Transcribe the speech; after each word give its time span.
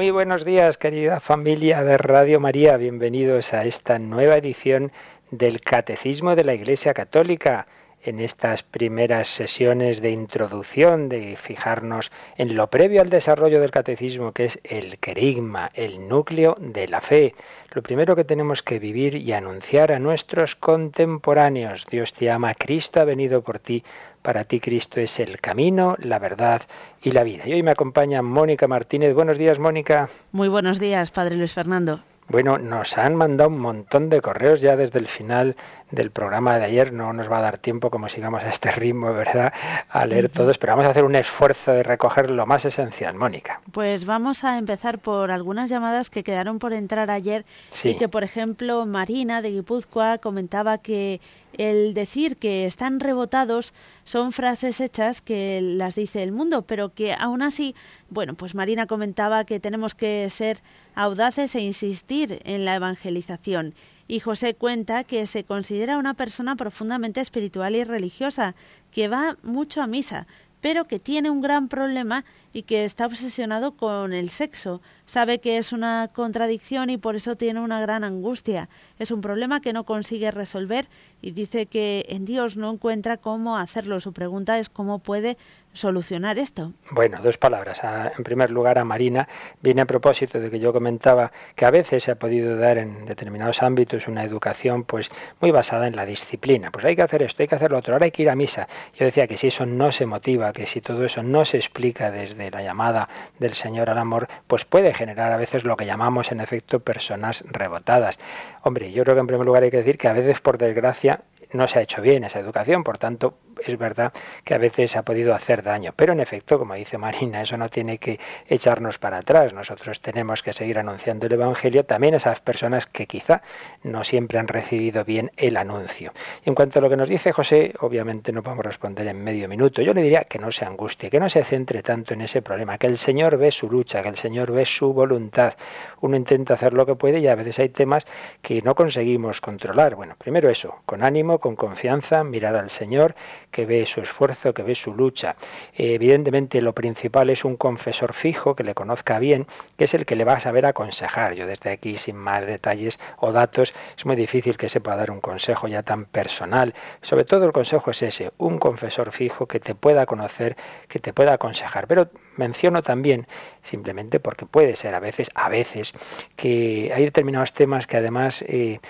Muy 0.00 0.10
buenos 0.12 0.46
días, 0.46 0.78
querida 0.78 1.20
familia 1.20 1.84
de 1.84 1.98
Radio 1.98 2.40
María. 2.40 2.78
Bienvenidos 2.78 3.52
a 3.52 3.66
esta 3.66 3.98
nueva 3.98 4.36
edición 4.36 4.92
del 5.30 5.60
Catecismo 5.60 6.34
de 6.34 6.42
la 6.42 6.54
Iglesia 6.54 6.94
Católica. 6.94 7.66
En 8.02 8.20
estas 8.20 8.62
primeras 8.62 9.28
sesiones 9.28 10.00
de 10.00 10.10
introducción, 10.10 11.08
de 11.08 11.36
fijarnos 11.36 12.10
en 12.36 12.56
lo 12.56 12.68
previo 12.68 13.02
al 13.02 13.10
desarrollo 13.10 13.60
del 13.60 13.70
catecismo, 13.70 14.32
que 14.32 14.46
es 14.46 14.58
el 14.64 14.98
querigma, 14.98 15.70
el 15.74 16.08
núcleo 16.08 16.56
de 16.58 16.88
la 16.88 17.00
fe. 17.00 17.34
Lo 17.72 17.82
primero 17.82 18.16
que 18.16 18.24
tenemos 18.24 18.62
que 18.62 18.78
vivir 18.78 19.14
y 19.16 19.32
anunciar 19.32 19.92
a 19.92 19.98
nuestros 19.98 20.56
contemporáneos. 20.56 21.86
Dios 21.90 22.14
te 22.14 22.30
ama, 22.30 22.54
Cristo 22.54 23.00
ha 23.00 23.04
venido 23.04 23.42
por 23.42 23.58
ti 23.58 23.84
para 24.22 24.44
ti 24.44 24.60
Cristo 24.60 25.00
es 25.00 25.18
el 25.18 25.40
camino, 25.40 25.96
la 25.98 26.18
verdad 26.18 26.62
y 27.02 27.12
la 27.12 27.22
vida. 27.22 27.46
Y 27.46 27.54
hoy 27.54 27.62
me 27.62 27.70
acompaña 27.70 28.22
Mónica 28.22 28.68
Martínez. 28.68 29.14
Buenos 29.14 29.38
días, 29.38 29.58
Mónica. 29.58 30.10
Muy 30.32 30.48
buenos 30.48 30.78
días, 30.78 31.10
Padre 31.10 31.36
Luis 31.36 31.54
Fernando. 31.54 32.02
Bueno, 32.28 32.58
nos 32.58 32.96
han 32.96 33.16
mandado 33.16 33.50
un 33.50 33.58
montón 33.58 34.08
de 34.08 34.20
correos 34.20 34.60
ya 34.60 34.76
desde 34.76 35.00
el 35.00 35.08
final 35.08 35.56
del 35.90 36.10
programa 36.10 36.58
de 36.58 36.64
ayer. 36.64 36.92
No 36.92 37.12
nos 37.12 37.30
va 37.30 37.38
a 37.38 37.42
dar 37.42 37.58
tiempo, 37.58 37.90
como 37.90 38.08
sigamos 38.08 38.42
a 38.42 38.48
este 38.48 38.70
ritmo, 38.72 39.12
¿verdad?, 39.12 39.52
a 39.88 40.06
leer 40.06 40.28
todos, 40.28 40.58
pero 40.58 40.72
vamos 40.72 40.86
a 40.86 40.90
hacer 40.90 41.04
un 41.04 41.14
esfuerzo 41.14 41.72
de 41.72 41.82
recoger 41.82 42.30
lo 42.30 42.46
más 42.46 42.64
esencial. 42.64 43.14
Mónica. 43.14 43.60
Pues 43.72 44.04
vamos 44.04 44.44
a 44.44 44.58
empezar 44.58 44.98
por 44.98 45.30
algunas 45.30 45.70
llamadas 45.70 46.10
que 46.10 46.22
quedaron 46.22 46.58
por 46.58 46.72
entrar 46.72 47.10
ayer 47.10 47.44
y 47.84 47.94
que, 47.94 48.08
por 48.08 48.24
ejemplo, 48.24 48.86
Marina 48.86 49.42
de 49.42 49.50
Guipúzcoa 49.50 50.18
comentaba 50.18 50.78
que 50.78 51.20
el 51.58 51.94
decir 51.94 52.36
que 52.36 52.66
están 52.66 53.00
rebotados 53.00 53.74
son 54.04 54.32
frases 54.32 54.80
hechas 54.80 55.20
que 55.20 55.60
las 55.60 55.94
dice 55.94 56.22
el 56.22 56.32
mundo, 56.32 56.62
pero 56.62 56.94
que 56.94 57.12
aún 57.12 57.42
así, 57.42 57.74
bueno, 58.08 58.34
pues 58.34 58.54
Marina 58.54 58.86
comentaba 58.86 59.44
que 59.44 59.60
tenemos 59.60 59.94
que 59.94 60.28
ser 60.30 60.58
audaces 60.94 61.54
e 61.54 61.60
insistir 61.60 62.40
en 62.44 62.64
la 62.64 62.76
evangelización 62.76 63.74
y 64.10 64.18
José 64.18 64.54
cuenta 64.54 65.04
que 65.04 65.24
se 65.28 65.44
considera 65.44 65.96
una 65.96 66.14
persona 66.14 66.56
profundamente 66.56 67.20
espiritual 67.20 67.76
y 67.76 67.84
religiosa, 67.84 68.56
que 68.90 69.06
va 69.06 69.36
mucho 69.44 69.82
a 69.82 69.86
misa, 69.86 70.26
pero 70.60 70.88
que 70.88 70.98
tiene 70.98 71.30
un 71.30 71.40
gran 71.40 71.68
problema 71.68 72.24
y 72.52 72.62
que 72.64 72.84
está 72.84 73.06
obsesionado 73.06 73.76
con 73.76 74.12
el 74.12 74.28
sexo. 74.28 74.80
Sabe 75.06 75.38
que 75.38 75.58
es 75.58 75.72
una 75.72 76.10
contradicción 76.12 76.90
y 76.90 76.96
por 76.96 77.14
eso 77.14 77.36
tiene 77.36 77.60
una 77.60 77.80
gran 77.80 78.02
angustia. 78.02 78.68
Es 78.98 79.12
un 79.12 79.20
problema 79.20 79.60
que 79.60 79.72
no 79.72 79.84
consigue 79.84 80.32
resolver 80.32 80.88
y 81.22 81.30
dice 81.30 81.66
que 81.66 82.04
en 82.08 82.24
Dios 82.24 82.56
no 82.56 82.72
encuentra 82.72 83.16
cómo 83.16 83.56
hacerlo. 83.56 84.00
Su 84.00 84.12
pregunta 84.12 84.58
es 84.58 84.68
cómo 84.68 84.98
puede 84.98 85.38
solucionar 85.72 86.38
esto? 86.38 86.72
Bueno, 86.90 87.20
dos 87.22 87.38
palabras. 87.38 87.80
en 87.84 88.24
primer 88.24 88.50
lugar, 88.50 88.78
a 88.78 88.84
Marina 88.84 89.28
viene 89.60 89.82
a 89.82 89.86
propósito 89.86 90.40
de 90.40 90.50
que 90.50 90.58
yo 90.58 90.72
comentaba 90.72 91.32
que 91.54 91.64
a 91.64 91.70
veces 91.70 92.04
se 92.04 92.10
ha 92.10 92.16
podido 92.16 92.56
dar 92.56 92.78
en 92.78 93.06
determinados 93.06 93.62
ámbitos 93.62 94.08
una 94.08 94.24
educación 94.24 94.84
pues 94.84 95.10
muy 95.40 95.50
basada 95.50 95.86
en 95.86 95.96
la 95.96 96.06
disciplina. 96.06 96.70
Pues 96.70 96.84
hay 96.84 96.96
que 96.96 97.02
hacer 97.02 97.22
esto, 97.22 97.42
hay 97.42 97.48
que 97.48 97.54
hacer 97.54 97.70
lo 97.70 97.78
otro, 97.78 97.94
ahora 97.94 98.06
hay 98.06 98.10
que 98.10 98.22
ir 98.22 98.30
a 98.30 98.36
misa. 98.36 98.68
Yo 98.94 99.04
decía 99.04 99.26
que 99.26 99.36
si 99.36 99.48
eso 99.48 99.66
no 99.66 99.92
se 99.92 100.06
motiva, 100.06 100.52
que 100.52 100.66
si 100.66 100.80
todo 100.80 101.04
eso 101.04 101.22
no 101.22 101.44
se 101.44 101.56
explica 101.56 102.10
desde 102.10 102.50
la 102.50 102.62
llamada 102.62 103.08
del 103.38 103.54
Señor 103.54 103.90
al 103.90 103.98
amor, 103.98 104.28
pues 104.46 104.64
puede 104.64 104.94
generar 104.94 105.32
a 105.32 105.36
veces 105.36 105.64
lo 105.64 105.76
que 105.76 105.86
llamamos 105.86 106.32
en 106.32 106.40
efecto 106.40 106.80
personas 106.80 107.44
rebotadas. 107.48 108.18
Hombre, 108.62 108.92
yo 108.92 109.04
creo 109.04 109.14
que 109.14 109.20
en 109.20 109.26
primer 109.26 109.46
lugar 109.46 109.62
hay 109.62 109.70
que 109.70 109.78
decir 109.78 109.98
que 109.98 110.08
a 110.08 110.12
veces 110.12 110.40
por 110.40 110.58
desgracia 110.58 111.22
no 111.52 111.68
se 111.68 111.78
ha 111.78 111.82
hecho 111.82 112.02
bien 112.02 112.24
esa 112.24 112.38
educación, 112.38 112.84
por 112.84 112.98
tanto 112.98 113.34
es 113.64 113.78
verdad 113.78 114.12
que 114.44 114.54
a 114.54 114.58
veces 114.58 114.96
ha 114.96 115.02
podido 115.02 115.34
hacer 115.34 115.62
daño, 115.62 115.92
pero 115.94 116.12
en 116.12 116.20
efecto, 116.20 116.58
como 116.58 116.74
dice 116.74 116.98
Marina, 116.98 117.42
eso 117.42 117.56
no 117.56 117.68
tiene 117.68 117.98
que 117.98 118.18
echarnos 118.48 118.98
para 118.98 119.18
atrás. 119.18 119.52
Nosotros 119.52 120.00
tenemos 120.00 120.42
que 120.42 120.52
seguir 120.52 120.78
anunciando 120.78 121.26
el 121.26 121.32
Evangelio 121.32 121.84
también 121.84 122.14
a 122.14 122.18
esas 122.18 122.40
personas 122.40 122.86
que 122.86 123.06
quizá 123.06 123.42
no 123.82 124.04
siempre 124.04 124.38
han 124.38 124.48
recibido 124.48 125.04
bien 125.04 125.30
el 125.36 125.56
anuncio. 125.56 126.12
en 126.44 126.54
cuanto 126.54 126.78
a 126.78 126.82
lo 126.82 126.90
que 126.90 126.96
nos 126.96 127.08
dice 127.08 127.32
José, 127.32 127.74
obviamente 127.80 128.32
no 128.32 128.42
podemos 128.42 128.64
responder 128.64 129.06
en 129.06 129.22
medio 129.22 129.48
minuto. 129.48 129.82
Yo 129.82 129.94
le 129.94 130.02
diría 130.02 130.24
que 130.24 130.38
no 130.38 130.52
se 130.52 130.64
angustie, 130.64 131.10
que 131.10 131.20
no 131.20 131.28
se 131.28 131.44
centre 131.44 131.82
tanto 131.82 132.14
en 132.14 132.20
ese 132.22 132.42
problema, 132.42 132.78
que 132.78 132.86
el 132.86 132.98
Señor 132.98 133.36
ve 133.36 133.50
su 133.50 133.70
lucha, 133.70 134.02
que 134.02 134.08
el 134.08 134.16
Señor 134.16 134.52
ve 134.52 134.64
su 134.64 134.92
voluntad. 134.92 135.54
Uno 136.00 136.16
intenta 136.16 136.54
hacer 136.54 136.72
lo 136.72 136.86
que 136.86 136.94
puede 136.94 137.20
y 137.20 137.26
a 137.26 137.34
veces 137.34 137.58
hay 137.58 137.68
temas 137.68 138.06
que 138.42 138.62
no 138.62 138.74
conseguimos 138.74 139.40
controlar. 139.40 139.94
Bueno, 139.94 140.16
primero 140.18 140.50
eso, 140.50 140.76
con 140.86 141.02
ánimo, 141.02 141.38
con 141.38 141.56
confianza, 141.56 142.24
mirar 142.24 142.56
al 142.56 142.70
Señor, 142.70 143.14
que 143.50 143.66
ve 143.66 143.86
su 143.86 144.00
esfuerzo, 144.00 144.54
que 144.54 144.62
ve 144.62 144.74
su 144.74 144.94
lucha. 144.94 145.36
evidentemente 145.74 146.60
lo 146.60 146.72
principal 146.74 147.30
es 147.30 147.44
un 147.44 147.56
confesor 147.56 148.12
fijo 148.12 148.54
que 148.54 148.64
le 148.64 148.74
conozca 148.74 149.18
bien, 149.18 149.46
que 149.76 149.84
es 149.84 149.94
el 149.94 150.06
que 150.06 150.16
le 150.16 150.24
va 150.24 150.34
a 150.34 150.40
saber 150.40 150.66
aconsejar. 150.66 151.34
Yo 151.34 151.46
desde 151.46 151.70
aquí, 151.70 151.96
sin 151.96 152.16
más 152.16 152.46
detalles 152.46 152.98
o 153.18 153.32
datos, 153.32 153.74
es 153.96 154.06
muy 154.06 154.16
difícil 154.16 154.56
que 154.56 154.68
se 154.68 154.80
pueda 154.80 154.96
dar 154.96 155.10
un 155.10 155.20
consejo 155.20 155.68
ya 155.68 155.82
tan 155.82 156.04
personal. 156.04 156.74
Sobre 157.02 157.24
todo 157.24 157.44
el 157.44 157.52
consejo 157.52 157.90
es 157.90 158.02
ese, 158.02 158.32
un 158.38 158.58
confesor 158.58 159.12
fijo 159.12 159.46
que 159.46 159.60
te 159.60 159.74
pueda 159.74 160.06
conocer, 160.06 160.56
que 160.88 160.98
te 160.98 161.12
pueda 161.12 161.34
aconsejar. 161.34 161.86
Pero 161.86 162.08
menciono 162.36 162.82
también, 162.82 163.26
simplemente 163.62 164.20
porque 164.20 164.46
puede 164.46 164.76
ser 164.76 164.94
a 164.94 165.00
veces, 165.00 165.30
a 165.34 165.48
veces, 165.48 165.92
que 166.36 166.92
hay 166.94 167.04
determinados 167.04 167.52
temas 167.52 167.86
que 167.86 167.96
además 167.96 168.42
eh, 168.46 168.80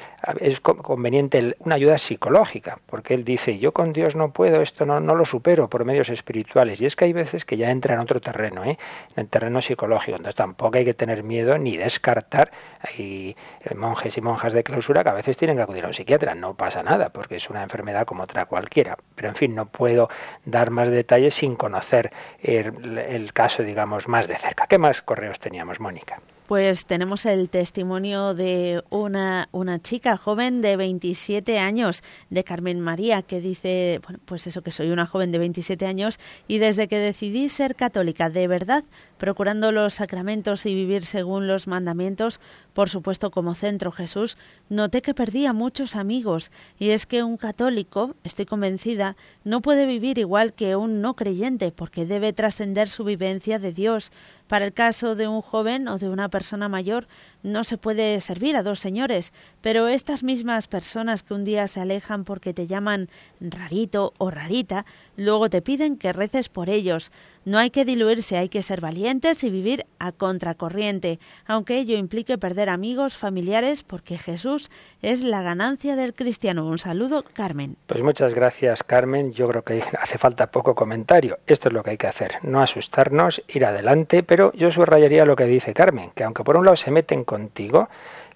es 0.40 0.60
conveniente 0.60 1.56
una 1.60 1.76
ayuda 1.76 1.98
psicológica, 1.98 2.78
porque 2.86 3.14
él 3.14 3.24
dice, 3.24 3.58
yo 3.58 3.72
con 3.72 3.92
Dios 3.92 4.16
no 4.16 4.32
puedo, 4.32 4.60
esto 4.60 4.84
no, 4.84 5.00
no 5.00 5.14
lo 5.14 5.24
supero 5.24 5.68
por 5.68 5.84
medios 5.84 6.10
espirituales. 6.10 6.80
Y 6.80 6.86
es 6.86 6.96
que 6.96 7.06
hay 7.06 7.12
veces 7.12 7.44
que 7.44 7.56
ya 7.56 7.70
entra 7.70 7.94
en 7.94 8.00
otro 8.00 8.20
terreno, 8.20 8.64
¿eh? 8.64 8.78
en 9.16 9.22
el 9.22 9.28
terreno 9.28 9.62
psicológico. 9.62 10.16
Entonces 10.16 10.34
tampoco 10.34 10.78
hay 10.78 10.84
que 10.84 10.94
tener 10.94 11.22
miedo 11.22 11.56
ni 11.58 11.76
descartar. 11.76 12.50
Hay 12.80 13.36
eh, 13.62 13.74
monjes 13.74 14.16
y 14.16 14.20
monjas 14.20 14.52
de 14.52 14.62
clausura 14.62 15.02
que 15.02 15.10
a 15.10 15.14
veces 15.14 15.36
tienen 15.36 15.56
que 15.56 15.62
acudir 15.62 15.84
a 15.84 15.88
un 15.88 15.94
psiquiatra. 15.94 16.34
No 16.34 16.54
pasa 16.54 16.82
nada, 16.82 17.10
porque 17.10 17.36
es 17.36 17.48
una 17.48 17.62
enfermedad 17.62 18.06
como 18.06 18.24
otra 18.24 18.46
cualquiera. 18.46 18.98
Pero 19.14 19.28
en 19.28 19.34
fin, 19.34 19.54
no 19.54 19.66
puedo 19.66 20.08
dar 20.44 20.70
más 20.70 20.90
detalles 20.90 21.34
sin 21.34 21.56
conocer 21.56 22.12
el, 22.42 22.98
el 22.98 23.32
caso, 23.32 23.62
digamos, 23.62 24.08
más 24.08 24.28
de 24.28 24.36
cerca. 24.36 24.59
¿Qué 24.68 24.78
más 24.78 25.02
correos 25.02 25.38
teníamos, 25.40 25.80
Mónica? 25.80 26.20
Pues 26.50 26.84
tenemos 26.84 27.26
el 27.26 27.48
testimonio 27.48 28.34
de 28.34 28.82
una, 28.90 29.48
una 29.52 29.78
chica 29.78 30.16
joven 30.16 30.62
de 30.62 30.76
27 30.76 31.60
años, 31.60 32.02
de 32.28 32.42
Carmen 32.42 32.80
María, 32.80 33.22
que 33.22 33.40
dice, 33.40 34.00
bueno, 34.02 34.18
pues 34.24 34.48
eso 34.48 34.60
que 34.60 34.72
soy 34.72 34.90
una 34.90 35.06
joven 35.06 35.30
de 35.30 35.38
27 35.38 35.86
años 35.86 36.18
y 36.48 36.58
desde 36.58 36.88
que 36.88 36.98
decidí 36.98 37.48
ser 37.50 37.76
católica 37.76 38.30
de 38.30 38.48
verdad, 38.48 38.82
procurando 39.16 39.70
los 39.70 39.94
sacramentos 39.94 40.66
y 40.66 40.74
vivir 40.74 41.04
según 41.04 41.46
los 41.46 41.68
mandamientos, 41.68 42.40
por 42.72 42.90
supuesto 42.90 43.30
como 43.30 43.54
centro 43.54 43.92
Jesús, 43.92 44.36
noté 44.68 45.02
que 45.02 45.14
perdía 45.14 45.52
muchos 45.52 45.94
amigos. 45.94 46.50
Y 46.80 46.90
es 46.90 47.06
que 47.06 47.22
un 47.22 47.36
católico, 47.36 48.16
estoy 48.24 48.46
convencida, 48.46 49.14
no 49.44 49.60
puede 49.60 49.86
vivir 49.86 50.18
igual 50.18 50.52
que 50.52 50.74
un 50.74 51.00
no 51.00 51.14
creyente 51.14 51.70
porque 51.70 52.06
debe 52.06 52.32
trascender 52.32 52.88
su 52.88 53.04
vivencia 53.04 53.60
de 53.60 53.72
Dios, 53.72 54.10
para 54.50 54.64
el 54.64 54.72
caso 54.72 55.14
de 55.14 55.28
un 55.28 55.42
joven 55.42 55.86
o 55.86 55.98
de 55.98 56.08
una 56.08 56.28
persona 56.28 56.68
mayor 56.68 57.06
no 57.42 57.64
se 57.64 57.78
puede 57.78 58.20
servir 58.20 58.56
a 58.56 58.62
dos 58.62 58.80
señores, 58.80 59.32
pero 59.60 59.88
estas 59.88 60.22
mismas 60.22 60.68
personas 60.68 61.22
que 61.22 61.34
un 61.34 61.44
día 61.44 61.68
se 61.68 61.80
alejan 61.80 62.24
porque 62.24 62.54
te 62.54 62.66
llaman 62.66 63.08
rarito 63.40 64.12
o 64.18 64.30
rarita, 64.30 64.84
luego 65.16 65.50
te 65.50 65.62
piden 65.62 65.96
que 65.96 66.12
reces 66.12 66.48
por 66.48 66.68
ellos. 66.68 67.10
No 67.46 67.56
hay 67.56 67.70
que 67.70 67.86
diluirse, 67.86 68.36
hay 68.36 68.50
que 68.50 68.62
ser 68.62 68.82
valientes 68.82 69.42
y 69.44 69.50
vivir 69.50 69.86
a 69.98 70.12
contracorriente, 70.12 71.18
aunque 71.46 71.78
ello 71.78 71.96
implique 71.96 72.36
perder 72.36 72.68
amigos, 72.68 73.16
familiares, 73.16 73.82
porque 73.82 74.18
Jesús 74.18 74.70
es 75.00 75.22
la 75.22 75.40
ganancia 75.40 75.96
del 75.96 76.12
cristiano. 76.12 76.66
Un 76.66 76.78
saludo, 76.78 77.24
Carmen. 77.32 77.76
Pues 77.86 78.02
muchas 78.02 78.34
gracias, 78.34 78.82
Carmen. 78.82 79.32
Yo 79.32 79.48
creo 79.48 79.62
que 79.62 79.82
hace 79.98 80.18
falta 80.18 80.50
poco 80.50 80.74
comentario. 80.74 81.38
Esto 81.46 81.68
es 81.68 81.74
lo 81.74 81.82
que 81.82 81.90
hay 81.90 81.98
que 81.98 82.08
hacer, 82.08 82.34
no 82.42 82.60
asustarnos, 82.60 83.42
ir 83.48 83.64
adelante, 83.64 84.22
pero 84.22 84.52
yo 84.52 84.70
subrayaría 84.70 85.24
lo 85.24 85.34
que 85.34 85.44
dice 85.44 85.72
Carmen, 85.72 86.10
que 86.14 86.24
aunque 86.24 86.44
por 86.44 86.58
un 86.58 86.66
lado 86.66 86.76
se 86.76 86.90
meten 86.90 87.24
contigo, 87.30 87.88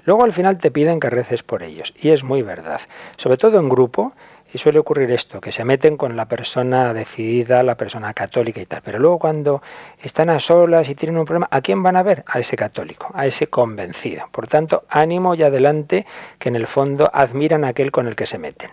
luego 0.05 0.23
al 0.23 0.33
final 0.33 0.59
te 0.59 0.71
piden 0.71 1.01
que 1.01 1.11
reces 1.11 1.43
por 1.43 1.65
ellos. 1.65 1.93
Y 1.99 2.11
es 2.11 2.23
muy 2.23 2.43
verdad. 2.43 2.81
Sobre 3.17 3.39
todo 3.39 3.59
en 3.59 3.69
grupo, 3.69 4.13
y 4.53 4.59
suele 4.59 4.79
ocurrir 4.79 5.11
esto, 5.11 5.41
que 5.41 5.51
se 5.51 5.65
meten 5.65 5.97
con 5.97 6.15
la 6.15 6.27
persona 6.27 6.95
decidida, 6.95 7.65
la 7.65 7.75
persona 7.75 8.15
católica 8.15 8.61
y 8.61 8.67
tal. 8.67 8.83
Pero 8.85 9.01
luego 9.01 9.19
cuando 9.19 9.63
están 10.01 10.31
a 10.31 10.39
solas 10.39 10.89
y 10.89 10.95
tienen 10.95 11.19
un 11.19 11.25
problema, 11.25 11.49
¿a 11.51 11.61
quién 11.61 11.83
van 11.83 11.97
a 11.97 12.05
ver? 12.05 12.23
A 12.29 12.39
ese 12.39 12.57
católico, 12.57 13.11
a 13.15 13.27
ese 13.27 13.49
convencido. 13.49 14.29
Por 14.31 14.47
tanto, 14.47 14.85
ánimo 14.89 15.35
y 15.35 15.43
adelante, 15.43 16.07
que 16.39 16.51
en 16.51 16.55
el 16.55 16.69
fondo 16.69 17.11
admiran 17.13 17.65
a 17.65 17.69
aquel 17.69 17.91
con 17.91 18.07
el 18.07 18.15
que 18.15 18.27
se 18.27 18.39
meten. 18.39 18.71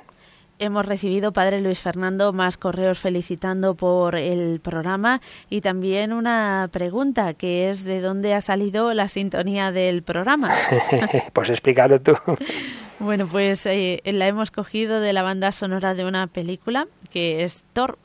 Hemos 0.63 0.85
recibido, 0.85 1.33
Padre 1.33 1.59
Luis 1.59 1.79
Fernando, 1.79 2.33
más 2.33 2.55
correos 2.55 2.99
felicitando 2.99 3.73
por 3.73 4.15
el 4.15 4.59
programa 4.59 5.19
y 5.49 5.61
también 5.61 6.13
una 6.13 6.69
pregunta 6.71 7.33
que 7.33 7.71
es 7.71 7.83
de 7.83 7.99
dónde 7.99 8.35
ha 8.35 8.41
salido 8.41 8.93
la 8.93 9.07
sintonía 9.07 9.71
del 9.71 10.03
programa. 10.03 10.53
pues 11.33 11.49
explícalo 11.49 11.99
tú. 11.99 12.13
Bueno, 12.99 13.25
pues 13.25 13.65
eh, 13.65 13.99
la 14.05 14.27
hemos 14.27 14.51
cogido 14.51 14.99
de 14.99 15.11
la 15.11 15.23
banda 15.23 15.51
sonora 15.51 15.95
de 15.95 16.05
una 16.05 16.27
película 16.27 16.85
que 17.11 17.43
es 17.43 17.63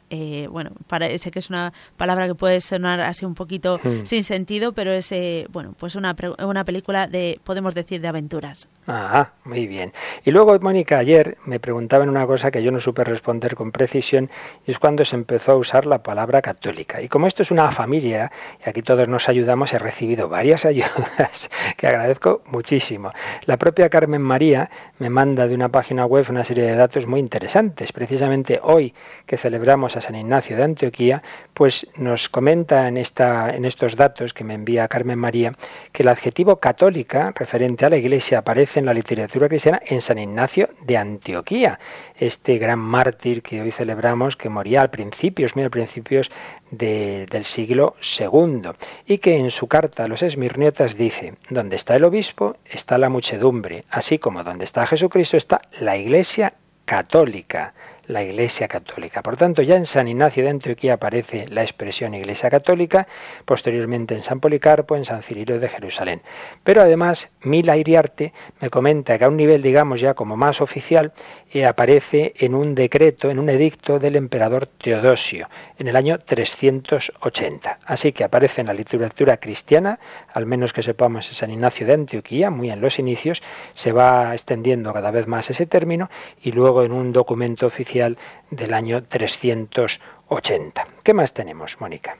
Eh, 0.09 0.47
bueno, 0.51 0.71
parece 0.87 1.33
que 1.33 1.41
es 1.41 1.51
una 1.51 1.73
palabra 1.97 2.29
que 2.29 2.37
puede 2.37 2.61
sonar 2.61 3.01
así 3.01 3.25
un 3.25 3.35
poquito 3.35 3.81
hmm. 3.83 4.05
sin 4.05 4.23
sentido, 4.23 4.73
pero 4.73 4.93
es 4.93 5.11
eh, 5.11 5.47
bueno, 5.51 5.75
pues 5.77 5.97
una, 5.97 6.15
una 6.39 6.65
película 6.65 7.09
de, 7.09 7.41
podemos 7.43 7.75
decir, 7.75 8.01
de 8.01 8.07
aventuras. 8.07 8.69
Ah, 8.87 9.33
muy 9.45 9.67
bien. 9.67 9.93
Y 10.25 10.31
luego, 10.31 10.57
Mónica, 10.61 10.99
ayer 10.99 11.39
me 11.45 11.59
preguntaban 11.59 12.09
una 12.09 12.25
cosa 12.25 12.53
que 12.53 12.63
yo 12.63 12.71
no 12.71 12.79
supe 12.79 13.03
responder 13.03 13.57
con 13.57 13.73
precisión, 13.73 14.31
y 14.65 14.71
es 14.71 14.79
cuando 14.79 15.05
se 15.05 15.17
empezó 15.17 15.53
a 15.53 15.57
usar 15.57 15.87
la 15.87 15.99
palabra 15.99 16.41
católica. 16.41 17.03
Y 17.03 17.09
como 17.09 17.27
esto 17.27 17.43
es 17.43 17.51
una 17.51 17.73
familia, 17.73 18.31
y 18.65 18.69
aquí 18.69 18.83
todos 18.83 19.09
nos 19.09 19.29
ayudamos, 19.29 19.73
he 19.73 19.79
recibido 19.81 20.29
varias 20.29 20.65
ayudas 20.65 21.51
que 21.77 21.89
agradezco 21.89 22.43
muchísimo. 22.47 23.11
La 23.47 23.57
propia 23.57 23.89
Carmen 23.89 24.23
María 24.23 24.71
me 25.01 25.11
manda 25.11 25.49
de 25.49 25.55
una 25.55 25.69
página 25.69 26.07
web 26.07 26.27
una 26.31 26.45
serie 26.45 26.65
de 26.65 26.77
datos 26.77 27.09
muy 27.09 27.19
interesantes. 27.19 27.93
Precisamente 27.93 28.61
hoy 28.63 28.95
que 29.27 29.37
celebramos 29.37 29.56
a 29.57 30.01
San 30.01 30.15
Ignacio 30.15 30.57
de 30.57 30.65
Antioquía, 30.65 31.23
pues 31.55 31.87
nos 31.97 32.29
comenta 32.29 32.89
en, 32.89 32.97
estos 32.97 33.97
datos 33.97 34.35
que 34.35 34.45
me 34.45 34.55
envía 34.55 34.89
Carmen 34.89 35.19
María 35.19 35.53
que 35.93 36.03
el 36.03 36.09
adjetivo 36.09 36.57
católica 36.57 37.33
referente 37.35 37.87
a 37.87 37.91
la 37.91 37.97
Iglesia 37.97 38.39
aparece 38.39 38.81
en 38.81 38.87
la 38.87 38.95
literatura 38.95 39.49
cristiana 39.49 39.81
en 39.85 40.01
San 40.01 40.19
Ignacio 40.19 40.71
de 40.83 40.97
Antioquía, 40.97 41.79
este 42.19 42.59
gran 42.59 42.79
mártir 42.79 43.43
que 43.43 43.61
hoy 43.61 43.73
celebramos 43.73 44.37
que 44.37 44.49
moría 44.49 44.83
al 44.83 44.91
principios, 44.91 45.57
muy 45.57 45.65
al 45.65 45.71
principios 45.71 46.31
del 46.71 47.45
siglo 47.45 47.97
II, 48.19 48.71
y 49.07 49.19
que 49.19 49.39
en 49.39 49.51
su 49.51 49.69
carta 49.69 50.05
a 50.05 50.09
los 50.09 50.23
esmirniotas 50.23 50.97
dice, 50.97 51.35
donde 51.49 51.77
está 51.77 51.97
el 51.97 52.05
obispo 52.05 52.57
está 52.65 52.99
la 52.99 53.09
muchedumbre, 53.09 53.85
así 53.91 54.19
como 54.19 54.45
donde 54.45 54.65
está 54.65 54.87
Jesucristo 54.87 55.37
está 55.37 55.63
la 55.81 55.97
Iglesia 55.97 56.55
católica 56.85 57.75
la 58.09 58.23
Iglesia 58.23 58.69
Católica. 58.69 59.23
Por 59.23 59.37
tanto, 59.37 59.63
ya 59.63 59.77
en 59.77 59.87
San 59.87 60.09
Ignacio 60.09 60.45
de 60.45 60.51
Antioquía 60.51 60.95
aparece 60.95 61.47
la 61.49 61.63
expresión 61.63 62.15
Iglesia 62.15 62.51
Católica, 62.51 63.07
posteriormente 63.45 64.15
en 64.15 64.23
San 64.23 64.41
Policarpo, 64.41 64.97
en 64.97 65.05
San 65.05 65.23
Cirilo 65.23 65.59
de 65.59 65.69
Jerusalén. 65.69 66.23
Pero 66.65 66.83
además, 66.83 67.31
Mila 67.43 67.77
Iriarte 67.77 68.33
me 68.61 68.71
comenta 68.71 69.19
que 69.19 69.25
a 69.25 69.29
un 69.29 69.37
nivel, 69.37 69.63
digamos, 69.63 70.01
ya 70.01 70.15
como 70.15 70.37
más 70.37 70.61
oficial, 70.61 71.13
eh, 71.53 71.65
aparece 71.65 72.35
en 72.39 72.55
un 72.55 72.75
decreto, 72.75 73.31
en 73.31 73.39
un 73.39 73.49
edicto 73.49 73.99
del 73.99 74.17
emperador 74.17 74.67
Teodosio, 74.67 75.49
en 75.79 75.89
el 75.89 75.97
año 75.97 76.19
380. 76.19 77.79
Así 77.85 78.13
que 78.13 78.25
aparece 78.25 78.61
en 78.61 78.69
la 78.69 78.75
literatura 78.75 79.37
cristiana, 79.37 79.99
al 80.37 80.45
menos 80.45 80.75
que 80.75 80.83
sepamos 80.83 81.27
en 81.31 81.35
San 81.35 81.51
Ignacio 81.51 81.87
de 81.87 81.95
Antioquía, 81.95 82.51
muy 82.51 82.69
en 82.71 82.83
los 82.83 82.99
inicios, 82.99 83.43
se 83.73 83.93
va 83.93 84.35
extendiendo 84.35 84.93
cada 84.93 85.11
vez 85.11 85.27
más 85.27 85.49
ese 85.49 85.65
término 85.65 86.11
y 86.43 86.53
luego 86.53 86.83
en 86.83 86.93
un 86.93 87.11
documento 87.11 87.65
oficial 87.65 88.19
del 88.51 88.75
año 88.75 89.03
380. 89.03 90.89
¿Qué 91.03 91.15
más 91.15 91.33
tenemos, 91.33 91.81
Mónica? 91.81 92.19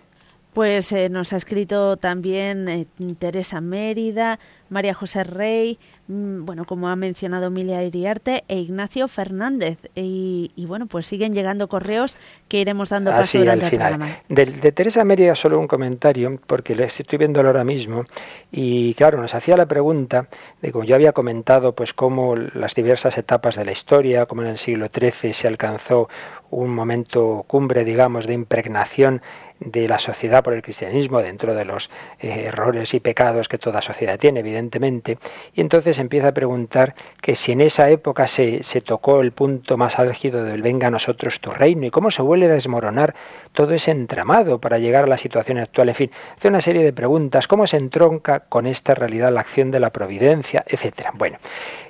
Pues 0.57 0.91
eh, 0.93 1.11
nos 1.11 1.35
ha 1.35 1.37
escrito 1.37 1.99
también 1.99 2.67
eh, 2.67 2.87
Teresa 3.19 3.61
Mérida, 3.61 4.39
María 4.71 4.95
José 4.95 5.23
Rey, 5.23 5.79
mm, 6.09 6.47
bueno, 6.47 6.65
como 6.65 6.89
ha 6.89 6.97
mencionado 6.97 7.49
Emilia 7.49 7.85
Iriarte, 7.85 8.43
e 8.49 8.57
Ignacio 8.61 9.07
Fernández. 9.07 9.77
Y, 9.95 10.51
bueno, 10.67 10.87
pues 10.87 11.07
siguen 11.07 11.35
llegando 11.35 11.69
correos 11.69 12.17
que 12.49 12.59
iremos 12.59 12.89
dando 12.89 13.13
ah, 13.13 13.17
paso 13.17 13.39
durante 13.39 13.67
el 13.67 13.71
programa. 13.73 14.09
De, 14.31 14.47
de, 14.47 14.73
Teresa 14.73 15.05
Mérida 15.05 15.35
solo 15.35 15.61
un 15.61 15.69
comentario, 15.69 16.41
porque 16.47 16.75
le 16.75 16.85
estoy 16.85 17.19
viendo 17.19 17.43
ahora 17.43 17.63
mismo, 17.63 18.07
y 18.51 18.95
claro, 18.95 19.21
nos 19.21 19.35
hacía 19.35 19.59
la 19.59 19.67
pregunta 19.67 20.29
de 20.63 20.73
como 20.73 20.85
yo 20.85 20.95
había 20.95 21.13
comentado, 21.13 21.75
pues 21.75 21.93
cómo 21.93 22.35
las 22.35 22.75
diversas 22.75 23.19
etapas 23.19 23.57
de 23.57 23.67
la 23.67 23.73
historia, 23.73 24.25
como 24.25 24.41
en 24.41 24.49
el 24.49 24.57
siglo 24.57 24.89
XIII 24.89 25.35
se 25.35 25.49
alcanzó 25.49 26.09
un 26.51 26.75
momento 26.75 27.45
cumbre, 27.47 27.85
digamos, 27.85 28.27
de 28.27 28.35
impregnación 28.35 29.21
de 29.61 29.89
la 29.89 29.99
sociedad 29.99 30.45
por 30.45 30.53
el 30.53 30.63
cristianismo, 30.63 31.21
dentro 31.21 31.55
de 31.55 31.65
los 31.65 31.91
eh, 32.21 32.45
errores 32.47 32.95
y 32.95 33.01
pecados 33.01 33.49
que 33.49 33.59
toda 33.59 33.81
sociedad 33.81 34.19
tiene, 34.19 34.41
evidentemente, 34.41 35.19
y 35.55 35.61
entonces 35.61 35.99
empieza 35.99 36.29
a 36.29 36.33
preguntar 36.33 36.95
que 37.21 37.35
si 37.35 37.53
en 37.53 37.61
esa 37.61 37.89
época 37.91 38.27
se, 38.27 38.63
se 38.63 38.81
tocó 38.81 39.21
el 39.21 39.33
punto 39.33 39.77
más 39.77 39.99
álgido 39.99 40.45
del 40.45 40.63
venga 40.63 40.89
a 40.89 40.91
nosotros 40.91 41.41
tu 41.41 41.51
reino, 41.51 41.87
y 41.87 41.91
cómo 41.91 42.11
se 42.11 42.23
vuelve 42.23 42.47
a 42.47 42.55
desmoronar 42.55 43.15
todo 43.53 43.73
ese 43.73 43.91
entramado 43.91 44.61
para 44.61 44.79
llegar 44.79 45.05
a 45.05 45.07
la 45.07 45.19
situación 45.19 45.59
actual, 45.59 45.89
en 45.89 45.95
fin, 45.95 46.11
hace 46.37 46.49
una 46.49 46.61
serie 46.61 46.83
de 46.83 46.93
preguntas, 46.93 47.47
cómo 47.47 47.67
se 47.67 47.77
entronca 47.77 48.41
con 48.41 48.67
esta 48.67 48.95
realidad 48.95 49.33
la 49.33 49.41
acción 49.41 49.71
de 49.71 49.81
la 49.81 49.91
providencia, 49.91 50.65
etcétera. 50.67 51.13
Bueno, 51.15 51.39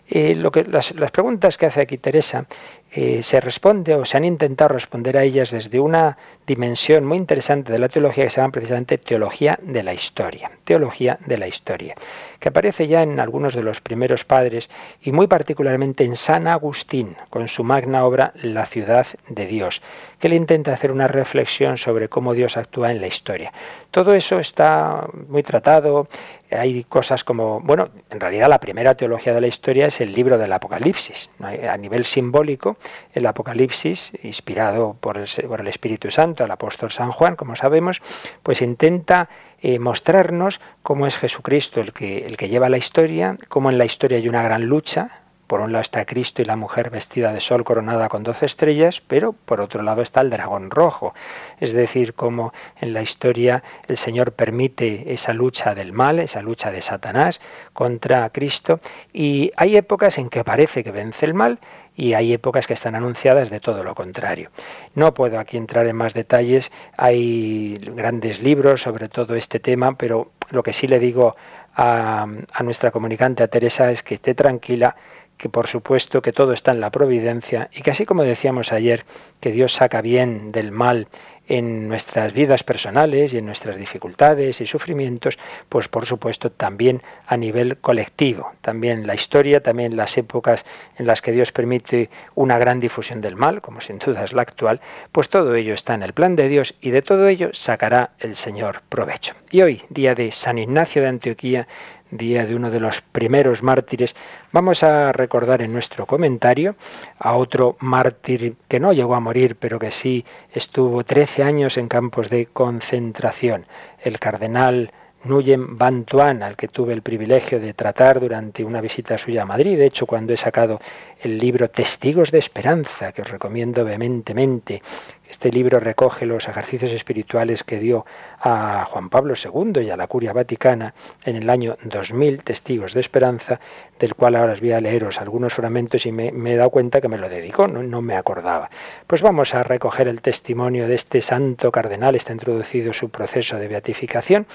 eh, 0.09 0.37
lo 0.37 0.53
que, 0.53 0.65
las, 0.65 0.93
preguntas 1.11 1.59
que 1.59 1.67
hace 1.67 1.81
aquí 1.81 1.99
Teresa 1.99 2.47
eh, 2.93 3.23
se 3.23 3.41
responde 3.41 3.95
o 3.95 4.05
se 4.05 4.17
han 4.17 4.25
intentado 4.25 4.69
responder 4.69 5.17
a 5.17 5.23
ellas 5.23 5.51
desde 5.51 5.81
una 5.81 6.17
dimensión 6.47 7.05
muy 7.05 7.19
interesante 7.19 7.73
de 7.73 7.79
la 7.79 7.89
teología 7.89 8.25
que 8.25 8.31
se 8.31 8.41
llama 8.41 8.53
precisamente 8.53 8.99
teología 8.99 9.59
de 9.63 9.83
la 9.83 9.93
historia. 9.93 10.51
Teología 10.65 11.19
de 11.27 11.39
la 11.39 11.49
historia 11.49 11.95
que 12.39 12.49
aparece 12.49 12.87
ya 12.87 13.03
en 13.03 13.21
algunos 13.21 13.55
de 13.55 13.63
los 13.63 13.81
primeros 13.81 14.25
padres 14.25 14.71
y 15.01 15.13
muy 15.13 15.27
particularmente 15.27 16.05
en 16.05 16.17
San 16.17 16.47
Agustín, 16.47 17.17
con 17.31 17.49
su 17.49 17.65
magna 17.65 18.05
obra 18.05 18.33
La 18.35 18.67
ciudad 18.67 19.07
de 19.29 19.47
Dios, 19.47 19.83
que 20.19 20.29
le 20.29 20.37
intenta 20.37 20.73
hacer 20.73 20.93
una 20.93 21.09
reflexión 21.09 21.77
sobre 21.77 22.09
cómo 22.09 22.35
Dios 22.35 22.57
actúa 22.57 22.91
en 22.91 23.01
la 23.01 23.07
historia. 23.07 23.53
Todo 23.91 24.15
eso 24.15 24.39
está 24.39 25.07
muy 25.29 25.43
tratado, 25.43 26.09
hay 26.51 26.85
cosas 26.85 27.25
como, 27.25 27.61
bueno, 27.61 27.89
en 28.11 28.21
realidad 28.21 28.49
la 28.49 28.61
primera 28.61 28.95
teología 28.95 29.35
de 29.35 29.41
la 29.41 29.47
historia 29.47 29.87
es 29.87 30.01
el 30.01 30.13
libro 30.13 30.39
del 30.39 30.53
Apocalipsis. 30.53 31.31
A 31.41 31.77
nivel 31.77 32.05
simbólico, 32.05 32.76
el 33.13 33.27
Apocalipsis, 33.27 34.13
inspirado 34.23 34.97
por 35.01 35.19
el, 35.19 35.27
por 35.49 35.61
el 35.61 35.69
Espíritu 35.69 36.11
Santo, 36.11 36.45
el 36.45 36.51
apóstol 36.51 36.91
San 36.91 37.13
Juan, 37.13 37.37
como 37.37 37.57
sabemos, 37.57 38.01
pues 38.43 38.63
intenta 38.63 39.29
eh, 39.61 39.79
mostrarnos 39.79 40.61
cómo 40.83 41.07
es 41.07 41.17
Jesucristo 41.17 41.81
el 41.81 41.93
que, 41.93 42.27
el 42.27 42.37
que 42.37 42.49
lleva 42.49 42.69
la 42.69 42.79
historia, 42.79 43.37
cómo 43.49 43.71
en 43.71 43.79
la 43.79 43.85
historia 43.85 44.19
hay 44.19 44.29
una 44.29 44.43
gran 44.43 44.67
lucha. 44.67 45.26
Por 45.47 45.61
un 45.61 45.73
lado 45.73 45.83
está 45.83 46.05
Cristo 46.05 46.43
y 46.43 46.45
la 46.45 46.57
mujer 46.57 46.91
vestida 46.91 47.33
de 47.33 47.41
sol 47.41 47.65
coronada 47.65 48.09
con 48.09 48.23
doce 48.23 48.47
estrellas, 48.47 49.01
pero 49.01 49.33
por 49.33 49.61
otro 49.61 49.83
lado 49.83 50.03
está 50.03 50.21
el 50.21 50.31
dragón 50.31 50.71
rojo. 50.71 51.15
Es 51.61 51.73
decir, 51.73 52.15
cómo 52.15 52.53
en 52.81 52.93
la 52.93 53.03
historia 53.03 53.63
el 53.87 53.97
Señor 53.97 54.33
permite 54.33 55.13
esa 55.13 55.33
lucha 55.33 55.75
del 55.75 55.93
mal, 55.93 56.19
esa 56.19 56.43
lucha 56.43 56.71
de 56.71 56.83
Satanás 56.83 57.41
contra 57.73 58.29
Cristo. 58.31 58.81
Y 59.13 59.53
hay 59.57 59.77
épocas 59.77 60.19
en 60.19 60.29
que 60.29 60.45
parece 60.45 60.83
que 60.83 60.91
vence 60.91 61.27
el 61.27 61.35
mal 61.35 61.59
y 61.95 62.13
hay 62.13 62.33
épocas 62.33 62.67
que 62.67 62.75
están 62.75 62.95
anunciadas 62.95 63.49
de 63.49 63.61
todo 63.61 63.83
lo 63.83 63.95
contrario. 63.95 64.51
No 64.95 65.15
puedo 65.15 65.39
aquí 65.39 65.57
entrar 65.57 65.87
en 65.87 65.97
más 65.97 66.13
detalles, 66.13 66.71
hay 66.97 67.79
grandes 67.79 68.43
libros 68.43 68.83
sobre 68.83 69.09
todo 69.09 69.35
este 69.35 69.61
tema, 69.61 69.97
pero 69.97 70.31
lo 70.51 70.63
que 70.63 70.73
sí 70.73 70.87
le 70.87 70.99
digo 70.99 71.37
a, 71.75 72.27
a 72.53 72.63
nuestra 72.63 72.91
comunicante, 72.91 73.43
a 73.43 73.49
Teresa, 73.49 73.91
es 73.91 74.03
que 74.03 74.15
esté 74.15 74.35
tranquila, 74.35 74.97
que 75.37 75.49
por 75.49 75.67
supuesto 75.67 76.23
que 76.23 76.33
todo 76.33 76.53
está 76.53 76.73
en 76.73 76.81
la 76.81 76.91
providencia 76.91 77.69
y 77.73 77.83
que 77.83 77.91
así 77.91 78.07
como 78.07 78.23
decíamos 78.23 78.73
ayer, 78.73 79.05
que 79.41 79.53
Dios 79.53 79.73
saca 79.73 80.01
bien 80.01 80.53
del 80.53 80.73
mal 80.73 81.09
en 81.49 81.89
nuestras 81.89 82.33
vidas 82.33 82.65
personales 82.65 83.33
y 83.33 83.39
en 83.39 83.47
nuestras 83.47 83.77
dificultades 83.77 84.61
y 84.61 84.67
sufrimientos, 84.67 85.39
pues 85.69 85.89
por 85.89 86.07
supuesto 86.07 86.51
también 86.51 87.03
a 87.27 87.37
nivel 87.37 87.79
colectivo, 87.79 88.53
también 88.61 89.07
la 89.07 89.15
historia, 89.15 89.63
también 89.63 89.97
las 89.97 90.19
épocas 90.19 90.67
en 90.99 91.07
las 91.07 91.23
que 91.23 91.33
Dios 91.33 91.53
permite 91.53 92.11
una 92.35 92.59
gran 92.59 92.81
difusión 92.81 93.21
del 93.21 93.37
mal, 93.37 93.61
como 93.61 93.81
sin 93.81 93.99
duda 93.99 94.25
es 94.25 94.33
la 94.33 94.43
actual, 94.43 94.81
pues 95.13 95.29
todo 95.29 95.55
ello 95.55 95.75
está 95.75 95.95
en 95.95 96.03
el 96.03 96.13
plan 96.13 96.37
de 96.37 96.49
Dios 96.49 96.75
y 96.81 96.91
de 96.91 97.03
todo 97.03 97.29
ello 97.29 97.51
sacará 97.53 98.11
el 98.19 98.35
Señor 98.35 98.83
provecho. 98.89 99.35
Y 99.51 99.63
hoy, 99.63 99.83
día 99.89 100.15
de 100.15 100.33
San 100.33 100.59
Ignacio 100.59 101.03
de 101.03 101.09
Antioquía, 101.09 101.69
día 102.11 102.47
de 102.47 102.55
uno 102.55 102.71
de 102.71 102.81
los 102.81 103.01
primeros 103.01 103.63
mártires, 103.63 104.15
vamos 104.53 104.83
a 104.83 105.13
recordar 105.13 105.63
en 105.63 105.73
nuestro 105.73 106.07
comentario 106.07 106.77
a 107.19 107.35
otro 107.35 107.77
mártir 107.81 108.57
que 108.69 108.81
no 108.81 108.93
llegó 108.93 109.15
a 109.15 109.21
morir, 109.21 109.57
pero 109.57 109.79
que 109.79 109.91
sí 109.91 110.25
estuvo 110.53 111.05
13 111.05 111.43
años 111.43 111.77
en 111.77 111.89
campos 111.89 112.31
de 112.31 112.47
concentración, 112.47 113.67
el 114.03 114.19
cardenal 114.19 114.93
Nuyen 115.27 115.77
Bantuan, 115.77 116.43
al 116.43 116.57
que 116.57 116.69
tuve 116.69 116.93
el 116.93 117.03
privilegio 117.03 117.61
de 117.61 117.75
tratar 117.75 118.21
durante 118.21 118.65
una 118.65 118.81
visita 118.81 119.19
suya 119.19 119.43
a 119.43 119.47
Madrid. 119.47 119.77
De 119.77 119.87
hecho, 119.87 120.07
cuando 120.07 120.33
he 120.33 120.37
sacado 120.37 120.81
el 121.21 121.39
libro 121.39 121.69
Testigos 121.69 122.31
de 122.31 122.39
Esperanza, 122.39 123.13
que 123.13 123.23
os 123.23 123.31
recomiendo 123.31 123.85
vehementemente, 123.85 124.83
este 125.29 125.51
libro 125.51 125.81
recoge 125.81 126.25
los 126.25 126.47
ejercicios 126.47 126.93
espirituales 126.93 127.65
que 127.65 127.81
dio 127.81 128.07
a 128.39 128.85
Juan 128.85 129.09
Pablo 129.09 129.35
II 129.35 129.83
y 129.83 129.91
a 129.91 129.97
la 129.97 130.07
Curia 130.07 130.33
Vaticana 130.33 130.95
en 131.25 131.37
el 131.37 131.51
año 131.51 131.77
2000, 131.83 132.45
Testigos 132.45 132.95
de 132.95 133.01
Esperanza, 133.01 133.59
del 133.99 134.15
cual 134.15 134.37
ahora 134.37 134.53
os 134.53 134.61
voy 134.61 134.73
a 134.73 134.81
leeros 134.81 135.21
algunos 135.21 135.55
fragmentos 135.55 136.07
y 136.07 136.13
me, 136.13 136.29
he 136.29 136.57
dado 136.57 136.71
cuenta 136.71 137.01
que 137.01 137.09
me 137.09 137.19
lo 137.19 137.29
dedicó, 137.29 137.67
no, 137.67 137.83
no, 137.83 138.03
me 138.03 138.17
acordaba. 138.17 138.71
Pues 139.07 139.23
vamos 139.23 139.55
a 139.55 139.65
recoger 139.65 140.07
el 140.07 140.21
testimonio 140.21 140.87
de 140.87 140.95
este 140.95 141.21
santo 141.21 141.73
cardenal, 141.73 142.15
está 142.15 142.33
introducido 142.33 142.93
su 142.93 143.11
proceso 143.11 143.57
de 143.59 143.67
beatificación, 143.67 144.47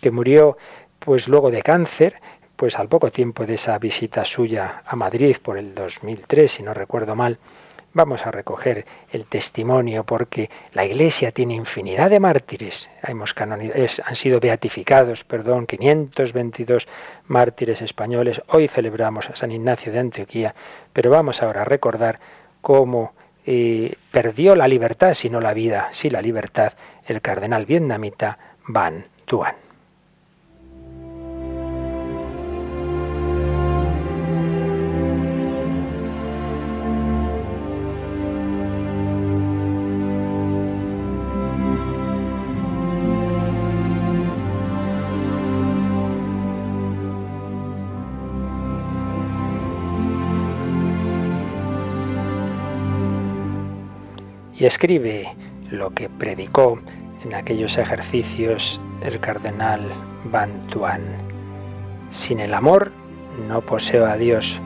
que 0.00 0.10
murió 0.10 0.56
pues 0.98 1.28
luego 1.28 1.50
de 1.50 1.62
cáncer, 1.62 2.20
pues 2.56 2.78
al 2.78 2.88
poco 2.88 3.10
tiempo 3.10 3.46
de 3.46 3.54
esa 3.54 3.78
visita 3.78 4.24
suya 4.24 4.82
a 4.86 4.96
Madrid 4.96 5.36
por 5.42 5.58
el 5.58 5.74
2003, 5.74 6.50
si 6.50 6.62
no 6.62 6.74
recuerdo 6.74 7.14
mal, 7.14 7.38
Vamos 7.96 8.26
a 8.26 8.30
recoger 8.30 8.84
el 9.10 9.24
testimonio 9.24 10.04
porque 10.04 10.50
la 10.74 10.84
Iglesia 10.84 11.32
tiene 11.32 11.54
infinidad 11.54 12.10
de 12.10 12.20
mártires. 12.20 12.90
Hemos 13.02 13.34
han 13.38 14.16
sido 14.16 14.38
beatificados, 14.38 15.24
perdón, 15.24 15.66
522 15.66 16.86
mártires 17.28 17.80
españoles. 17.80 18.42
Hoy 18.48 18.68
celebramos 18.68 19.30
a 19.30 19.36
San 19.36 19.50
Ignacio 19.50 19.92
de 19.92 20.00
Antioquía, 20.00 20.54
pero 20.92 21.10
vamos 21.10 21.42
ahora 21.42 21.62
a 21.62 21.64
recordar 21.64 22.20
cómo 22.60 23.14
eh, 23.46 23.94
perdió 24.10 24.54
la 24.56 24.68
libertad, 24.68 25.14
si 25.14 25.30
no 25.30 25.40
la 25.40 25.54
vida, 25.54 25.88
sí 25.92 26.10
la 26.10 26.20
libertad, 26.20 26.74
el 27.06 27.22
cardenal 27.22 27.64
vietnamita 27.64 28.38
Van 28.66 29.06
Tuan. 29.24 29.65
Y 54.58 54.64
escribe 54.64 55.34
lo 55.70 55.90
que 55.90 56.08
predicó 56.08 56.78
en 57.24 57.34
aquellos 57.34 57.78
ejercicios 57.78 58.80
el 59.02 59.20
cardenal 59.20 59.82
Van 60.24 60.66
Tuan. 60.68 61.02
Sin 62.10 62.40
el 62.40 62.54
amor 62.54 62.92
no 63.48 63.60
poseo 63.60 64.06
a 64.06 64.16
Dios 64.16 64.60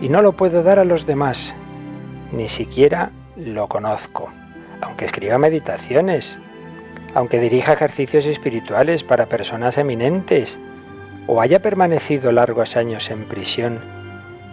y 0.00 0.08
no 0.08 0.22
lo 0.22 0.32
puedo 0.32 0.62
dar 0.62 0.78
a 0.78 0.84
los 0.84 1.06
demás, 1.06 1.54
ni 2.32 2.48
siquiera 2.48 3.10
lo 3.36 3.68
conozco, 3.68 4.28
aunque 4.80 5.04
escriba 5.04 5.38
meditaciones, 5.38 6.38
aunque 7.14 7.40
dirija 7.40 7.72
ejercicios 7.72 8.26
espirituales 8.26 9.04
para 9.04 9.26
personas 9.26 9.78
eminentes, 9.78 10.58
o 11.26 11.40
haya 11.40 11.60
permanecido 11.60 12.32
largos 12.32 12.76
años 12.76 13.10
en 13.10 13.24
prisión, 13.24 13.80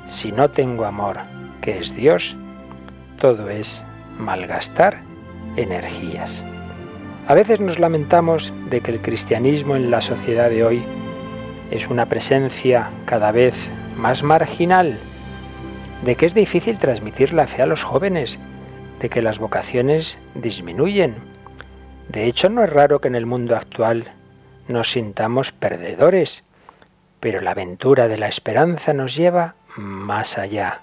si 0.07 0.31
no 0.31 0.51
tengo 0.51 0.85
amor, 0.85 1.19
que 1.61 1.79
es 1.79 1.95
Dios, 1.95 2.35
todo 3.17 3.49
es 3.49 3.85
malgastar 4.17 5.01
energías. 5.55 6.45
A 7.27 7.33
veces 7.33 7.59
nos 7.59 7.79
lamentamos 7.79 8.53
de 8.69 8.81
que 8.81 8.91
el 8.91 9.01
cristianismo 9.01 9.75
en 9.75 9.89
la 9.89 10.01
sociedad 10.01 10.49
de 10.49 10.63
hoy 10.63 10.83
es 11.71 11.87
una 11.87 12.05
presencia 12.05 12.89
cada 13.05 13.31
vez 13.31 13.55
más 13.97 14.21
marginal, 14.21 14.99
de 16.03 16.15
que 16.15 16.27
es 16.27 16.33
difícil 16.33 16.77
transmitir 16.77 17.33
la 17.33 17.47
fe 17.47 17.63
a 17.63 17.65
los 17.65 17.83
jóvenes, 17.83 18.37
de 18.99 19.09
que 19.09 19.21
las 19.21 19.39
vocaciones 19.39 20.17
disminuyen. 20.35 21.15
De 22.09 22.25
hecho, 22.25 22.49
no 22.49 22.63
es 22.63 22.69
raro 22.69 23.01
que 23.01 23.07
en 23.07 23.15
el 23.15 23.25
mundo 23.25 23.55
actual 23.55 24.11
nos 24.67 24.91
sintamos 24.91 25.51
perdedores, 25.51 26.43
pero 27.19 27.41
la 27.41 27.51
aventura 27.51 28.07
de 28.07 28.17
la 28.17 28.27
esperanza 28.27 28.93
nos 28.93 29.15
lleva 29.15 29.55
más 29.75 30.37
allá. 30.37 30.81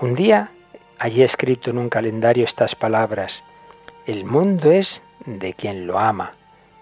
Un 0.00 0.14
día 0.14 0.50
Allí 1.04 1.22
escrito 1.22 1.68
en 1.68 1.76
un 1.76 1.90
calendario 1.90 2.46
estas 2.46 2.74
palabras, 2.74 3.44
el 4.06 4.24
mundo 4.24 4.70
es 4.70 5.02
de 5.26 5.52
quien 5.52 5.86
lo 5.86 5.98
ama 5.98 6.32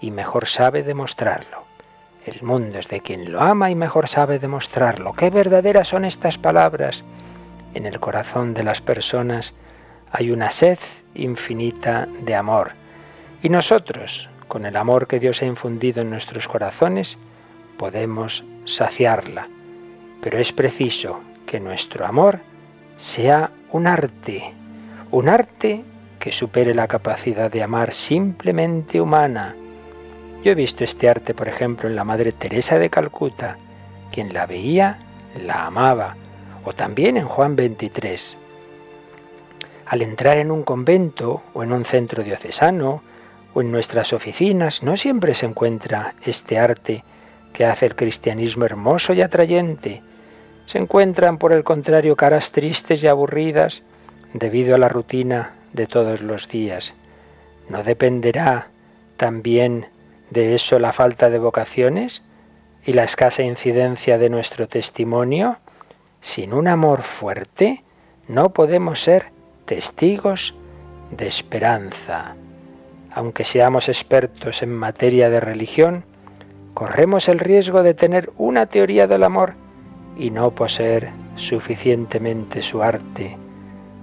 y 0.00 0.12
mejor 0.12 0.47
sabe 0.47 0.85
demostrarlo. 0.85 1.64
El 2.25 2.41
mundo 2.45 2.79
es 2.79 2.87
de 2.87 3.00
quien 3.00 3.33
lo 3.33 3.41
ama 3.41 3.69
y 3.69 3.75
mejor 3.75 4.07
sabe 4.07 4.38
demostrarlo. 4.38 5.12
Qué 5.14 5.29
verdaderas 5.31 5.88
son 5.88 6.05
estas 6.05 6.38
palabras. 6.38 7.02
En 7.75 7.85
el 7.85 7.99
corazón 7.99 8.55
de 8.55 8.62
las 8.62 8.81
personas 8.81 9.55
hay 10.12 10.31
una 10.31 10.52
sed 10.52 10.79
infinita 11.14 12.07
de 12.21 12.37
amor. 12.37 12.75
Y 13.43 13.49
nosotros, 13.49 14.31
con 14.47 14.67
el 14.67 14.76
amor 14.76 15.09
que 15.09 15.19
Dios 15.19 15.43
ha 15.43 15.47
infundido 15.47 16.00
en 16.00 16.11
nuestros 16.11 16.47
corazones, 16.47 17.19
podemos 17.76 18.45
saciarla. 18.67 19.49
Pero 20.21 20.38
es 20.38 20.52
preciso 20.52 21.23
que 21.45 21.59
nuestro 21.59 22.07
amor 22.07 22.38
sea 22.95 23.50
un 23.73 23.87
arte, 23.87 24.52
un 25.11 25.31
arte 25.31 25.83
que 26.19 26.31
supere 26.31 26.75
la 26.75 26.88
capacidad 26.88 27.50
de 27.50 27.62
amar 27.62 27.93
simplemente 27.93 29.00
humana. 29.00 29.57
Yo 30.45 30.52
he 30.52 30.55
visto 30.55 30.85
este 30.85 31.09
arte, 31.09 31.33
por 31.33 31.49
ejemplo, 31.49 31.88
en 31.88 31.97
la 31.97 32.05
Madre 32.05 32.33
Teresa 32.33 32.79
de 32.79 32.91
Calcuta. 32.91 33.57
Quien 34.12 34.35
la 34.35 34.45
veía, 34.45 34.99
la 35.43 35.67
amaba. 35.67 36.17
O 36.64 36.75
también 36.75 37.17
en 37.17 37.26
Juan 37.26 37.57
23. 37.57 38.37
Al 39.87 40.02
entrar 40.02 40.37
en 40.37 40.50
un 40.50 40.64
convento 40.64 41.43
o 41.55 41.62
en 41.62 41.73
un 41.73 41.87
centro 41.87 42.23
diocesano 42.23 43.02
o 43.55 43.62
en 43.62 43.73
nuestras 43.73 44.12
oficinas, 44.12 44.83
no 44.83 44.99
siempre 44.99 45.33
se 45.33 45.47
encuentra 45.47 46.14
este 46.23 46.59
arte 46.59 47.05
que 47.55 47.64
hace 47.64 47.87
el 47.87 47.97
cristianismo 47.97 48.67
hermoso 48.67 49.14
y 49.14 49.23
atrayente, 49.23 50.02
se 50.66 50.78
encuentran, 50.78 51.38
por 51.38 51.52
el 51.52 51.64
contrario, 51.64 52.16
caras 52.16 52.52
tristes 52.52 53.02
y 53.02 53.09
aburridas 53.09 53.83
debido 54.33 54.75
a 54.75 54.78
la 54.78 54.88
rutina 54.88 55.54
de 55.73 55.87
todos 55.87 56.21
los 56.21 56.49
días. 56.49 56.95
¿No 57.69 57.83
dependerá 57.83 58.69
también 59.16 59.87
de 60.31 60.54
eso 60.54 60.78
la 60.78 60.92
falta 60.92 61.31
de 61.31 61.38
vocaciones 61.38 62.23
y 62.85 62.92
la 62.92 63.04
escasa 63.04 63.42
incidencia 63.42 64.19
de 64.19 64.31
nuestro 64.31 64.69
testimonio? 64.69 65.59
Sin 66.21 66.52
un 66.52 66.69
amor 66.69 67.02
fuerte 67.02 67.83
no 68.28 68.50
podemos 68.50 69.00
ser 69.00 69.26
testigos 69.64 70.54
de 71.11 71.26
esperanza. 71.26 72.35
Aunque 73.14 73.45
seamos 73.45 73.88
expertos 73.88 74.62
en 74.62 74.75
materia 74.75 75.28
de 75.28 75.40
religión, 75.40 76.04
corremos 76.73 77.28
el 77.28 77.38
riesgo 77.38 77.83
de 77.83 77.95
tener 77.95 78.31
una 78.38 78.66
teoría 78.66 79.07
del 79.07 79.25
amor 79.25 79.54
y 80.16 80.31
no 80.31 80.50
poseer 80.50 81.11
suficientemente 81.37 82.62
su 82.62 82.83
arte, 82.83 83.37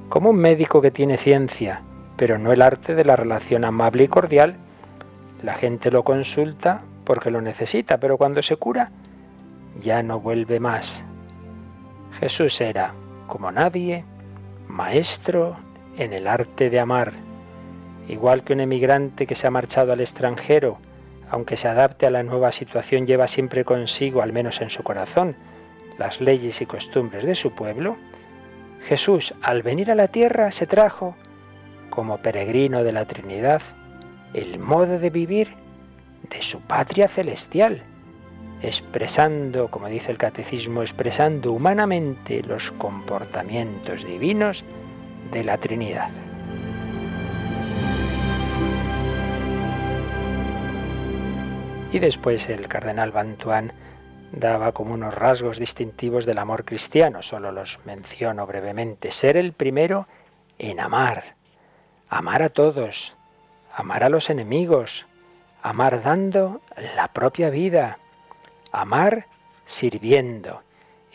como 0.10 0.32
un 0.32 0.38
médico 0.38 0.82
que 0.82 0.92
tiene 0.92 1.18
ciencia, 1.18 1.82
pero 2.18 2.38
no 2.38 2.51
el 2.51 2.62
arte 2.62 2.96
de 2.96 3.06
la 3.06 3.16
relación 3.16 3.63
amable 3.63 4.04
y 4.04 4.08
cordial. 4.08 4.56
La 5.44 5.54
gente 5.54 5.92
lo 5.92 6.04
consulta 6.04 6.82
porque 7.06 7.32
lo 7.32 7.42
necesita, 7.42 7.98
pero 7.98 8.18
cuando 8.18 8.42
se 8.42 8.58
cura, 8.58 8.92
ya 9.80 10.04
no 10.04 10.20
vuelve 10.20 10.60
más. 10.60 11.06
Jesús 12.20 12.60
era, 12.60 12.94
como 13.28 13.51
nadie, 13.51 14.04
maestro 14.68 15.56
en 15.98 16.13
el 16.13 16.28
arte 16.28 16.70
de 16.70 16.80
amar, 16.80 17.13
igual 18.08 18.44
que 18.44 18.54
un 18.54 18.60
emigrante 18.60 19.28
que 19.28 19.36
se 19.36 19.48
ha 19.48 19.51
marchado 19.51 19.94
al 19.94 20.01
extranjero, 20.01 20.78
aunque 21.30 21.58
se 21.58 21.68
adapte 21.68 22.06
a 22.06 22.10
la 22.10 22.24
nueva 22.24 22.51
situación, 22.51 23.06
lleva 23.06 23.28
siempre 23.28 23.63
consigo, 23.63 24.22
al 24.22 24.34
menos 24.34 24.62
en 24.62 24.70
su 24.70 24.84
corazón, 24.84 25.36
las 26.00 26.22
leyes 26.22 26.62
y 26.62 26.65
costumbres 26.65 27.25
de 27.25 27.36
su 27.36 27.51
pueblo, 27.51 27.98
Jesús 28.88 29.36
al 29.41 29.62
venir 29.62 29.91
a 29.91 29.96
la 29.96 30.08
tierra 30.08 30.51
se 30.51 30.65
trajo, 30.65 31.15
como 31.89 32.18
peregrino 32.20 32.84
de 32.84 32.94
la 32.94 33.06
Trinidad, 33.06 33.62
el 34.34 34.60
modo 34.60 34.98
de 34.98 35.10
vivir 35.10 35.50
de 36.29 36.41
su 36.41 36.62
patria 36.62 37.08
celestial, 37.10 37.84
expresando, 38.62 39.70
como 39.70 39.88
dice 39.88 40.12
el 40.12 40.18
catecismo, 40.18 40.82
expresando 40.82 41.51
humanamente 41.51 42.41
los 42.44 42.72
comportamientos 42.72 44.06
divinos 44.06 44.63
de 45.32 45.44
la 45.44 45.58
Trinidad. 45.58 46.10
Y 51.91 52.00
después 52.00 52.48
el 52.50 52.68
cardenal 52.68 53.12
Bantuán 53.12 53.74
daba 54.32 54.72
como 54.72 54.94
unos 54.94 55.14
rasgos 55.14 55.60
distintivos 55.60 56.26
del 56.26 56.38
amor 56.38 56.66
cristiano, 56.66 57.22
solo 57.22 57.52
los 57.52 57.80
menciono 57.86 58.46
brevemente. 58.46 59.12
Ser 59.12 59.38
el 59.38 59.54
primero 59.54 60.08
en 60.58 60.80
amar, 60.80 61.36
amar 62.10 62.42
a 62.42 62.50
todos, 62.50 63.16
amar 63.74 64.04
a 64.04 64.10
los 64.10 64.30
enemigos, 64.30 65.06
amar 65.62 66.04
dando 66.04 66.62
la 66.96 67.08
propia 67.10 67.50
vida, 67.50 68.00
amar 68.72 69.26
sirviendo. 69.66 70.64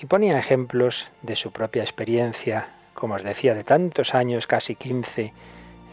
Y 0.00 0.06
ponía 0.06 0.38
ejemplos 0.38 1.09
de 1.23 1.37
su 1.37 1.52
propia 1.52 1.83
experiencia, 1.83 2.68
como 2.94 3.14
os 3.14 3.23
decía, 3.23 3.54
de 3.54 3.64
tantos 3.64 4.14
años, 4.14 4.47
casi 4.47 4.75
15, 4.75 5.33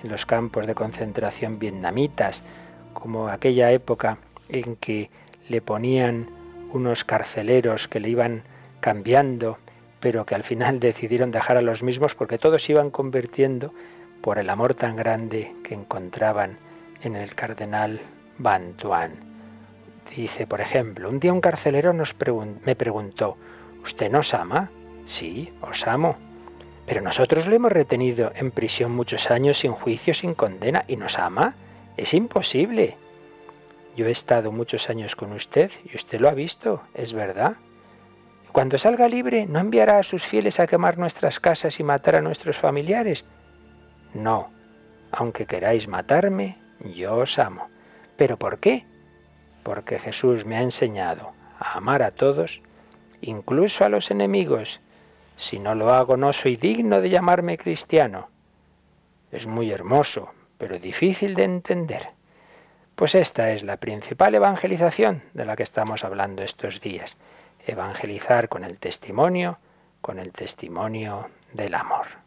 en 0.04 0.10
los 0.10 0.25
campos 0.25 0.66
de 0.66 0.75
concentración 0.75 1.60
vietnamitas, 1.60 2.44
como 2.94 3.30
aquella 3.30 3.72
época 3.72 4.18
en 4.50 4.75
que 4.75 5.10
le 5.48 5.62
ponían 5.62 6.40
unos 6.74 7.04
carceleros 7.04 7.88
que 7.88 8.00
le 8.00 8.10
iban 8.10 8.44
cambiando, 8.80 9.58
pero 10.00 10.25
que 10.25 10.36
al 10.36 10.44
final 10.44 10.80
decidieron 10.82 11.32
dejar 11.32 11.58
a 11.58 11.62
los 11.62 11.84
mismos 11.84 12.16
porque 12.16 12.38
todos 12.38 12.63
se 12.63 12.74
iban 12.74 12.90
convirtiendo 12.90 13.74
por 14.22 14.38
el 14.38 14.50
amor 14.50 14.74
tan 14.74 14.96
grande 14.96 15.54
que 15.63 15.74
encontraban 15.74 16.58
en 17.01 17.16
el 17.16 17.34
cardenal 17.36 18.00
Bantuan. 18.38 19.12
Dice, 20.16 20.46
por 20.46 20.62
ejemplo, 20.62 21.10
un 21.10 21.20
día 21.20 21.34
un 21.34 21.42
carcelero 21.42 21.94
nos 21.94 22.16
me 22.66 22.75
preguntó, 22.75 23.38
¿usted 23.84 24.12
nos 24.12 24.34
ama? 24.34 24.70
Sí, 25.06 25.54
os 25.62 25.88
amo. 25.88 26.18
Pero 26.86 27.01
nosotros 27.01 27.48
le 27.48 27.56
hemos 27.56 27.72
retenido 27.72 28.32
en 28.36 28.51
prisión 28.51 28.92
muchos 28.92 29.32
años 29.32 29.60
sin 29.60 29.72
juicio, 29.72 30.13
sin 30.13 30.34
condena, 30.34 30.84
y 30.88 30.98
nos 30.98 31.18
ama. 31.18 31.56
Es 31.96 32.13
imposible. 32.13 32.98
Yo 33.95 34.07
he 34.07 34.12
estado 34.12 34.51
muchos 34.51 34.89
años 34.89 35.15
con 35.15 35.33
usted 35.33 35.71
y 35.83 35.95
usted 35.95 36.19
lo 36.19 36.29
ha 36.29 36.33
visto, 36.33 36.81
es 36.93 37.13
verdad. 37.13 37.57
Cuando 38.51 38.77
salga 38.77 39.07
libre, 39.07 39.45
¿no 39.45 39.60
enviará 39.60 40.00
a 40.00 40.03
sus 40.03 40.24
fieles 40.24 40.60
a 40.60 40.67
quemar 40.67 40.98
nuestras 40.98 41.39
casas 41.39 41.79
y 41.79 41.83
matar 41.83 42.15
a 42.15 42.21
nuestros 42.21 42.57
familiares? 42.57 43.25
No, 44.13 44.50
aunque 45.12 45.45
queráis 45.45 45.88
matarme, 45.88 46.57
yo 46.95 47.15
os 47.17 47.38
amo. 47.39 47.69
¿Pero 48.17 48.38
por 48.38 48.60
qué? 48.60 48.86
Porque 49.63 50.00
Jesús 50.00 50.45
me 50.45 50.57
ha 50.57 50.62
enseñado 50.62 51.31
a 51.60 51.77
amar 51.77 52.01
a 52.03 52.12
todos, 52.12 52.62
incluso 53.21 53.86
a 53.86 53.89
los 53.89 54.12
enemigos. 54.12 54.79
Si 55.36 55.60
no 55.60 55.75
lo 55.75 55.93
hago, 55.93 56.17
no 56.17 56.33
soy 56.33 56.55
digno 56.55 57.01
de 57.01 57.10
llamarme 57.10 57.57
cristiano. 57.57 58.29
Es 59.31 59.48
muy 59.48 59.71
hermoso, 59.71 60.33
pero 60.57 60.77
difícil 60.77 61.36
de 61.36 61.43
entender. 61.43 62.10
Pues 63.01 63.15
esta 63.15 63.50
es 63.50 63.63
la 63.63 63.77
principal 63.77 64.36
evangelización 64.36 65.24
de 65.34 65.43
la 65.43 65.55
que 65.55 65.63
estamos 65.63 66.03
hablando 66.03 66.43
estos 66.43 66.81
días. 66.81 67.17
Evangelizar 67.65 68.48
con 68.48 68.63
el 68.63 68.77
testimonio, 68.77 69.58
con 70.01 70.20
el 70.20 70.31
testimonio 70.31 71.27
del 71.51 71.74
amor. 71.74 72.21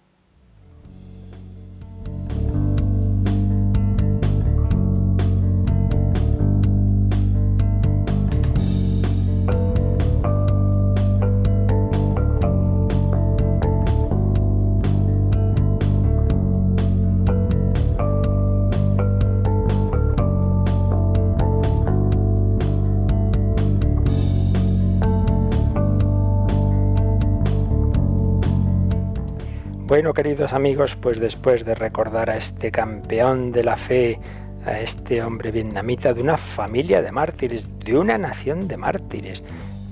Queridos 30.14 30.52
amigos, 30.52 30.94
pues 30.94 31.18
después 31.18 31.64
de 31.64 31.74
recordar 31.74 32.30
a 32.30 32.36
este 32.36 32.70
campeón 32.70 33.50
de 33.50 33.64
la 33.64 33.76
fe, 33.76 34.20
a 34.64 34.78
este 34.78 35.20
hombre 35.20 35.50
vietnamita 35.50 36.14
de 36.14 36.22
una 36.22 36.36
familia 36.36 37.02
de 37.02 37.10
mártires, 37.10 37.68
de 37.80 37.98
una 37.98 38.16
nación 38.16 38.68
de 38.68 38.76
mártires, 38.76 39.42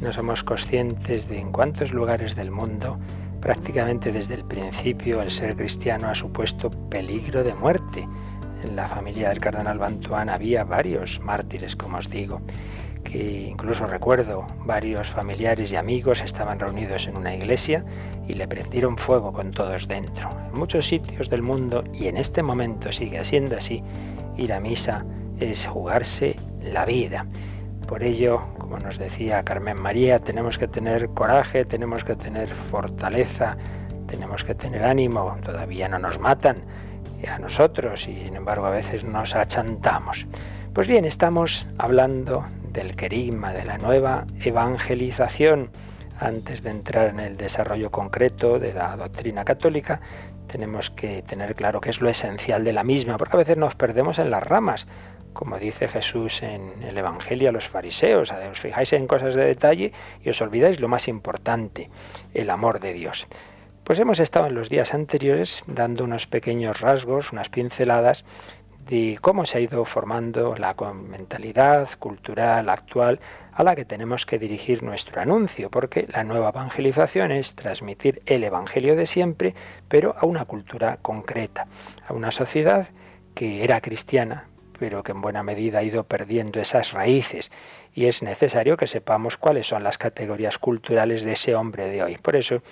no 0.00 0.12
somos 0.12 0.44
conscientes 0.44 1.28
de 1.28 1.40
en 1.40 1.50
cuántos 1.50 1.92
lugares 1.92 2.36
del 2.36 2.52
mundo, 2.52 2.98
prácticamente 3.40 4.12
desde 4.12 4.34
el 4.34 4.44
principio, 4.44 5.20
el 5.20 5.30
ser 5.32 5.56
cristiano 5.56 6.08
ha 6.08 6.14
supuesto 6.14 6.70
peligro 6.88 7.42
de 7.42 7.54
muerte. 7.54 8.06
En 8.62 8.76
la 8.76 8.86
familia 8.86 9.30
del 9.30 9.40
cardenal 9.40 9.78
Bantuán 9.78 10.28
había 10.28 10.62
varios 10.62 11.18
mártires, 11.20 11.74
como 11.74 11.98
os 11.98 12.08
digo 12.08 12.40
que 13.04 13.48
incluso 13.48 13.86
recuerdo 13.86 14.46
varios 14.64 15.08
familiares 15.08 15.72
y 15.72 15.76
amigos 15.76 16.22
estaban 16.22 16.58
reunidos 16.58 17.06
en 17.06 17.16
una 17.16 17.34
iglesia 17.34 17.84
y 18.28 18.34
le 18.34 18.48
prendieron 18.48 18.96
fuego 18.96 19.32
con 19.32 19.50
todos 19.50 19.88
dentro. 19.88 20.30
En 20.52 20.58
muchos 20.58 20.86
sitios 20.86 21.28
del 21.28 21.42
mundo, 21.42 21.84
y 21.92 22.06
en 22.06 22.16
este 22.16 22.42
momento 22.42 22.92
sigue 22.92 23.24
siendo 23.24 23.56
así, 23.56 23.82
ir 24.36 24.52
a 24.52 24.60
misa 24.60 25.04
es 25.40 25.66
jugarse 25.66 26.36
la 26.62 26.84
vida. 26.84 27.26
Por 27.86 28.02
ello, 28.02 28.42
como 28.58 28.78
nos 28.78 28.98
decía 28.98 29.42
Carmen 29.42 29.80
María, 29.80 30.18
tenemos 30.20 30.58
que 30.58 30.68
tener 30.68 31.08
coraje, 31.10 31.64
tenemos 31.64 32.04
que 32.04 32.14
tener 32.14 32.48
fortaleza, 32.48 33.56
tenemos 34.06 34.44
que 34.44 34.54
tener 34.54 34.84
ánimo. 34.84 35.36
Todavía 35.42 35.88
no 35.88 35.98
nos 35.98 36.18
matan 36.18 36.58
a 37.28 37.38
nosotros 37.38 38.08
y 38.08 38.24
sin 38.24 38.36
embargo 38.36 38.66
a 38.66 38.70
veces 38.70 39.04
nos 39.04 39.34
achantamos. 39.34 40.26
Pues 40.72 40.88
bien, 40.88 41.04
estamos 41.04 41.66
hablando 41.78 42.44
del 42.72 42.96
querigma, 42.96 43.52
de 43.52 43.64
la 43.64 43.78
nueva 43.78 44.26
evangelización. 44.40 45.70
Antes 46.18 46.62
de 46.62 46.70
entrar 46.70 47.08
en 47.08 47.20
el 47.20 47.36
desarrollo 47.36 47.90
concreto 47.90 48.58
de 48.58 48.72
la 48.72 48.96
doctrina 48.96 49.44
católica, 49.44 50.00
tenemos 50.46 50.90
que 50.90 51.22
tener 51.22 51.54
claro 51.54 51.80
qué 51.80 51.90
es 51.90 52.00
lo 52.00 52.08
esencial 52.08 52.62
de 52.64 52.72
la 52.72 52.84
misma, 52.84 53.16
porque 53.16 53.36
a 53.36 53.38
veces 53.38 53.56
nos 53.56 53.74
perdemos 53.74 54.18
en 54.18 54.30
las 54.30 54.42
ramas, 54.42 54.86
como 55.32 55.58
dice 55.58 55.88
Jesús 55.88 56.42
en 56.42 56.82
el 56.82 56.96
Evangelio 56.98 57.48
a 57.48 57.52
los 57.52 57.66
fariseos, 57.66 58.30
os 58.30 58.60
fijáis 58.60 58.92
en 58.92 59.06
cosas 59.06 59.34
de 59.34 59.46
detalle 59.46 59.92
y 60.22 60.28
os 60.28 60.40
olvidáis 60.40 60.78
lo 60.78 60.88
más 60.88 61.08
importante, 61.08 61.90
el 62.34 62.50
amor 62.50 62.80
de 62.80 62.92
Dios. 62.92 63.26
Pues 63.84 63.98
hemos 63.98 64.20
estado 64.20 64.46
en 64.46 64.54
los 64.54 64.68
días 64.68 64.94
anteriores 64.94 65.64
dando 65.66 66.04
unos 66.04 66.26
pequeños 66.28 66.80
rasgos, 66.80 67.32
unas 67.32 67.48
pinceladas 67.48 68.24
de 68.88 69.18
cómo 69.20 69.46
se 69.46 69.58
ha 69.58 69.60
ido 69.60 69.84
formando 69.84 70.54
la 70.56 70.74
mentalidad 70.92 71.88
cultural 71.98 72.68
actual 72.68 73.20
a 73.52 73.62
la 73.62 73.76
que 73.76 73.84
tenemos 73.84 74.26
que 74.26 74.38
dirigir 74.38 74.82
nuestro 74.82 75.20
anuncio, 75.20 75.70
porque 75.70 76.06
la 76.08 76.24
nueva 76.24 76.50
evangelización 76.50 77.32
es 77.32 77.54
transmitir 77.54 78.22
el 78.26 78.44
Evangelio 78.44 78.96
de 78.96 79.06
siempre, 79.06 79.54
pero 79.88 80.14
a 80.18 80.26
una 80.26 80.44
cultura 80.46 80.98
concreta, 81.02 81.66
a 82.08 82.14
una 82.14 82.30
sociedad 82.30 82.88
que 83.34 83.62
era 83.62 83.80
cristiana, 83.80 84.46
pero 84.78 85.02
que 85.02 85.12
en 85.12 85.20
buena 85.20 85.42
medida 85.42 85.78
ha 85.78 85.82
ido 85.84 86.04
perdiendo 86.04 86.60
esas 86.60 86.92
raíces 86.92 87.52
y 87.94 88.06
es 88.06 88.22
necesario 88.22 88.76
que 88.76 88.86
sepamos 88.86 89.36
cuáles 89.36 89.66
son 89.66 89.84
las 89.84 89.98
categorías 89.98 90.58
culturales 90.58 91.22
de 91.22 91.32
ese 91.32 91.54
hombre 91.54 91.86
de 91.88 92.02
hoy. 92.02 92.18
Por 92.18 92.36
eso 92.36 92.62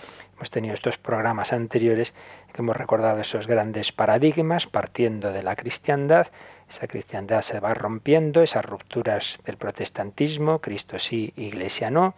hemos 0.41 0.51
tenido 0.51 0.73
estos 0.73 0.97
programas 0.97 1.53
anteriores 1.53 2.15
que 2.55 2.63
hemos 2.63 2.75
recordado 2.75 3.21
esos 3.21 3.47
grandes 3.47 3.93
paradigmas 3.93 4.67
partiendo 4.67 5.33
de 5.33 5.43
la 5.43 5.55
cristiandad. 5.55 6.29
Esa 6.67 6.87
cristiandad 6.87 7.43
se 7.43 7.61
va 7.61 7.75
rompiendo, 7.75 8.41
esas 8.41 8.65
rupturas 8.65 9.39
del 9.45 9.59
protestantismo, 9.59 10.61
Cristo 10.61 10.99
sí, 10.99 11.35
Iglesia 11.37 11.91
no. 11.91 12.15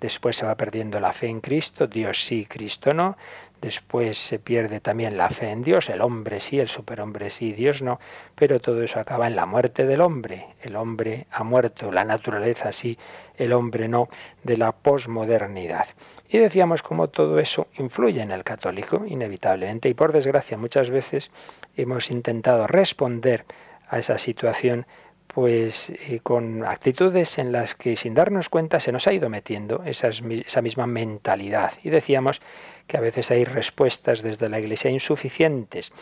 Después 0.00 0.36
se 0.36 0.46
va 0.46 0.54
perdiendo 0.54 1.00
la 1.00 1.12
fe 1.12 1.26
en 1.26 1.42
Cristo, 1.42 1.86
Dios 1.86 2.24
sí, 2.24 2.46
Cristo 2.46 2.94
no. 2.94 3.18
Después 3.60 4.16
se 4.16 4.38
pierde 4.38 4.80
también 4.80 5.18
la 5.18 5.28
fe 5.28 5.50
en 5.50 5.62
Dios, 5.62 5.90
el 5.90 6.00
hombre 6.00 6.40
sí, 6.40 6.58
el 6.58 6.68
superhombre 6.68 7.28
sí, 7.28 7.52
Dios 7.52 7.82
no, 7.82 8.00
pero 8.34 8.58
todo 8.58 8.82
eso 8.82 9.00
acaba 9.00 9.26
en 9.26 9.36
la 9.36 9.44
muerte 9.44 9.84
del 9.84 10.00
hombre. 10.00 10.46
El 10.62 10.76
hombre 10.76 11.26
ha 11.30 11.44
muerto, 11.44 11.92
la 11.92 12.04
naturaleza 12.04 12.72
sí, 12.72 12.98
el 13.36 13.52
hombre 13.52 13.86
no, 13.86 14.08
de 14.44 14.56
la 14.56 14.72
posmodernidad. 14.72 15.88
Y 16.28 16.38
decíamos 16.38 16.82
cómo 16.82 17.08
todo 17.08 17.38
eso 17.38 17.68
influye 17.78 18.20
en 18.20 18.30
el 18.30 18.44
católico, 18.44 19.04
inevitablemente, 19.06 19.88
y 19.88 19.94
por 19.94 20.12
desgracia 20.12 20.56
muchas 20.56 20.90
veces 20.90 21.30
hemos 21.76 22.10
intentado 22.10 22.66
responder 22.66 23.44
a 23.88 23.98
esa 23.98 24.18
situación 24.18 24.86
pues 25.28 25.90
eh, 25.90 26.20
con 26.22 26.64
actitudes 26.64 27.38
en 27.38 27.52
las 27.52 27.74
que 27.74 27.96
sin 27.96 28.14
darnos 28.14 28.48
cuenta 28.48 28.80
se 28.80 28.92
nos 28.92 29.06
ha 29.06 29.12
ido 29.12 29.28
metiendo 29.28 29.82
esa 29.84 30.62
misma 30.62 30.86
mentalidad. 30.86 31.72
Y 31.82 31.90
decíamos 31.90 32.40
que 32.86 32.96
a 32.96 33.00
veces 33.00 33.30
hay 33.30 33.44
respuestas 33.44 34.22
desde 34.22 34.48
la 34.48 34.60
Iglesia 34.60 34.90
insuficientes, 34.90 35.92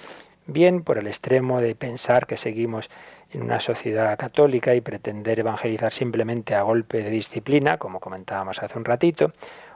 bien 0.47 0.83
por 0.83 0.99
el 0.99 1.07
extremo 1.07 1.61
de 1.61 1.75
pensar 1.75 2.27
que 2.27 2.37
seguimos 2.37 2.91
en 3.33 3.43
una 3.43 3.61
sociedad 3.61 4.17
católica 4.19 4.75
y 4.75 4.81
pretender 4.81 5.41
evangelizar 5.41 5.93
simplemente 5.93 6.55
a 6.55 6.63
golpe 6.63 7.03
de 7.03 7.11
disciplina, 7.11 7.79
como 7.79 8.01
comentábamos 8.01 8.63
hace 8.63 8.79
un 8.79 8.85
ratito, 8.85 9.33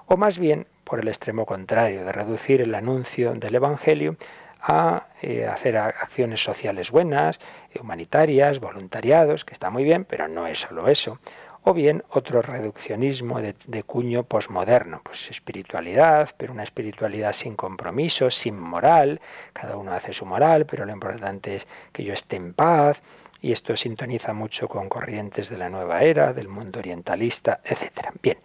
o 0.08 0.16
más 0.16 0.38
bien 0.38 0.66
por 0.84 1.00
el 1.00 1.08
extremo 1.08 1.44
contrario, 1.44 2.04
de 2.04 2.12
reducir 2.12 2.62
el 2.62 2.74
anuncio 2.74 3.34
del 3.34 3.54
Evangelio 3.54 4.16
a 4.60 5.08
eh, 5.20 5.46
hacer 5.46 5.76
acciones 5.76 6.42
sociales 6.42 6.90
buenas, 6.90 7.38
humanitarias, 7.78 8.58
voluntariados, 8.58 9.44
que 9.44 9.52
está 9.52 9.70
muy 9.70 9.84
bien, 9.84 10.04
pero 10.04 10.26
no 10.26 10.46
es 10.46 10.60
solo 10.60 10.88
eso. 10.88 11.18
O 11.62 11.74
bien 11.74 12.02
otro 12.08 12.40
reduccionismo 12.40 13.40
de, 13.40 13.54
de 13.66 13.82
cuño 13.82 14.24
posmoderno, 14.24 15.02
pues 15.04 15.28
espiritualidad, 15.30 16.30
pero 16.38 16.54
una 16.54 16.62
espiritualidad 16.62 17.34
sin 17.34 17.54
compromiso, 17.54 18.30
sin 18.30 18.58
moral, 18.58 19.20
cada 19.52 19.76
uno 19.76 19.92
hace 19.92 20.14
su 20.14 20.24
moral, 20.24 20.64
pero 20.64 20.86
lo 20.86 20.92
importante 20.92 21.56
es 21.56 21.68
que 21.92 22.04
yo 22.04 22.14
esté 22.14 22.36
en 22.36 22.54
paz, 22.54 23.02
y 23.40 23.52
esto 23.52 23.76
sintoniza 23.76 24.32
mucho 24.32 24.68
con 24.68 24.88
corrientes 24.88 25.48
de 25.48 25.58
la 25.58 25.68
nueva 25.68 26.00
era, 26.00 26.32
del 26.32 26.48
mundo 26.48 26.80
orientalista, 26.80 27.60
etc. 27.64 28.10
Bien, 28.22 28.38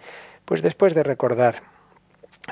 pues 0.45 0.61
después 0.61 0.93
de 0.93 1.03
recordar 1.03 1.63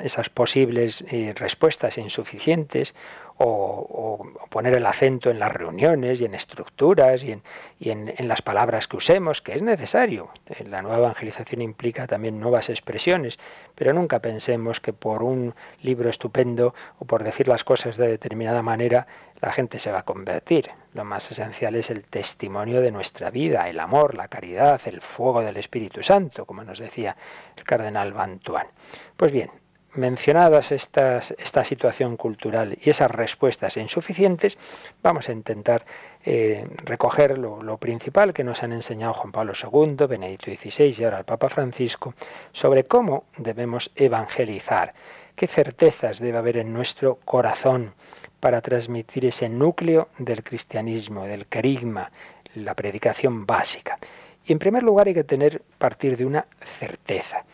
esas 0.02 0.30
posibles 0.30 1.04
eh, 1.08 1.34
respuestas 1.36 1.98
insuficientes 1.98 2.94
o, 3.38 4.26
poner 4.50 4.74
el 4.74 4.86
acento 4.86 5.30
en 5.30 5.38
las 5.38 5.50
reuniones 5.50 6.20
y 6.20 6.24
en 6.26 6.34
estructuras 6.34 7.24
y, 7.24 7.32
en, 7.32 7.42
en, 7.80 8.28
las 8.28 8.42
palabras 8.42 8.86
que 8.86 8.96
usemos, 8.96 9.40
que 9.40 9.54
es 9.54 9.62
necesario. 9.62 10.30
La 10.66 10.82
nueva 10.82 10.98
evangelización 10.98 11.62
implica 11.62 12.06
también 12.06 12.38
nuevas 12.38 12.68
expresiones, 12.68 13.38
pero 13.74 13.92
nunca 13.92 14.18
pensemos 14.18 14.80
que 14.80 14.92
por 14.92 15.22
un 15.22 15.54
libro 15.80 16.10
estupendo 16.10 16.74
o 16.98 17.04
por 17.04 17.24
decir 17.24 17.48
las 17.48 17.64
cosas 17.64 17.96
de 17.96 18.08
determinada 18.08 18.62
manera 18.62 19.06
la 19.40 19.50
gente 19.50 19.78
se 19.78 19.90
va 19.90 20.00
a 20.00 20.04
convertir. 20.04 20.70
Lo 20.94 21.04
más 21.04 21.30
esencial 21.30 21.74
es 21.74 21.90
el 21.90 22.04
testimonio 22.04 22.80
de 22.80 22.92
nuestra 22.92 23.30
vida, 23.30 23.68
el 23.68 23.80
amor, 23.80 24.14
la 24.14 24.28
caridad, 24.28 24.80
el 24.84 25.00
fuego 25.00 25.40
del 25.40 25.56
Espíritu 25.56 26.02
Santo, 26.02 26.44
como 26.46 26.62
nos 26.62 26.78
decía 26.78 27.16
el 27.56 27.64
cardenal 27.64 28.12
Bantuán. 28.12 28.68
Pues 29.16 29.32
bien, 29.32 29.50
mencionadas 29.94 30.72
estas, 30.72 31.32
esta 31.32 31.64
situación 31.64 32.16
cultural 32.16 32.78
y 32.80 32.90
esas 32.90 33.10
respuestas 33.10 33.76
insuficientes, 33.76 34.58
vamos 35.02 35.28
a 35.28 35.32
intentar 35.32 35.84
eh, 36.24 36.66
recoger 36.84 37.38
lo, 37.38 37.76
principal 37.78 38.32
que 38.32 38.44
nos 38.44 38.62
han 38.62 38.72
enseñado 38.72 39.14
Juan 39.14 39.32
Pablo 39.32 39.52
II, 39.60 40.06
Benedicto 40.06 40.50
XVI 40.50 40.94
y 40.98 41.04
ahora 41.04 41.18
el 41.18 41.24
Papa 41.24 41.48
Francisco 41.48 42.14
sobre 42.52 42.84
cómo 42.84 43.24
debemos 43.36 43.90
evangelizar, 43.96 44.94
qué 45.36 45.46
certezas 45.46 46.20
debe 46.20 46.38
haber 46.38 46.58
en 46.58 46.72
nuestro 46.72 47.18
corazón 47.24 47.92
para 48.40 48.60
transmitir 48.60 49.26
ese 49.26 49.48
núcleo 49.48 50.08
del 50.18 50.42
cristianismo, 50.42 51.24
del 51.24 51.46
carisma, 51.46 52.10
la 52.54 52.74
predicación 52.74 53.46
básica. 53.46 53.98
Y 54.44 54.52
en 54.52 54.58
primer 54.58 54.82
lugar 54.82 55.06
hay 55.06 55.14
que 55.14 55.24
tener 55.24 55.62
partir 55.78 56.16
de 56.16 56.26
una 56.26 56.46
certeza. 56.78 57.44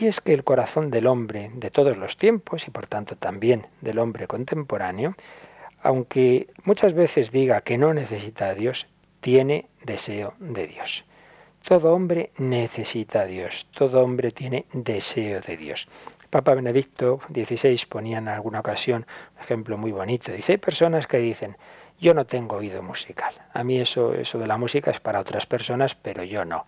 Y 0.00 0.06
es 0.06 0.22
que 0.22 0.32
el 0.32 0.44
corazón 0.44 0.90
del 0.90 1.06
hombre 1.06 1.50
de 1.52 1.70
todos 1.70 1.94
los 1.98 2.16
tiempos, 2.16 2.66
y 2.66 2.70
por 2.70 2.86
tanto 2.86 3.16
también 3.16 3.66
del 3.82 3.98
hombre 3.98 4.26
contemporáneo, 4.26 5.14
aunque 5.82 6.48
muchas 6.64 6.94
veces 6.94 7.30
diga 7.30 7.60
que 7.60 7.76
no 7.76 7.92
necesita 7.92 8.46
a 8.46 8.54
Dios, 8.54 8.86
tiene 9.20 9.66
deseo 9.84 10.32
de 10.38 10.66
Dios. 10.66 11.04
Todo 11.62 11.92
hombre 11.92 12.30
necesita 12.38 13.20
a 13.20 13.26
Dios, 13.26 13.66
todo 13.72 14.02
hombre 14.02 14.30
tiene 14.30 14.64
deseo 14.72 15.42
de 15.42 15.58
Dios. 15.58 15.86
Papa 16.30 16.54
Benedicto 16.54 17.20
XVI 17.34 17.84
ponía 17.86 18.16
en 18.16 18.28
alguna 18.28 18.60
ocasión 18.60 19.04
un 19.36 19.42
ejemplo 19.42 19.76
muy 19.76 19.92
bonito. 19.92 20.32
Dice, 20.32 20.52
hay 20.52 20.58
personas 20.58 21.06
que 21.06 21.18
dicen, 21.18 21.58
yo 22.00 22.14
no 22.14 22.24
tengo 22.24 22.56
oído 22.56 22.82
musical. 22.82 23.34
A 23.52 23.62
mí 23.64 23.78
eso, 23.78 24.14
eso 24.14 24.38
de 24.38 24.46
la 24.46 24.56
música 24.56 24.92
es 24.92 25.00
para 25.00 25.20
otras 25.20 25.44
personas, 25.44 25.94
pero 25.94 26.24
yo 26.24 26.46
no. 26.46 26.64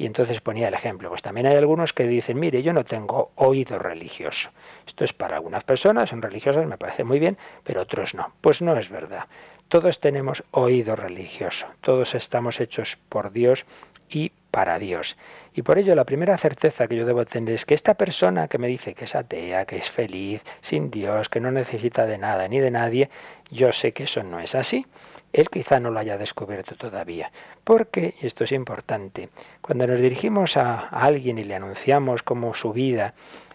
Y 0.00 0.06
entonces 0.06 0.40
ponía 0.40 0.68
el 0.68 0.72
ejemplo. 0.72 1.10
Pues 1.10 1.20
también 1.20 1.46
hay 1.46 1.56
algunos 1.56 1.92
que 1.92 2.04
dicen, 2.06 2.40
mire, 2.40 2.62
yo 2.62 2.72
no 2.72 2.84
tengo 2.86 3.32
oído 3.34 3.78
religioso. 3.78 4.48
Esto 4.86 5.04
es 5.04 5.12
para 5.12 5.36
algunas 5.36 5.62
personas, 5.62 6.08
son 6.08 6.22
religiosas, 6.22 6.64
me 6.64 6.78
parece 6.78 7.04
muy 7.04 7.18
bien, 7.18 7.36
pero 7.64 7.82
otros 7.82 8.14
no. 8.14 8.32
Pues 8.40 8.62
no 8.62 8.78
es 8.78 8.88
verdad. 8.88 9.26
Todos 9.68 10.00
tenemos 10.00 10.42
oído 10.52 10.96
religioso. 10.96 11.66
Todos 11.82 12.14
estamos 12.14 12.60
hechos 12.60 12.96
por 13.10 13.30
Dios 13.30 13.66
y 14.08 14.32
para 14.50 14.78
Dios. 14.78 15.18
Y 15.54 15.60
por 15.60 15.78
ello 15.78 15.94
la 15.94 16.04
primera 16.06 16.38
certeza 16.38 16.88
que 16.88 16.96
yo 16.96 17.04
debo 17.04 17.26
tener 17.26 17.52
es 17.52 17.66
que 17.66 17.74
esta 17.74 17.92
persona 17.92 18.48
que 18.48 18.56
me 18.56 18.68
dice 18.68 18.94
que 18.94 19.04
es 19.04 19.14
atea, 19.14 19.66
que 19.66 19.76
es 19.76 19.90
feliz, 19.90 20.40
sin 20.62 20.90
Dios, 20.90 21.28
que 21.28 21.40
no 21.40 21.52
necesita 21.52 22.06
de 22.06 22.16
nada 22.16 22.48
ni 22.48 22.58
de 22.58 22.70
nadie, 22.70 23.10
yo 23.50 23.70
sé 23.74 23.92
que 23.92 24.04
eso 24.04 24.22
no 24.22 24.40
es 24.40 24.54
así. 24.54 24.86
Él 25.32 25.48
quizá 25.48 25.78
no 25.78 25.90
lo 25.90 26.00
haya 26.00 26.18
descubierto 26.18 26.74
todavía. 26.76 27.30
Porque, 27.64 28.14
y 28.20 28.26
esto 28.26 28.44
es 28.44 28.52
importante, 28.52 29.28
cuando 29.60 29.86
nos 29.86 30.00
dirigimos 30.00 30.56
a, 30.56 30.88
alguien 30.88 31.38
y 31.38 31.44
le 31.44 31.54
anunciamos 31.54 32.22
cómo 32.22 32.52
su 32.54 32.72
vida 32.72 33.14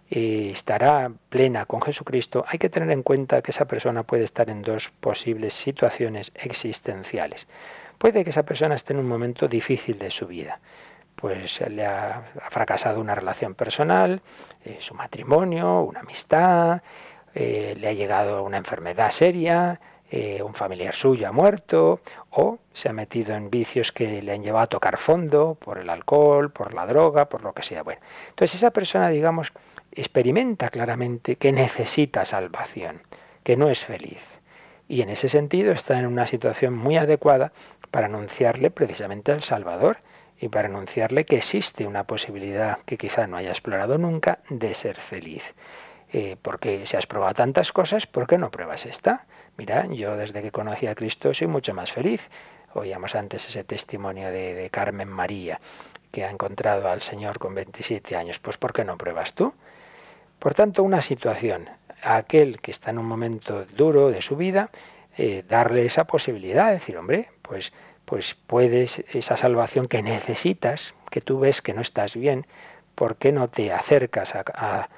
eh, 0.10 0.50
estará 0.54 1.12
plena 1.30 1.66
con 1.66 1.82
Jesucristo, 1.82 2.46
hay 2.48 2.60
que 2.60 2.70
tener 2.70 2.92
en 2.92 3.04
cuenta 3.04 3.42
que 3.42 3.52
esa 3.52 3.66
persona 3.66 4.04
puede 4.04 4.24
estar 4.24 4.50
en 4.50 4.62
dos 4.62 4.90
posibles 4.90 5.54
situaciones 5.54 6.32
existenciales. 6.36 7.48
Puede 7.98 8.24
que 8.24 8.30
esa 8.30 8.44
persona 8.44 8.76
esté 8.76 8.94
en 8.94 9.00
un 9.00 9.08
momento 9.08 9.48
difícil 9.48 10.00
de 10.00 10.12
su 10.12 10.28
vida. 10.28 10.60
Pues 11.16 11.62
le 11.70 11.86
ha, 11.86 12.24
fracasado 12.50 13.00
una 13.00 13.16
relación 13.16 13.56
personal, 13.56 14.22
eh, 14.64 14.78
su 14.80 14.94
matrimonio, 14.94 15.82
una 15.82 16.02
amistad, 16.02 16.82
eh, 17.34 17.76
le 17.78 17.88
ha 17.88 17.94
llegado 17.94 18.44
una 18.44 18.58
enfermedad 18.58 19.12
seria, 19.12 19.80
eh, 20.18 20.42
un 20.42 20.54
familiar 20.54 20.96
suyo 20.96 21.28
ha 21.28 21.34
muerto 21.34 22.00
o 22.30 22.60
se 22.72 22.88
ha 22.88 22.94
metido 22.94 23.36
en 23.36 23.50
vicios 23.50 23.92
que 23.92 24.22
le 24.22 24.32
han 24.32 24.44
llevado 24.44 24.64
a 24.64 24.68
tocar 24.68 24.96
fondo 24.98 25.56
por 25.56 25.78
el 25.78 25.90
alcohol, 25.90 26.54
por 26.54 26.74
la 26.74 26.86
droga, 26.86 27.26
por 27.26 27.44
lo 27.44 27.52
que 27.52 27.64
sea. 27.64 27.84
Bueno, 27.84 28.00
entonces 28.30 28.56
esa 28.56 28.72
persona, 28.72 29.10
digamos, 29.10 29.52
experimenta 29.92 30.70
claramente 30.70 31.36
que 31.36 31.52
necesita 31.52 32.24
salvación, 32.24 33.02
que 33.44 33.58
no 33.58 33.70
es 33.70 33.84
feliz. 33.84 34.22
Y 34.88 35.02
en 35.02 35.10
ese 35.10 35.28
sentido 35.28 35.74
está 35.74 36.00
en 36.00 36.06
una 36.06 36.26
situación 36.26 36.78
muy 36.78 36.96
adecuada 36.96 37.52
para 37.92 38.06
anunciarle 38.06 38.72
precisamente 38.72 39.34
al 39.34 39.44
Salvador 39.44 39.98
y 40.40 40.48
para 40.48 40.70
anunciarle 40.70 41.26
que 41.26 41.36
existe 41.36 41.86
una 41.86 42.06
posibilidad 42.06 42.78
que 42.86 42.98
quizá 42.98 43.28
no 43.28 43.36
haya 43.36 43.50
explorado 43.50 43.98
nunca 43.98 44.40
de 44.50 44.74
ser 44.76 44.96
feliz. 44.96 45.56
Eh, 46.14 46.38
porque 46.42 46.86
si 46.86 46.96
has 46.96 47.08
probado 47.08 47.34
tantas 47.34 47.74
cosas, 47.74 48.08
¿por 48.08 48.28
qué 48.28 48.38
no 48.38 48.52
pruebas 48.52 48.86
esta? 48.86 49.26
Mira, 49.58 49.86
yo 49.88 50.18
desde 50.18 50.42
que 50.42 50.52
conocí 50.52 50.88
a 50.88 50.96
Cristo 50.96 51.34
soy 51.34 51.48
mucho 51.48 51.74
más 51.74 51.92
feliz. 51.92 52.30
Oíamos 52.74 53.16
antes 53.16 53.48
ese 53.48 53.64
testimonio 53.64 54.30
de, 54.30 54.70
Carmen 54.70 55.08
María, 55.08 55.62
que 56.12 56.26
ha 56.26 56.30
encontrado 56.30 56.90
al 56.90 57.02
Señor 57.02 57.40
con 57.40 57.56
27 57.56 58.18
años. 58.18 58.38
Pues 58.40 58.58
¿por 58.58 58.74
qué 58.74 58.84
no 58.84 58.98
pruebas 58.98 59.34
tú? 59.34 59.54
Por 60.40 60.54
tanto, 60.54 60.84
una 60.84 61.02
situación, 61.02 61.70
a 62.04 62.18
aquel 62.18 62.60
que 62.60 62.72
está 62.72 62.90
en 62.90 62.98
un 62.98 63.06
momento 63.06 63.66
duro 63.66 64.10
de 64.10 64.22
su 64.22 64.36
vida, 64.36 64.72
eh, 65.18 65.46
darle 65.48 65.86
esa 65.86 66.04
posibilidad, 66.04 66.72
decir, 66.72 66.98
hombre, 66.98 67.30
pues, 67.42 67.72
pues 68.04 68.36
puedes, 68.36 69.00
esa 69.14 69.38
salvación 69.38 69.88
que 69.88 70.04
necesitas, 70.04 70.94
que 71.10 71.22
tú 71.22 71.40
ves 71.40 71.62
que 71.62 71.74
no 71.74 71.82
estás 71.82 72.18
bien, 72.18 72.46
¿por 72.94 73.16
qué 73.16 73.32
no 73.32 73.48
te 73.48 73.72
acercas 73.72 74.36
a, 74.36 74.44
a 74.54 74.90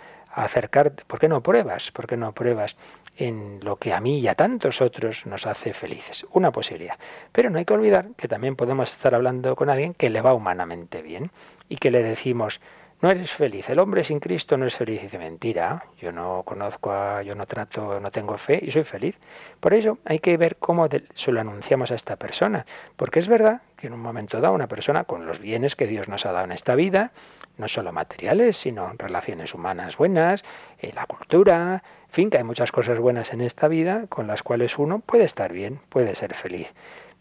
acercarte? 0.44 1.04
¿Por 1.06 1.20
qué 1.20 1.28
no 1.28 1.42
pruebas? 1.42 1.92
¿Por 1.92 2.08
qué 2.08 2.18
no 2.18 2.34
pruebas 2.34 2.76
en 3.18 3.60
lo 3.64 3.78
que 3.78 3.94
a 3.94 4.00
mí 4.00 4.20
y 4.20 4.28
a 4.28 4.36
tantos 4.36 4.82
otros 4.82 5.26
nos 5.26 5.46
hace 5.48 5.74
felices. 5.74 6.26
Una 6.32 6.52
posibilidad. 6.52 6.98
Pero 7.32 7.50
no 7.50 7.58
hay 7.58 7.66
que 7.66 7.74
olvidar 7.74 8.10
que 8.16 8.28
también 8.28 8.56
podemos 8.56 8.92
estar 8.92 9.16
hablando 9.16 9.56
con 9.56 9.70
alguien 9.70 9.94
que 9.94 10.10
le 10.10 10.22
va 10.22 10.34
humanamente 10.34 11.02
bien 11.02 11.32
y 11.68 11.78
que 11.78 11.92
le 11.92 12.04
decimos, 12.04 12.62
no 13.00 13.12
eres 13.12 13.32
feliz, 13.32 13.70
el 13.70 13.78
hombre 13.78 14.04
sin 14.04 14.20
Cristo 14.20 14.58
no 14.58 14.66
es 14.66 14.76
feliz. 14.76 15.00
Y 15.02 15.04
dice, 15.04 15.20
mentira, 15.20 15.86
yo 16.00 16.12
no 16.12 16.42
conozco, 16.44 16.92
a, 16.92 17.22
yo 17.22 17.36
no 17.36 17.46
trato, 17.46 18.00
no 18.00 18.10
tengo 18.10 18.38
fe 18.38 18.60
y 18.62 18.72
soy 18.72 18.84
feliz. 18.84 19.16
Por 19.60 19.74
ello 19.74 20.00
hay 20.04 20.20
que 20.20 20.36
ver 20.38 20.58
cómo 20.58 20.88
se 21.14 21.32
lo 21.32 21.40
anunciamos 21.40 21.92
a 21.92 21.96
esta 21.96 22.16
persona, 22.16 22.66
porque 22.96 23.20
es 23.20 23.28
verdad 23.28 23.62
que 23.76 23.88
en 23.88 23.94
un 23.94 24.02
momento 24.02 24.42
dado 24.42 24.56
una 24.56 24.68
persona 24.68 25.04
con 25.04 25.28
los 25.28 25.40
bienes 25.40 25.76
que 25.76 25.86
Dios 25.86 26.08
nos 26.08 26.26
ha 26.26 26.32
dado 26.32 26.46
en 26.46 26.52
esta 26.52 26.74
vida, 26.74 27.12
no 27.58 27.68
solo 27.68 27.92
materiales, 27.92 28.58
sino 28.58 28.92
relaciones 28.98 29.54
humanas 29.54 29.98
buenas, 29.98 30.44
eh, 30.80 30.92
la 30.96 31.06
cultura, 31.06 31.84
en 32.08 32.12
fin, 32.12 32.30
que 32.32 32.38
hay 32.38 32.44
muchas 32.44 32.72
cosas 32.72 32.98
buenas 32.98 33.32
en 33.32 33.42
esta 33.42 33.68
vida 33.68 34.06
con 34.10 34.26
las 34.26 34.42
cuales 34.42 34.78
uno 34.80 35.00
puede 35.00 35.24
estar 35.24 35.54
bien, 35.54 35.80
puede 35.90 36.16
ser 36.16 36.34
feliz. 36.34 36.74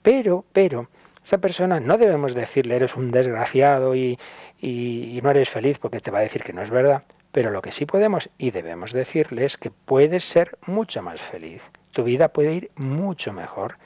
Pero, 0.02 0.44
pero, 0.52 0.88
esa 1.26 1.38
persona 1.38 1.80
no 1.80 1.98
debemos 1.98 2.34
decirle 2.34 2.76
eres 2.76 2.94
un 2.94 3.10
desgraciado 3.10 3.96
y, 3.96 4.16
y, 4.60 5.18
no 5.24 5.30
eres 5.30 5.50
feliz 5.50 5.76
porque 5.80 5.98
te 5.98 6.12
va 6.12 6.20
a 6.20 6.22
decir 6.22 6.44
que 6.44 6.52
no 6.52 6.62
es 6.62 6.70
verdad. 6.70 7.02
Pero 7.32 7.50
lo 7.50 7.62
que 7.62 7.72
sí 7.72 7.84
podemos 7.84 8.30
y 8.38 8.52
debemos 8.52 8.92
decirle 8.92 9.44
es 9.44 9.56
que 9.56 9.72
puedes 9.72 10.22
ser 10.22 10.56
mucho 10.66 11.02
más 11.02 11.20
feliz. 11.20 11.68
Tu 11.90 12.04
vida 12.04 12.28
puede 12.28 12.52
ir 12.52 12.70
mucho 12.76 13.32
mejor. 13.32 13.76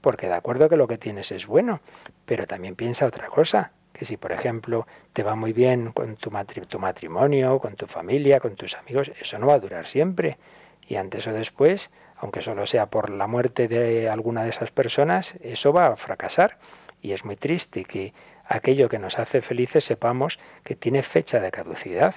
Porque 0.00 0.28
de 0.28 0.34
acuerdo 0.34 0.68
que 0.68 0.76
lo 0.76 0.86
que 0.86 0.96
tienes 0.96 1.32
es 1.32 1.48
bueno, 1.48 1.80
pero 2.24 2.46
también 2.46 2.76
piensa 2.76 3.06
otra 3.06 3.26
cosa, 3.26 3.72
que 3.92 4.04
si 4.04 4.16
por 4.16 4.30
ejemplo 4.30 4.86
te 5.12 5.24
va 5.24 5.34
muy 5.34 5.52
bien 5.52 5.90
con 5.90 6.14
tu, 6.14 6.30
tu 6.68 6.78
matrimonio, 6.78 7.58
con 7.58 7.74
tu 7.74 7.88
familia, 7.88 8.38
con 8.38 8.54
tus 8.54 8.76
amigos, 8.76 9.10
eso 9.20 9.40
no 9.40 9.48
va 9.48 9.54
a 9.54 9.58
durar 9.58 9.86
siempre. 9.86 10.38
Y 10.86 10.94
antes 10.94 11.26
o 11.26 11.32
después 11.32 11.90
aunque 12.18 12.42
solo 12.42 12.66
sea 12.66 12.86
por 12.86 13.10
la 13.10 13.26
muerte 13.26 13.68
de 13.68 14.08
alguna 14.08 14.44
de 14.44 14.50
esas 14.50 14.70
personas, 14.70 15.34
eso 15.42 15.72
va 15.72 15.86
a 15.86 15.96
fracasar. 15.96 16.58
Y 17.02 17.12
es 17.12 17.24
muy 17.24 17.36
triste 17.36 17.84
que 17.84 18.14
aquello 18.46 18.88
que 18.88 18.98
nos 18.98 19.18
hace 19.18 19.42
felices 19.42 19.84
sepamos 19.84 20.38
que 20.64 20.76
tiene 20.76 21.02
fecha 21.02 21.40
de 21.40 21.50
caducidad. 21.50 22.14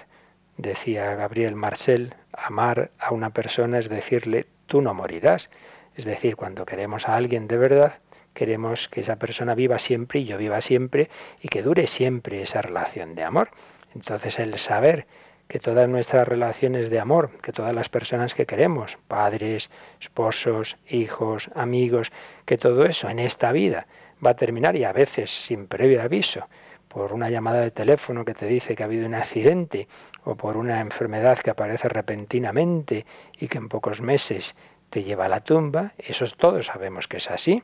Decía 0.58 1.16
Gabriel 1.16 1.56
Marcel, 1.56 2.16
amar 2.34 2.92
a 3.00 3.14
una 3.14 3.32
persona 3.32 3.80
es 3.80 3.90
decirle, 3.90 4.48
tú 4.66 4.82
no 4.82 4.94
morirás. 4.94 5.50
Es 5.96 6.06
decir, 6.06 6.36
cuando 6.36 6.66
queremos 6.66 7.08
a 7.08 7.16
alguien 7.16 7.48
de 7.48 7.58
verdad, 7.58 8.00
queremos 8.34 8.88
que 8.88 9.02
esa 9.02 9.18
persona 9.18 9.54
viva 9.54 9.80
siempre 9.80 10.22
y 10.22 10.26
yo 10.26 10.38
viva 10.38 10.62
siempre 10.62 11.10
y 11.42 11.50
que 11.50 11.62
dure 11.62 11.88
siempre 11.88 12.42
esa 12.42 12.62
relación 12.62 13.16
de 13.16 13.24
amor. 13.24 13.50
Entonces 13.94 14.40
el 14.40 14.58
saber 14.60 15.08
que 15.50 15.60
todas 15.60 15.90
nuestras 15.90 16.28
relaciones 16.28 16.92
de 16.92 17.00
amor, 17.00 17.32
que 17.42 17.52
todas 17.52 17.74
las 17.74 17.90
personas 17.90 18.36
que 18.36 18.46
queremos, 18.46 19.00
padres, 19.08 19.72
esposos, 20.00 20.78
hijos, 20.88 21.50
amigos, 21.56 22.12
que 22.46 22.60
todo 22.60 22.86
eso 22.86 23.10
en 23.10 23.18
esta 23.18 23.52
vida 23.52 23.88
va 24.24 24.30
a 24.30 24.36
terminar 24.36 24.76
y 24.76 24.84
a 24.84 24.94
veces 24.94 25.32
sin 25.32 25.66
previo 25.66 26.04
aviso 26.04 26.48
por 26.88 27.14
una 27.14 27.32
llamada 27.32 27.62
de 27.62 27.72
teléfono 27.72 28.26
que 28.26 28.36
te 28.36 28.46
dice 28.46 28.76
que 28.76 28.84
ha 28.84 28.86
habido 28.86 29.08
un 29.08 29.16
accidente 29.16 29.88
o 30.24 30.36
por 30.36 30.56
una 30.56 30.82
enfermedad 30.82 31.40
que 31.40 31.50
aparece 31.50 31.90
repentinamente 31.90 33.08
y 33.40 33.48
que 33.48 33.58
en 33.58 33.70
pocos 33.70 34.02
meses 34.02 34.56
te 34.92 35.04
lleva 35.04 35.26
a 35.26 35.30
la 35.30 35.42
tumba, 35.42 35.94
eso 35.98 36.26
todos 36.38 36.68
sabemos 36.68 37.08
que 37.08 37.18
es 37.18 37.32
así, 37.32 37.64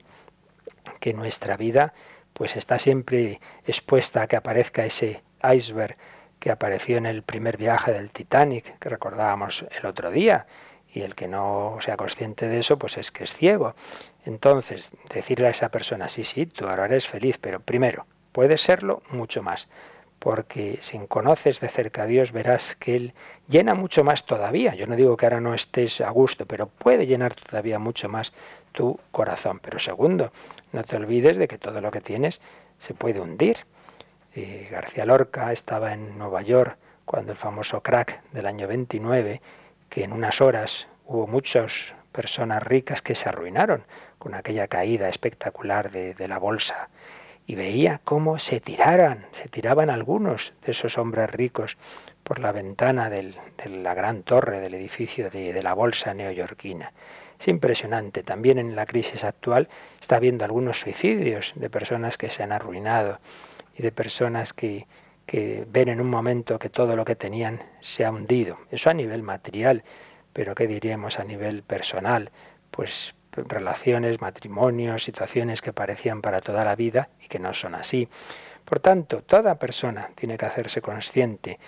que 1.00 1.14
nuestra 1.14 1.56
vida 1.56 1.94
pues 2.34 2.56
está 2.56 2.80
siempre 2.80 3.40
expuesta 3.68 4.24
a 4.24 4.28
que 4.28 4.38
aparezca 4.38 4.86
ese 4.86 5.22
iceberg 5.44 5.98
que 6.46 6.52
apareció 6.52 6.98
en 6.98 7.08
el 7.08 7.24
primer 7.24 7.58
viaje 7.58 7.92
del 7.92 8.12
Titanic, 8.12 8.78
que 8.78 8.88
recordábamos 8.88 9.66
el 9.76 9.88
otro 9.88 10.12
día, 10.12 10.46
y 10.94 11.02
el 11.02 11.16
que 11.16 11.28
no 11.28 11.78
sea 11.80 11.98
consciente 11.98 12.48
de 12.48 12.60
eso, 12.60 12.78
pues 12.78 12.98
es 12.98 13.10
que 13.10 13.24
es 13.24 13.34
ciego. 13.34 13.74
Entonces, 14.26 14.92
decirle 15.12 15.48
a 15.48 15.50
esa 15.50 15.70
persona, 15.70 16.08
sí, 16.08 16.24
sí, 16.24 16.46
tú 16.46 16.68
ahora 16.68 16.86
eres 16.86 17.08
feliz, 17.08 17.40
pero 17.42 17.62
primero, 17.62 18.06
puedes 18.32 18.62
serlo 18.62 19.02
mucho 19.10 19.42
más, 19.42 19.68
porque 20.20 20.78
si 20.82 21.00
conoces 21.08 21.60
de 21.62 21.68
cerca 21.68 22.04
a 22.04 22.06
Dios 22.06 22.32
verás 22.32 22.76
que 22.76 22.96
Él 22.96 23.14
llena 23.48 23.74
mucho 23.74 24.04
más 24.04 24.28
todavía. 24.28 24.76
Yo 24.76 24.86
no 24.86 24.96
digo 24.96 25.18
que 25.18 25.26
ahora 25.26 25.42
no 25.42 25.56
estés 25.56 26.00
a 26.00 26.12
gusto, 26.12 26.46
pero 26.46 26.68
puede 26.68 27.08
llenar 27.08 27.34
todavía 27.34 27.80
mucho 27.80 28.08
más 28.08 28.34
tu 28.72 29.00
corazón. 29.12 29.60
Pero 29.64 29.80
segundo, 29.80 30.32
no 30.74 30.84
te 30.84 30.96
olvides 30.96 31.38
de 31.38 31.48
que 31.48 31.58
todo 31.58 31.82
lo 31.82 31.90
que 31.90 32.02
tienes 32.02 32.40
se 32.78 32.94
puede 32.94 33.20
hundir. 33.20 33.66
Eh, 34.38 34.68
García 34.70 35.06
Lorca 35.06 35.54
estaba 35.54 35.94
en 35.94 36.18
Nueva 36.18 36.42
York 36.42 36.78
cuando 37.06 37.32
el 37.32 37.38
famoso 37.38 37.82
crack 37.82 38.22
del 38.34 38.48
año 38.48 38.68
29, 38.68 39.40
que 39.88 40.04
en 40.04 40.12
unas 40.12 40.42
horas 40.42 40.90
hubo 41.06 41.26
muchas 41.26 41.94
personas 42.12 42.62
ricas 42.62 43.02
que 43.02 43.16
se 43.16 43.30
arruinaron 43.30 43.86
con 44.20 44.36
aquella 44.36 44.68
caída 44.68 45.08
espectacular 45.08 45.90
de, 45.90 46.28
la 46.28 46.38
bolsa. 46.38 46.90
Y 47.48 47.56
veía 47.56 48.02
cómo 48.04 48.38
se 48.38 48.60
tiraran, 48.60 49.26
se 49.32 49.48
tiraban 49.48 49.90
algunos 49.90 50.52
de 50.66 50.72
esos 50.74 50.98
hombres 50.98 51.30
ricos 51.30 51.78
por 52.26 52.40
la 52.40 52.52
ventana 52.52 53.10
de 53.10 53.36
la 53.70 53.94
gran 53.94 54.24
torre 54.24 54.60
del 54.60 54.74
edificio 54.74 55.30
de, 55.30 55.54
de 55.54 55.64
la 55.64 55.74
bolsa 55.74 56.14
neoyorquina. 56.14 56.92
Es 57.40 57.48
impresionante. 57.48 58.22
También 58.22 58.58
en 58.58 58.76
la 58.76 58.86
crisis 58.86 59.24
actual 59.24 59.70
está 60.02 60.18
habiendo 60.18 60.44
algunos 60.44 60.82
suicidios 60.82 61.54
de 61.56 61.70
personas 61.70 62.18
que 62.18 62.30
se 62.30 62.44
han 62.44 62.52
arruinado 62.52 63.20
y 63.76 63.84
de 63.84 63.92
personas 63.92 64.54
que, 64.54 64.88
que 65.26 65.66
ven 65.70 65.90
en 65.90 66.02
un 66.02 66.10
momento 66.10 66.60
que 66.60 66.70
todo 66.70 66.96
lo 66.96 67.06
que 67.06 67.16
tenían 67.16 67.62
se 67.82 68.06
ha 68.06 68.12
hundido. 68.12 68.58
Eso 68.72 68.90
a 68.90 68.94
nivel 68.94 69.24
material, 69.24 69.84
pero 70.34 70.56
¿qué 70.56 70.68
diríamos 70.68 71.20
a 71.20 71.24
nivel 71.24 71.64
personal? 71.64 72.32
Pues 72.72 73.16
relaciones, 73.32 74.22
matrimonios, 74.22 75.04
situaciones 75.04 75.62
que 75.62 75.74
parecían 75.74 76.22
para 76.22 76.42
toda 76.42 76.64
la 76.64 76.76
vida 76.76 77.10
y 77.22 77.28
que 77.28 77.40
no 77.40 77.54
son 77.54 77.76
así. 77.76 78.08
Por 78.64 78.80
tanto, 78.80 79.22
toda 79.22 79.60
persona 79.60 80.10
tiene 80.16 80.38
que 80.38 80.46
hacerse 80.46 80.82
consciente 80.82 81.60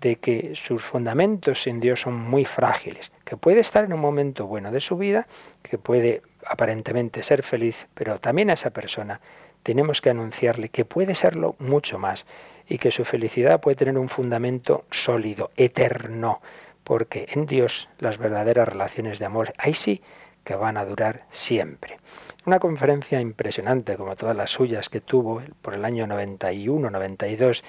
de 0.00 0.16
que 0.16 0.52
sus 0.54 0.84
fundamentos 0.84 1.62
sin 1.62 1.80
Dios 1.80 2.02
son 2.02 2.14
muy 2.14 2.44
frágiles, 2.44 3.12
que 3.24 3.36
puede 3.36 3.60
estar 3.60 3.84
en 3.84 3.92
un 3.92 4.00
momento 4.00 4.46
bueno 4.46 4.70
de 4.70 4.80
su 4.80 4.96
vida, 4.96 5.26
que 5.62 5.78
puede 5.78 6.22
aparentemente 6.46 7.22
ser 7.22 7.42
feliz, 7.42 7.86
pero 7.94 8.18
también 8.18 8.50
a 8.50 8.54
esa 8.54 8.70
persona 8.70 9.20
tenemos 9.66 10.00
que 10.00 10.10
anunciarle 10.10 10.68
que 10.68 10.84
puede 10.84 11.16
serlo 11.16 11.56
mucho 11.58 11.98
más 11.98 12.24
y 12.68 12.78
que 12.78 12.92
su 12.92 13.04
felicidad 13.04 13.60
puede 13.60 13.74
tener 13.74 13.98
un 13.98 14.08
fundamento 14.08 14.84
sólido, 14.92 15.50
eterno, 15.56 16.40
porque 16.84 17.26
en 17.30 17.46
Dios 17.46 17.88
las 17.98 18.16
verdaderas 18.16 18.68
relaciones 18.68 19.18
de 19.18 19.24
amor, 19.24 19.54
ahí 19.58 19.74
sí 19.74 20.02
que 20.44 20.54
van 20.54 20.76
a 20.76 20.84
durar 20.84 21.24
siempre. 21.30 21.98
Una 22.44 22.60
conferencia 22.60 23.20
impresionante, 23.20 23.96
como 23.96 24.14
todas 24.14 24.36
las 24.36 24.52
suyas 24.52 24.88
que 24.88 25.00
tuvo 25.00 25.42
por 25.62 25.74
el 25.74 25.84
año 25.84 26.06
91-92 26.06 27.64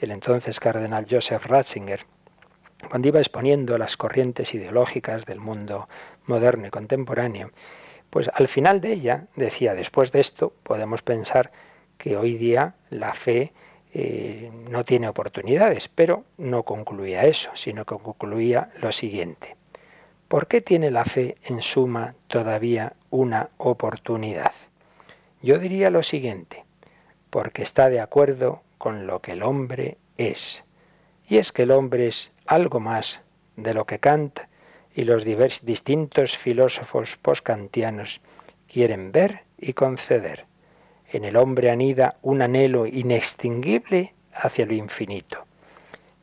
el 0.00 0.10
entonces 0.10 0.58
cardenal 0.58 1.06
Joseph 1.08 1.44
Ratzinger, 1.44 2.06
cuando 2.88 3.08
iba 3.08 3.20
exponiendo 3.20 3.76
las 3.76 3.98
corrientes 3.98 4.54
ideológicas 4.54 5.26
del 5.26 5.38
mundo 5.38 5.86
moderno 6.24 6.68
y 6.68 6.70
contemporáneo, 6.70 7.50
pues 8.12 8.30
al 8.34 8.46
final 8.46 8.82
de 8.82 8.92
ella 8.92 9.24
decía, 9.36 9.72
después 9.72 10.12
de 10.12 10.20
esto 10.20 10.52
podemos 10.64 11.00
pensar 11.00 11.50
que 11.96 12.18
hoy 12.18 12.36
día 12.36 12.74
la 12.90 13.14
fe 13.14 13.52
eh, 13.94 14.50
no 14.68 14.84
tiene 14.84 15.08
oportunidades, 15.08 15.88
pero 15.88 16.24
no 16.36 16.62
concluía 16.62 17.22
eso, 17.22 17.50
sino 17.54 17.86
que 17.86 17.96
concluía 17.96 18.68
lo 18.82 18.92
siguiente. 18.92 19.56
¿Por 20.28 20.46
qué 20.46 20.60
tiene 20.60 20.90
la 20.90 21.06
fe 21.06 21.38
en 21.44 21.62
suma 21.62 22.14
todavía 22.26 22.92
una 23.08 23.48
oportunidad? 23.56 24.52
Yo 25.40 25.58
diría 25.58 25.88
lo 25.88 26.02
siguiente, 26.02 26.66
porque 27.30 27.62
está 27.62 27.88
de 27.88 28.00
acuerdo 28.00 28.60
con 28.76 29.06
lo 29.06 29.20
que 29.20 29.32
el 29.32 29.42
hombre 29.42 29.96
es. 30.18 30.64
Y 31.26 31.38
es 31.38 31.50
que 31.50 31.62
el 31.62 31.70
hombre 31.70 32.08
es 32.08 32.30
algo 32.44 32.78
más 32.78 33.22
de 33.56 33.72
lo 33.72 33.86
que 33.86 34.00
canta 34.00 34.50
y 34.94 35.04
los 35.04 35.24
distintos 35.24 36.36
filósofos 36.36 37.16
poscantianos 37.16 38.20
quieren 38.68 39.12
ver 39.12 39.40
y 39.58 39.72
conceder. 39.72 40.46
En 41.10 41.24
el 41.24 41.36
hombre 41.36 41.70
anida 41.70 42.16
un 42.22 42.42
anhelo 42.42 42.86
inextinguible 42.86 44.14
hacia 44.34 44.66
lo 44.66 44.74
infinito. 44.74 45.44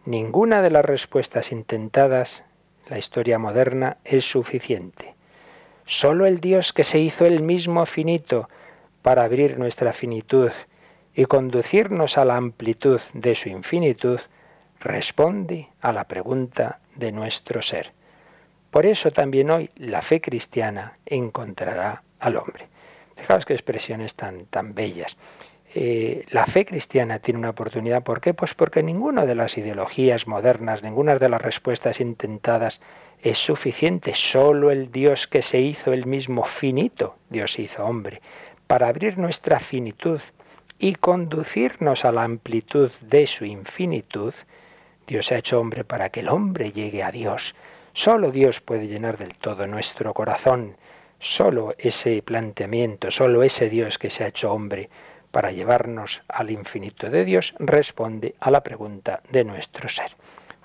Ninguna 0.06 0.62
de 0.62 0.72
las 0.72 0.86
respuestas 0.86 1.52
intentadas 1.52 2.44
en 2.86 2.92
la 2.92 2.98
historia 2.98 3.38
moderna 3.38 3.98
es 4.04 4.26
suficiente. 4.26 5.16
Solo 5.86 6.26
el 6.26 6.40
Dios 6.40 6.74
que 6.74 6.84
se 6.84 7.00
hizo 7.00 7.26
él 7.26 7.42
mismo 7.42 7.86
finito 7.86 8.50
para 9.02 9.24
abrir 9.24 9.58
nuestra 9.58 9.94
finitud 9.94 10.52
y 11.16 11.26
conducirnos 11.26 12.18
a 12.18 12.26
la 12.26 12.38
amplitud 12.38 13.02
de 13.14 13.36
su 13.36 13.50
infinitud, 13.50 14.20
responde 14.80 15.70
a 15.82 15.92
la 15.92 16.06
pregunta 16.06 16.80
de 16.96 17.12
nuestro 17.12 17.62
ser. 17.62 17.92
Por 18.72 18.86
eso 18.86 19.12
también 19.12 19.50
hoy 19.50 19.70
la 19.76 20.02
fe 20.02 20.22
cristiana 20.22 20.98
encontrará 21.06 22.04
al 22.20 22.38
hombre. 22.38 22.68
Fijaos 23.16 23.46
qué 23.46 23.54
expresiones 23.54 24.16
tan, 24.16 24.46
tan 24.46 24.74
bellas. 24.74 25.18
Eh, 25.76 26.26
la 26.30 26.46
fe 26.46 26.66
cristiana 26.66 27.20
tiene 27.20 27.40
una 27.40 27.52
oportunidad. 27.52 28.04
¿Por 28.04 28.22
qué? 28.22 28.34
Pues 28.34 28.54
porque 28.54 28.82
ninguna 28.82 29.26
de 29.26 29.36
las 29.36 29.58
ideologías 29.58 30.28
modernas, 30.28 30.82
ninguna 30.82 31.18
de 31.18 31.30
las 31.30 31.42
respuestas 31.42 32.00
intentadas 32.00 32.82
es 33.22 33.38
suficiente. 33.38 34.14
Solo 34.16 34.72
el 34.72 34.92
Dios 34.92 35.28
que 35.28 35.42
se 35.42 35.60
hizo 35.60 35.94
el 35.94 36.06
mismo 36.06 36.44
finito, 36.44 37.16
Dios 37.30 37.60
hizo 37.60 37.86
hombre, 37.86 38.22
para 38.66 38.88
abrir 38.88 39.18
nuestra 39.18 39.60
finitud 39.60 40.22
y 40.80 40.96
conducirnos 40.96 42.06
a 42.06 42.12
la 42.12 42.24
amplitud 42.24 42.92
de 43.02 43.28
su 43.28 43.46
infinitud, 43.46 44.34
Dios 45.06 45.28
se 45.28 45.36
ha 45.36 45.40
hecho 45.40 45.60
hombre 45.60 45.84
para 45.84 46.10
que 46.10 46.22
el 46.22 46.30
hombre 46.30 46.72
llegue 46.72 47.04
a 47.04 47.12
Dios. 47.12 47.54
Solo 47.94 48.32
Dios 48.32 48.62
puede 48.62 48.88
llenar 48.88 49.18
del 49.18 49.36
todo 49.36 49.68
nuestro 49.68 50.14
corazón. 50.14 50.78
Solo 51.20 51.76
ese 51.78 52.22
planteamiento, 52.22 53.12
solo 53.12 53.44
ese 53.44 53.70
Dios 53.70 53.98
que 53.98 54.10
se 54.10 54.24
ha 54.24 54.28
hecho 54.28 54.54
hombre 54.54 54.90
para 55.32 55.52
llevarnos 55.52 56.22
al 56.28 56.50
infinito 56.52 57.10
de 57.10 57.26
Dios 57.26 57.56
responde 57.60 58.36
a 58.40 58.52
la 58.52 58.64
pregunta 58.64 59.22
de 59.30 59.44
nuestro 59.44 59.90
ser. 59.90 60.12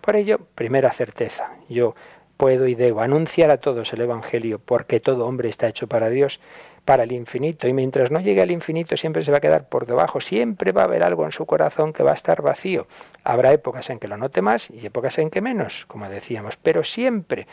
Por 0.01 0.17
ello, 0.17 0.39
primera 0.55 0.93
certeza, 0.93 1.51
yo 1.69 1.95
puedo 2.37 2.67
y 2.67 2.75
debo 2.75 3.01
anunciar 3.01 3.51
a 3.51 3.59
todos 3.59 3.93
el 3.93 4.03
Evangelio 4.03 4.59
porque 4.59 5.01
todo 5.01 5.27
hombre 5.27 5.49
está 5.49 5.69
hecho 5.69 5.87
para 5.87 6.11
Dios, 6.11 6.41
para 6.85 7.05
el 7.05 7.13
infinito, 7.13 7.67
y 7.67 7.73
mientras 7.73 8.11
no 8.11 8.21
llegue 8.21 8.43
al 8.43 8.51
infinito 8.51 8.97
siempre 8.97 9.23
se 9.23 9.31
va 9.31 9.39
a 9.39 9.41
quedar 9.41 9.69
por 9.69 9.87
debajo, 9.87 10.21
siempre 10.21 10.73
va 10.73 10.83
a 10.83 10.85
haber 10.85 11.03
algo 11.03 11.25
en 11.25 11.33
su 11.33 11.47
corazón 11.47 11.93
que 11.93 12.03
va 12.03 12.11
a 12.13 12.15
estar 12.15 12.43
vacío. 12.43 12.87
Habrá 13.23 13.53
épocas 13.53 13.89
en 13.91 13.99
que 13.99 14.09
lo 14.09 14.17
note 14.17 14.43
más 14.43 14.69
y 14.71 14.85
épocas 14.87 15.19
en 15.19 15.31
que 15.31 15.41
menos, 15.41 15.87
como 15.87 16.09
decíamos, 16.09 16.57
pero 16.57 16.85
siempre 16.85 17.47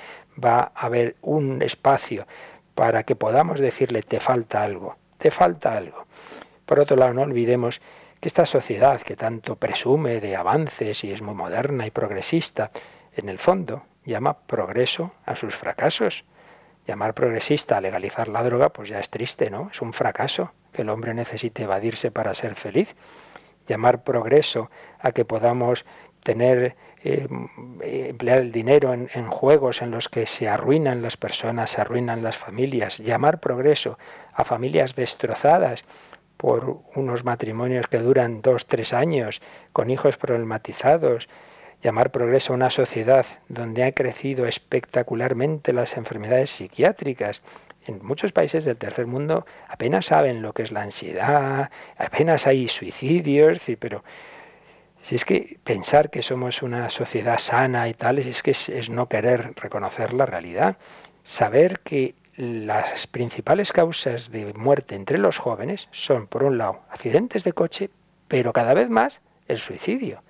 va 0.43 0.71
a 0.75 0.85
haber 0.85 1.15
un 1.21 1.61
espacio 1.61 2.27
para 2.75 3.03
que 3.03 3.15
podamos 3.15 3.59
decirle 3.59 4.01
te 4.01 4.19
falta 4.19 4.63
algo, 4.63 4.97
te 5.17 5.31
falta 5.31 5.75
algo. 5.77 6.05
Por 6.65 6.79
otro 6.79 6.97
lado, 6.97 7.13
no 7.13 7.21
olvidemos 7.21 7.81
que 8.19 8.27
esta 8.27 8.45
sociedad 8.45 9.01
que 9.01 9.15
tanto 9.15 9.55
presume 9.55 10.19
de 10.19 10.35
avances 10.35 11.03
y 11.03 11.11
es 11.11 11.21
muy 11.21 11.33
moderna 11.33 11.87
y 11.87 11.91
progresista, 11.91 12.71
en 13.15 13.29
el 13.29 13.39
fondo 13.39 13.83
llama 14.05 14.37
progreso 14.45 15.11
a 15.25 15.35
sus 15.35 15.55
fracasos. 15.55 16.23
Llamar 16.91 17.13
progresista 17.13 17.77
a 17.77 17.81
legalizar 17.81 18.27
la 18.27 18.43
droga, 18.43 18.67
pues 18.67 18.89
ya 18.89 18.99
es 18.99 19.09
triste, 19.09 19.49
¿no? 19.49 19.69
Es 19.71 19.81
un 19.81 19.93
fracaso 19.93 20.51
que 20.73 20.81
el 20.81 20.89
hombre 20.89 21.13
necesite 21.13 21.63
evadirse 21.63 22.11
para 22.11 22.33
ser 22.33 22.55
feliz. 22.55 22.97
Llamar 23.65 24.03
progreso 24.03 24.69
a 24.99 25.13
que 25.13 25.23
podamos 25.23 25.85
tener, 26.21 26.75
eh, 27.01 27.29
emplear 27.81 28.39
el 28.39 28.51
dinero 28.51 28.93
en, 28.93 29.09
en, 29.13 29.29
juegos 29.29 29.81
en 29.81 29.91
los 29.91 30.09
que 30.09 30.27
se 30.27 30.49
arruinan 30.49 31.01
las 31.01 31.15
personas, 31.15 31.69
se 31.69 31.79
arruinan 31.79 32.23
las 32.23 32.37
familias. 32.37 32.97
Llamar 32.97 33.39
progreso 33.39 33.97
a 34.33 34.43
familias 34.43 34.93
destrozadas 34.93 35.85
por 36.35 36.81
unos 36.93 37.23
matrimonios 37.23 37.87
que 37.87 37.99
duran 37.99 38.41
dos, 38.41 38.65
tres 38.65 38.91
años, 38.91 39.41
con 39.71 39.89
hijos 39.89 40.17
problematizados, 40.17 41.29
llamar 41.81 42.11
progreso 42.11 42.53
a 42.53 42.55
una 42.55 42.69
sociedad 42.69 43.25
donde 43.49 43.83
ha 43.83 43.91
crecido 43.91 44.45
espectacularmente 44.45 45.73
las 45.73 45.97
enfermedades 45.97 46.51
psiquiátricas. 46.51 47.41
En 47.87 48.05
muchos 48.05 48.31
países 48.31 48.63
del 48.63 48.77
tercer 48.77 49.07
mundo 49.07 49.45
apenas 49.67 50.05
saben 50.05 50.41
lo 50.41 50.53
que 50.53 50.63
es 50.63 50.71
la 50.71 50.83
ansiedad, 50.83 51.71
apenas 51.97 52.45
hay 52.45 52.67
suicidios, 52.67 53.59
pero 53.79 54.03
si 55.03 55.15
es 55.15 55.25
que 55.25 55.57
pensar 55.63 56.09
que 56.09 56.21
somos 56.21 56.61
una 56.61 56.89
sociedad 56.89 57.39
sana 57.39 57.89
y 57.89 57.93
tal, 57.93 58.19
es 58.19 58.43
que 58.43 58.51
es, 58.51 58.89
no 58.89 59.07
querer 59.07 59.53
reconocer 59.55 60.13
la 60.13 60.25
realidad. 60.25 60.77
Saber 61.23 61.79
que 61.79 62.15
las 62.35 63.07
principales 63.07 63.71
causas 63.71 64.31
de 64.31 64.53
muerte 64.53 64.95
entre 64.95 65.17
los 65.17 65.37
jóvenes 65.37 65.87
son, 65.91 66.27
por 66.27 66.43
un 66.43 66.57
lado, 66.57 66.81
accidentes 66.89 67.43
de 67.43 67.53
coche, 67.53 67.89
pero 68.27 68.53
cada 68.53 68.73
vez 68.73 68.89
más 68.89 69.21
el 69.47 69.57
suicidio. 69.57 70.21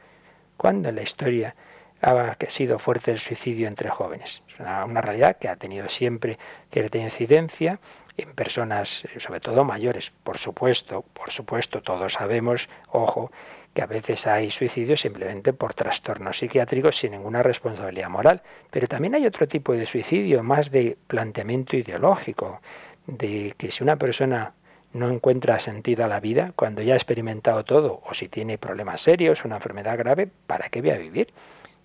¿Cuándo 0.62 0.90
en 0.90 0.96
la 0.98 1.02
historia 1.02 1.56
ha 2.04 2.36
sido 2.50 2.78
fuerte 2.78 3.10
el 3.10 3.18
suicidio 3.18 3.68
entre 3.68 3.90
jóvenes? 3.90 4.44
Es 4.48 4.60
una, 4.60 4.86
una 4.86 5.02
realidad 5.02 5.38
que 5.38 5.48
ha 5.50 5.56
tenido 5.56 5.90
siempre 5.90 6.38
cierta 6.72 7.00
incidencia 7.00 7.80
en 8.16 8.36
personas, 8.36 9.04
sobre 9.18 9.40
todo 9.40 9.64
mayores. 9.64 10.12
Por 10.24 10.38
supuesto, 10.38 11.04
por 11.14 11.32
supuesto, 11.32 11.82
todos 11.82 12.14
sabemos, 12.14 12.70
ojo, 12.90 13.32
que 13.74 13.82
a 13.82 13.88
veces 13.88 14.28
hay 14.28 14.52
suicidios 14.52 15.00
simplemente 15.00 15.52
por 15.52 15.74
trastornos 15.74 16.38
psiquiátricos 16.38 16.96
sin 16.96 17.14
ninguna 17.14 17.42
responsabilidad 17.42 18.10
moral. 18.10 18.44
Pero 18.70 18.88
también 18.88 19.16
hay 19.16 19.26
otro 19.26 19.48
tipo 19.48 19.74
de 19.74 19.88
suicidio, 19.88 20.44
más 20.44 20.70
de 20.70 20.96
planteamiento 21.08 21.76
ideológico, 21.76 22.62
de 23.08 23.56
que 23.58 23.72
si 23.72 23.82
una 23.82 23.96
persona 23.96 24.54
no 24.94 25.10
encuentra 25.10 25.60
sentido 25.60 26.06
a 26.06 26.08
la 26.08 26.20
vida 26.20 26.54
cuando 26.56 26.82
ya 26.82 26.94
ha 26.94 26.98
experimentado 26.98 27.64
todo, 27.64 28.02
o 28.06 28.14
si 28.14 28.28
tiene 28.28 28.58
problemas 28.58 29.02
serios, 29.02 29.46
una 29.46 29.56
enfermedad 29.56 29.98
grave, 29.98 30.30
¿para 30.48 30.70
qué 30.70 30.82
voy 30.82 30.92
a 30.92 30.98
vivir? 30.98 31.34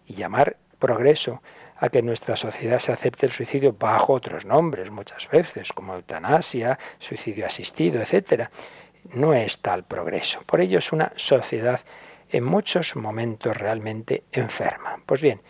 Y 0.06 0.14
llamar 0.14 0.56
progreso 0.78 1.42
a 1.78 1.88
que 1.88 2.02
nuestra 2.02 2.36
sociedad 2.36 2.78
se 2.78 2.92
acepte 2.92 3.26
el 3.26 3.32
suicidio 3.32 3.74
bajo 3.78 4.14
otros 4.14 4.44
nombres 4.44 4.90
muchas 4.90 5.28
veces, 5.30 5.72
como 5.72 5.94
eutanasia, 5.94 6.78
suicidio 6.98 7.46
asistido, 7.46 8.00
etcétera 8.00 8.50
no 9.12 9.34
es 9.34 9.58
tal 9.58 9.84
progreso. 9.84 10.42
Por 10.46 10.60
ello 10.60 10.78
es 10.78 10.92
una 10.92 11.12
sociedad 11.16 11.80
en 12.30 12.44
muchos 12.44 12.96
momentos 12.96 13.56
realmente 13.56 14.24
enferma. 14.32 15.00
Pues 15.06 15.20
bien, 15.20 15.40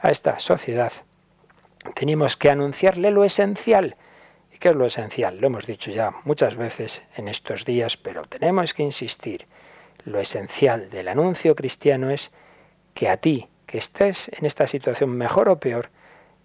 a 0.00 0.10
esta 0.10 0.38
sociedad 0.38 0.92
tenemos 1.94 2.36
que 2.36 2.50
anunciarle 2.50 3.10
lo 3.10 3.24
esencial. 3.24 3.96
¿Y 4.56 4.58
qué 4.58 4.70
es 4.70 4.74
lo 4.74 4.86
esencial? 4.86 5.38
Lo 5.38 5.48
hemos 5.48 5.66
dicho 5.66 5.90
ya 5.90 6.14
muchas 6.24 6.56
veces 6.56 7.02
en 7.14 7.28
estos 7.28 7.66
días, 7.66 7.98
pero 7.98 8.22
tenemos 8.24 8.72
que 8.72 8.84
insistir. 8.84 9.44
Lo 10.06 10.18
esencial 10.18 10.88
del 10.88 11.08
anuncio 11.08 11.54
cristiano 11.54 12.08
es 12.08 12.30
que 12.94 13.10
a 13.10 13.18
ti, 13.18 13.48
que 13.66 13.76
estés 13.76 14.30
en 14.32 14.46
esta 14.46 14.66
situación 14.66 15.10
mejor 15.10 15.50
o 15.50 15.60
peor, 15.60 15.90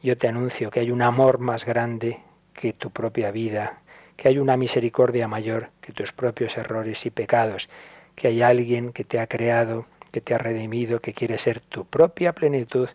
yo 0.04 0.18
te 0.18 0.28
anuncio 0.28 0.72
que 0.72 0.82
hay 0.82 0.92
un 0.92 1.02
amor 1.02 1.40
más 1.40 1.64
grande 1.64 2.20
que 2.54 2.74
tu 2.74 2.92
propia 2.92 3.32
vida, 3.32 3.80
que 4.18 4.28
hay 4.28 4.40
una 4.40 4.58
misericordia 4.58 5.30
mayor 5.30 5.70
que 5.80 5.94
tus 5.94 6.12
propios 6.12 6.58
errores 6.58 7.06
y 7.06 7.12
pecados, 7.12 7.70
que 8.16 8.28
hay 8.28 8.42
alguien 8.42 8.92
que 8.92 9.06
te 9.06 9.22
ha 9.22 9.28
creado, 9.28 9.86
que 10.12 10.20
te 10.20 10.34
ha 10.34 10.38
redimido, 10.38 11.00
que 11.00 11.14
quiere 11.14 11.38
ser 11.38 11.62
tu 11.62 11.86
propia 11.86 12.34
plenitud, 12.34 12.90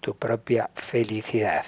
tu 0.00 0.14
propia 0.14 0.70
felicidad. 0.76 1.64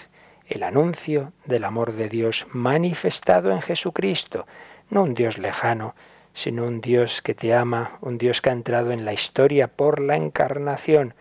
El 0.53 0.65
anuncio 0.65 1.33
del 1.47 1.65
amor 1.65 1.95
de 1.95 2.11
Dios 2.11 2.47
manifestado 2.53 3.53
en 3.53 3.63
Jesucristo, 3.63 4.47
no 4.91 5.03
un 5.03 5.15
Dios 5.15 5.39
lejano, 5.39 5.95
sino 6.35 6.67
un 6.67 6.83
Dios 6.83 7.23
que 7.23 7.33
te 7.33 7.55
ama, 7.55 7.97
un 8.03 8.19
Dios 8.19 8.43
que 8.43 8.51
ha 8.51 8.53
entrado 8.53 8.93
en 8.93 9.07
la 9.07 9.15
historia 9.15 9.67
por 9.67 9.99
la 9.99 10.15
encarnación, 10.15 11.15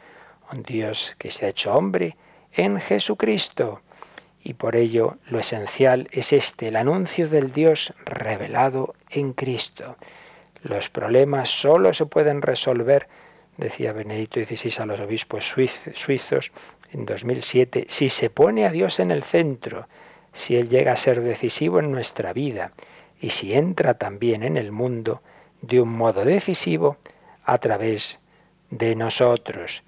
un 0.52 0.64
Dios 0.64 1.16
que 1.18 1.32
se 1.32 1.46
ha 1.46 1.50
hecho 1.50 1.74
hombre 1.74 2.18
en 2.52 2.78
Jesucristo. 2.82 3.80
Y 4.44 4.56
por 4.56 4.76
ello 4.76 5.16
lo 5.30 5.40
esencial 5.40 6.10
es 6.12 6.34
este, 6.34 6.68
el 6.68 6.76
anuncio 6.76 7.30
del 7.30 7.54
Dios 7.54 7.94
revelado 8.04 8.96
en 9.10 9.32
Cristo. 9.32 9.96
Los 10.62 10.90
problemas 10.90 11.48
solo 11.48 11.94
se 11.94 12.06
pueden 12.06 12.42
resolver, 12.42 13.08
decía 13.56 13.94
Benedicto 13.94 14.42
XVI 14.42 14.82
a 14.82 14.86
los 14.88 15.00
obispos 15.00 15.56
suizos 15.96 16.52
en 16.92 17.06
2007, 17.06 17.86
si 17.88 18.10
se 18.10 18.30
pone 18.30 18.66
a 18.66 18.72
Dios 18.72 19.00
en 19.00 19.12
el 19.12 19.24
centro, 19.24 19.88
si 20.34 20.56
Él 20.56 20.70
llega 20.70 20.94
a 20.94 20.98
ser 20.98 21.22
decisivo 21.22 21.80
en 21.80 21.92
nuestra 21.92 22.34
vida 22.34 22.74
y 23.20 23.30
si 23.32 23.54
entra 23.54 23.96
también 23.96 24.44
en 24.44 24.58
el 24.58 24.72
mundo 24.72 25.22
de 25.62 25.82
un 25.82 25.90
modo 25.90 26.26
decisivo 26.26 26.98
a 27.44 27.58
través 27.60 28.20
de 28.70 28.96
nosotros. 28.96 29.84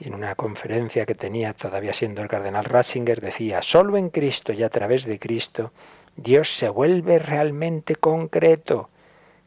Y 0.00 0.08
en 0.08 0.14
una 0.14 0.34
conferencia 0.34 1.06
que 1.06 1.14
tenía 1.14 1.54
todavía 1.54 1.92
siendo 1.92 2.22
el 2.22 2.28
cardenal 2.28 2.64
Ratzinger 2.64 3.20
decía, 3.20 3.62
solo 3.62 3.96
en 3.96 4.10
Cristo 4.10 4.52
y 4.52 4.62
a 4.62 4.68
través 4.68 5.04
de 5.04 5.18
Cristo 5.18 5.72
Dios 6.16 6.56
se 6.56 6.68
vuelve 6.68 7.18
realmente 7.18 7.94
concreto. 7.96 8.90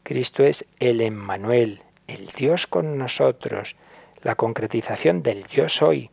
Cristo 0.04 0.44
es 0.44 0.66
el 0.80 1.02
Emmanuel, 1.02 1.82
el 2.08 2.28
Dios 2.28 2.68
con 2.68 2.98
nosotros, 2.98 3.76
la 4.22 4.36
concretización 4.36 5.24
del 5.24 5.48
yo 5.48 5.70
soy, 5.70 6.10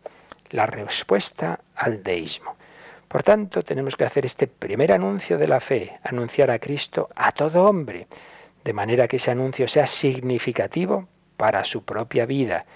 la 0.51 0.67
respuesta 0.67 1.61
al 1.75 2.03
deísmo. 2.03 2.57
Por 3.09 3.23
tanto, 3.23 3.63
tenemos 3.63 3.97
que 3.97 4.05
hacer 4.05 4.27
este 4.27 4.47
primer 4.47 4.93
anuncio 4.93 5.39
de 5.39 5.49
la 5.49 5.61
fe, 5.61 5.99
anunciar 6.03 6.51
a 6.51 6.59
Cristo 6.59 7.09
a 7.17 7.33
todo 7.33 7.65
hombre, 7.65 8.07
de 8.65 8.73
manera 8.73 9.09
que 9.09 9.17
ese 9.17 9.31
anuncio 9.31 9.67
sea 9.69 9.87
significativo 9.87 11.09
para 11.37 11.65
su 11.65 11.85
propia 11.85 12.27
vida, 12.27 12.67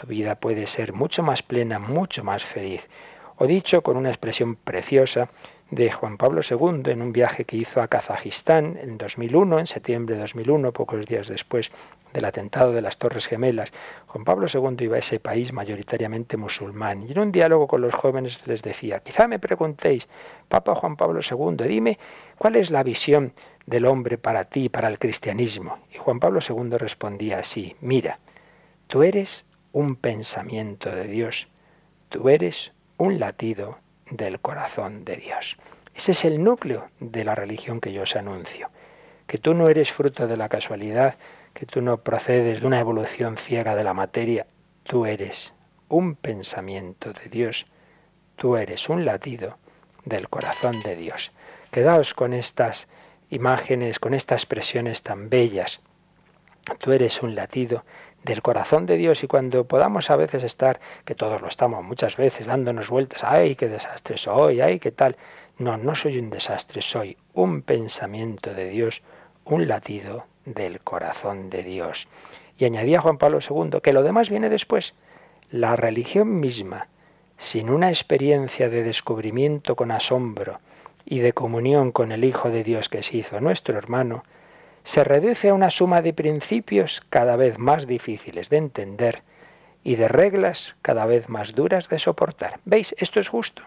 tu 0.00 0.06
vida 0.06 0.34
puede 0.34 0.66
ser 0.66 0.94
mucho 0.94 1.22
más 1.22 1.42
plena, 1.42 1.78
mucho 1.78 2.24
más 2.24 2.42
feliz. 2.42 2.88
O 3.36 3.46
dicho 3.46 3.82
con 3.82 3.98
una 3.98 4.08
expresión 4.08 4.56
preciosa 4.56 5.28
de 5.70 5.90
Juan 5.92 6.16
Pablo 6.16 6.40
II 6.48 6.90
en 6.90 7.00
un 7.00 7.12
viaje 7.12 7.44
que 7.44 7.56
hizo 7.56 7.80
a 7.80 7.88
Kazajistán 7.88 8.76
en 8.82 8.98
2001, 8.98 9.60
en 9.60 9.66
septiembre 9.66 10.16
de 10.16 10.22
2001, 10.22 10.72
pocos 10.72 11.06
días 11.06 11.28
después 11.28 11.70
del 12.12 12.24
atentado 12.24 12.72
de 12.72 12.82
las 12.82 12.98
Torres 12.98 13.26
Gemelas. 13.26 13.72
Juan 14.08 14.24
Pablo 14.24 14.46
II 14.52 14.84
iba 14.84 14.96
a 14.96 14.98
ese 14.98 15.20
país 15.20 15.52
mayoritariamente 15.52 16.36
musulmán 16.36 17.04
y 17.06 17.12
en 17.12 17.20
un 17.20 17.32
diálogo 17.32 17.68
con 17.68 17.82
los 17.82 17.94
jóvenes 17.94 18.44
les 18.46 18.62
decía, 18.62 19.00
quizá 19.00 19.28
me 19.28 19.38
preguntéis, 19.38 20.08
Papa 20.48 20.74
Juan 20.74 20.96
Pablo 20.96 21.20
II, 21.20 21.68
dime 21.68 21.98
cuál 22.36 22.56
es 22.56 22.70
la 22.70 22.82
visión 22.82 23.32
del 23.66 23.86
hombre 23.86 24.18
para 24.18 24.46
ti, 24.46 24.68
para 24.68 24.88
el 24.88 24.98
cristianismo. 24.98 25.78
Y 25.92 25.98
Juan 25.98 26.18
Pablo 26.18 26.40
II 26.46 26.76
respondía 26.78 27.38
así, 27.38 27.76
mira, 27.80 28.18
tú 28.88 29.04
eres 29.04 29.46
un 29.72 29.94
pensamiento 29.94 30.90
de 30.90 31.04
Dios. 31.06 31.48
Tú 32.08 32.28
eres 32.28 32.72
un 32.96 33.20
latido 33.20 33.78
del 34.10 34.40
corazón 34.40 35.04
de 35.04 35.16
Dios. 35.16 35.56
Ese 35.94 36.12
es 36.12 36.24
el 36.24 36.42
núcleo 36.42 36.88
de 37.00 37.24
la 37.24 37.34
religión 37.34 37.80
que 37.80 37.92
yo 37.92 38.02
os 38.02 38.16
anuncio. 38.16 38.70
Que 39.26 39.38
tú 39.38 39.54
no 39.54 39.68
eres 39.68 39.92
fruto 39.92 40.26
de 40.26 40.36
la 40.36 40.48
casualidad, 40.48 41.16
que 41.54 41.66
tú 41.66 41.82
no 41.82 41.98
procedes 41.98 42.60
de 42.60 42.66
una 42.66 42.80
evolución 42.80 43.36
ciega 43.36 43.74
de 43.74 43.84
la 43.84 43.94
materia. 43.94 44.46
Tú 44.82 45.06
eres 45.06 45.52
un 45.88 46.14
pensamiento 46.14 47.12
de 47.12 47.28
Dios. 47.28 47.66
Tú 48.36 48.56
eres 48.56 48.88
un 48.88 49.04
latido 49.04 49.58
del 50.04 50.28
corazón 50.28 50.82
de 50.82 50.96
Dios. 50.96 51.32
Quedaos 51.70 52.14
con 52.14 52.32
estas 52.32 52.88
imágenes, 53.28 53.98
con 53.98 54.14
estas 54.14 54.42
expresiones 54.42 55.02
tan 55.02 55.28
bellas. 55.28 55.80
Tú 56.78 56.92
eres 56.92 57.22
un 57.22 57.34
latido 57.34 57.84
del 58.24 58.42
corazón 58.42 58.86
de 58.86 58.96
Dios 58.96 59.24
y 59.24 59.26
cuando 59.26 59.64
podamos 59.64 60.10
a 60.10 60.16
veces 60.16 60.42
estar, 60.42 60.80
que 61.04 61.14
todos 61.14 61.40
lo 61.40 61.48
estamos 61.48 61.82
muchas 61.84 62.16
veces, 62.16 62.46
dándonos 62.46 62.90
vueltas, 62.90 63.24
ay, 63.24 63.56
qué 63.56 63.68
desastre 63.68 64.16
soy, 64.16 64.60
ay, 64.60 64.78
qué 64.78 64.90
tal. 64.90 65.16
No, 65.58 65.76
no 65.76 65.94
soy 65.94 66.18
un 66.18 66.30
desastre, 66.30 66.82
soy 66.82 67.16
un 67.34 67.62
pensamiento 67.62 68.54
de 68.54 68.68
Dios, 68.68 69.02
un 69.44 69.68
latido 69.68 70.26
del 70.44 70.80
corazón 70.80 71.50
de 71.50 71.62
Dios. 71.62 72.08
Y 72.56 72.64
añadía 72.64 73.00
Juan 73.00 73.18
Pablo 73.18 73.38
II 73.38 73.80
que 73.82 73.92
lo 73.92 74.02
demás 74.02 74.30
viene 74.30 74.48
después. 74.48 74.94
La 75.50 75.76
religión 75.76 76.40
misma, 76.40 76.88
sin 77.38 77.70
una 77.70 77.88
experiencia 77.88 78.68
de 78.68 78.82
descubrimiento 78.82 79.76
con 79.76 79.90
asombro 79.90 80.60
y 81.04 81.20
de 81.20 81.32
comunión 81.32 81.90
con 81.90 82.12
el 82.12 82.24
Hijo 82.24 82.50
de 82.50 82.62
Dios 82.62 82.88
que 82.88 83.02
se 83.02 83.16
hizo 83.16 83.40
nuestro 83.40 83.78
hermano, 83.78 84.24
se 84.90 85.04
reduce 85.04 85.50
a 85.50 85.54
una 85.54 85.70
suma 85.70 86.02
de 86.02 86.12
principios 86.12 87.00
cada 87.10 87.36
vez 87.36 87.58
más 87.58 87.86
difíciles 87.86 88.50
de 88.50 88.56
entender 88.56 89.22
y 89.84 89.94
de 89.94 90.08
reglas 90.08 90.74
cada 90.82 91.06
vez 91.06 91.28
más 91.28 91.54
duras 91.54 91.88
de 91.88 92.00
soportar. 92.00 92.58
¿Veis? 92.64 92.96
Esto 92.98 93.20
es 93.20 93.28
justo. 93.28 93.62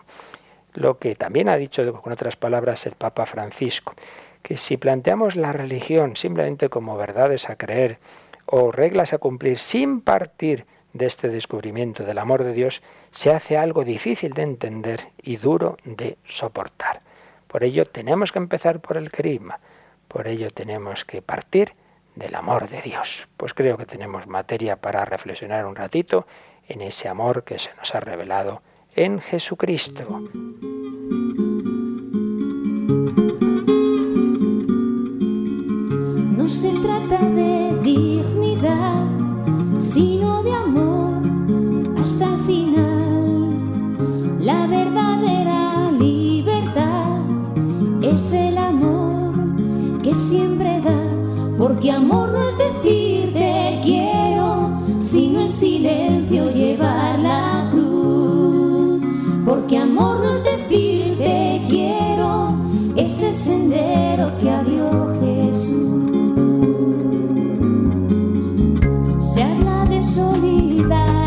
Lo 0.74 0.99
que 0.99 1.15
también 1.15 1.47
ha 1.47 1.55
dicho 1.55 2.01
con 2.01 2.11
otras 2.11 2.36
palabras 2.36 2.86
el 2.88 2.95
Papa 2.95 3.26
Francisco, 3.26 3.93
que 4.41 4.57
si 4.57 4.76
planteamos 4.76 5.38
la 5.38 5.53
religión 5.53 6.17
simplemente 6.17 6.67
como 6.67 6.97
verdades 6.97 7.49
a 7.49 7.55
creer 7.55 7.99
o 8.45 8.74
reglas 8.74 9.13
a 9.13 9.17
cumplir 9.17 9.57
sin 9.57 10.01
partir 10.01 10.65
de 10.91 11.05
este 11.05 11.30
descubrimiento 11.30 12.03
del 12.03 12.17
amor 12.17 12.43
de 12.43 12.51
Dios, 12.51 12.82
se 13.11 13.32
hace 13.32 13.57
algo 13.57 13.86
difícil 13.86 14.34
de 14.34 14.41
entender 14.41 15.07
y 15.21 15.38
duro 15.38 15.78
de 15.86 16.17
soportar. 16.26 16.99
Por 17.47 17.63
ello 17.63 17.86
tenemos 17.86 18.34
que 18.34 18.39
empezar 18.39 18.82
por 18.82 18.97
el 18.97 19.09
carisma 19.09 19.61
por 20.14 20.28
ello 20.28 20.51
tenemos 20.51 21.03
que 21.05 21.24
partir 21.24 21.74
del 22.16 22.36
amor 22.36 22.70
de 22.70 22.84
Dios. 22.84 23.28
Pues 23.36 23.55
creo 23.55 23.78
que 23.78 23.88
tenemos 23.88 24.28
materia 24.28 24.76
para 24.76 25.03
reflexionar 25.05 25.66
un 25.66 25.76
ratito 25.76 26.28
en 26.68 26.82
ese 26.82 27.09
amor 27.09 27.43
que 27.43 27.57
se 27.57 27.74
nos 27.76 27.95
ha 27.95 27.99
revelado 27.99 28.61
en 28.95 29.20
Jesucristo. 29.20 30.22
No 36.38 36.47
se 36.47 36.72
trata 36.84 37.18
de 37.26 37.80
dignidad, 37.82 39.07
sino 39.80 40.43
de 40.43 40.53
amor 40.53 41.24
hasta 41.99 42.26
el 42.36 42.39
final. 42.41 43.49
La 44.39 44.68
verdadera 44.68 45.89
libertad 45.91 47.18
es 48.03 48.32
el 48.32 48.59
amor 48.59 49.03
siempre 50.16 50.82
da, 50.82 50.95
porque 51.57 51.91
amor 51.91 52.30
no 52.30 52.43
es 52.43 52.57
decir 52.57 53.34
te 53.34 53.80
quiero, 53.84 54.82
sino 55.01 55.41
en 55.41 55.49
silencio 55.49 56.51
llevar 56.51 57.20
la 57.20 57.70
cruz. 57.72 59.01
Porque 59.45 59.78
amor 59.78 60.20
no 60.20 60.30
es 60.30 60.43
decir 60.43 61.18
te 61.18 61.61
quiero, 61.70 62.55
es 62.95 63.22
el 63.22 63.38
sendero 63.38 64.38
que 64.39 64.49
abrió 64.49 65.20
Jesús. 65.20 65.93
Se 69.20 69.43
habla 69.43 69.86
de 69.89 70.03
solidaridad, 70.03 71.22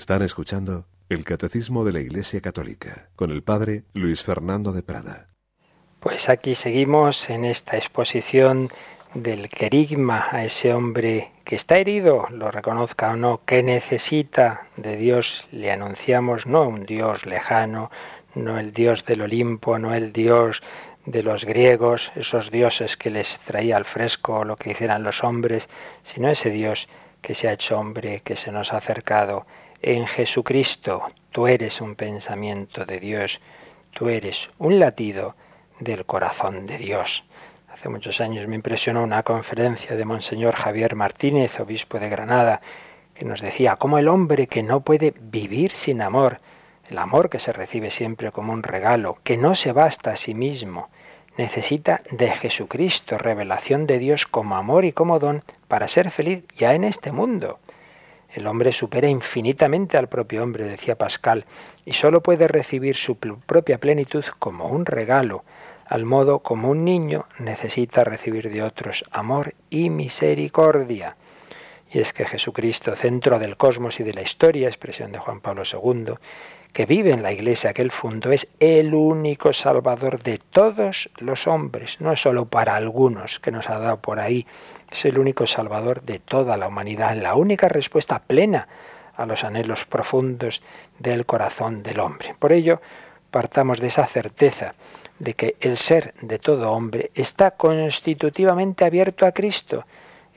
Están 0.00 0.22
escuchando 0.22 0.86
el 1.10 1.24
Catecismo 1.24 1.84
de 1.84 1.92
la 1.92 2.00
Iglesia 2.00 2.40
Católica 2.40 3.10
con 3.16 3.30
el 3.30 3.42
Padre 3.42 3.84
Luis 3.92 4.22
Fernando 4.22 4.72
de 4.72 4.82
Prada. 4.82 5.28
Pues 6.00 6.30
aquí 6.30 6.54
seguimos 6.54 7.28
en 7.28 7.44
esta 7.44 7.76
exposición 7.76 8.70
del 9.12 9.50
querigma 9.50 10.28
a 10.30 10.42
ese 10.42 10.72
hombre 10.72 11.32
que 11.44 11.54
está 11.54 11.76
herido, 11.76 12.26
lo 12.30 12.50
reconozca 12.50 13.10
o 13.10 13.16
no, 13.16 13.42
que 13.44 13.62
necesita 13.62 14.68
de 14.78 14.96
Dios, 14.96 15.46
le 15.52 15.70
anunciamos 15.70 16.46
no 16.46 16.62
un 16.62 16.86
Dios 16.86 17.26
lejano, 17.26 17.90
no 18.34 18.58
el 18.58 18.72
Dios 18.72 19.04
del 19.04 19.20
Olimpo, 19.20 19.78
no 19.78 19.94
el 19.94 20.14
Dios 20.14 20.62
de 21.04 21.22
los 21.22 21.44
griegos, 21.44 22.10
esos 22.16 22.50
dioses 22.50 22.96
que 22.96 23.10
les 23.10 23.38
traía 23.40 23.76
al 23.76 23.84
fresco 23.84 24.44
lo 24.44 24.56
que 24.56 24.70
hicieran 24.70 25.02
los 25.02 25.22
hombres, 25.22 25.68
sino 26.02 26.30
ese 26.30 26.48
Dios 26.48 26.88
que 27.20 27.34
se 27.34 27.48
ha 27.48 27.52
hecho 27.52 27.78
hombre, 27.78 28.22
que 28.24 28.36
se 28.36 28.50
nos 28.50 28.72
ha 28.72 28.78
acercado 28.78 29.44
en 29.82 30.06
Jesucristo. 30.06 31.02
Tú 31.30 31.46
eres 31.46 31.80
un 31.80 31.94
pensamiento 31.94 32.84
de 32.84 33.00
Dios, 33.00 33.40
tú 33.92 34.08
eres 34.08 34.50
un 34.58 34.78
latido 34.78 35.34
del 35.78 36.04
corazón 36.04 36.66
de 36.66 36.78
Dios. 36.78 37.24
Hace 37.72 37.88
muchos 37.88 38.20
años 38.20 38.46
me 38.48 38.56
impresionó 38.56 39.02
una 39.02 39.22
conferencia 39.22 39.96
de 39.96 40.04
Monseñor 40.04 40.54
Javier 40.54 40.96
Martínez, 40.96 41.58
obispo 41.60 41.98
de 41.98 42.08
Granada, 42.08 42.60
que 43.14 43.24
nos 43.24 43.40
decía 43.40 43.76
cómo 43.76 43.98
el 43.98 44.08
hombre 44.08 44.46
que 44.46 44.62
no 44.62 44.80
puede 44.80 45.14
vivir 45.18 45.70
sin 45.72 46.02
amor, 46.02 46.40
el 46.88 46.98
amor 46.98 47.30
que 47.30 47.38
se 47.38 47.52
recibe 47.52 47.90
siempre 47.90 48.32
como 48.32 48.52
un 48.52 48.62
regalo, 48.62 49.18
que 49.22 49.36
no 49.36 49.54
se 49.54 49.72
basta 49.72 50.10
a 50.10 50.16
sí 50.16 50.34
mismo, 50.34 50.90
necesita 51.38 52.02
de 52.10 52.30
Jesucristo, 52.30 53.16
revelación 53.16 53.86
de 53.86 53.98
Dios 53.98 54.26
como 54.26 54.56
amor 54.56 54.84
y 54.84 54.92
como 54.92 55.18
don 55.18 55.44
para 55.68 55.88
ser 55.88 56.10
feliz 56.10 56.44
ya 56.56 56.74
en 56.74 56.84
este 56.84 57.12
mundo. 57.12 57.60
El 58.32 58.46
hombre 58.46 58.72
supera 58.72 59.08
infinitamente 59.08 59.98
al 59.98 60.08
propio 60.08 60.42
hombre, 60.42 60.64
decía 60.64 60.96
Pascal, 60.96 61.46
y 61.84 61.94
sólo 61.94 62.22
puede 62.22 62.46
recibir 62.46 62.94
su 62.94 63.16
propia 63.16 63.78
plenitud 63.78 64.24
como 64.38 64.68
un 64.68 64.86
regalo, 64.86 65.44
al 65.86 66.04
modo 66.04 66.38
como 66.38 66.70
un 66.70 66.84
niño 66.84 67.26
necesita 67.38 68.04
recibir 68.04 68.48
de 68.48 68.62
otros 68.62 69.04
amor 69.10 69.54
y 69.68 69.90
misericordia. 69.90 71.16
Y 71.92 71.98
es 71.98 72.12
que 72.12 72.24
Jesucristo, 72.24 72.94
centro 72.94 73.40
del 73.40 73.56
cosmos 73.56 73.98
y 73.98 74.04
de 74.04 74.14
la 74.14 74.22
historia, 74.22 74.68
expresión 74.68 75.10
de 75.10 75.18
Juan 75.18 75.40
Pablo 75.40 75.64
II, 75.64 76.14
que 76.72 76.86
vive 76.86 77.12
en 77.12 77.22
la 77.22 77.32
iglesia 77.32 77.72
que 77.72 77.82
él 77.82 77.92
es 78.30 78.48
el 78.60 78.94
único 78.94 79.52
salvador 79.52 80.22
de 80.22 80.38
todos 80.38 81.10
los 81.18 81.46
hombres, 81.46 82.00
no 82.00 82.14
solo 82.16 82.46
para 82.46 82.76
algunos 82.76 83.40
que 83.40 83.50
nos 83.50 83.68
ha 83.68 83.78
dado 83.78 84.00
por 84.00 84.20
ahí, 84.20 84.46
es 84.90 85.04
el 85.04 85.18
único 85.18 85.46
salvador 85.46 86.02
de 86.02 86.18
toda 86.18 86.56
la 86.56 86.68
humanidad, 86.68 87.16
la 87.16 87.34
única 87.34 87.68
respuesta 87.68 88.20
plena 88.20 88.68
a 89.16 89.26
los 89.26 89.44
anhelos 89.44 89.84
profundos 89.84 90.62
del 90.98 91.26
corazón 91.26 91.82
del 91.82 92.00
hombre. 92.00 92.34
Por 92.38 92.52
ello, 92.52 92.80
partamos 93.30 93.80
de 93.80 93.88
esa 93.88 94.06
certeza 94.06 94.74
de 95.18 95.34
que 95.34 95.56
el 95.60 95.76
ser 95.76 96.14
de 96.22 96.38
todo 96.38 96.72
hombre 96.72 97.10
está 97.14 97.52
constitutivamente 97.52 98.84
abierto 98.84 99.26
a 99.26 99.32
Cristo 99.32 99.84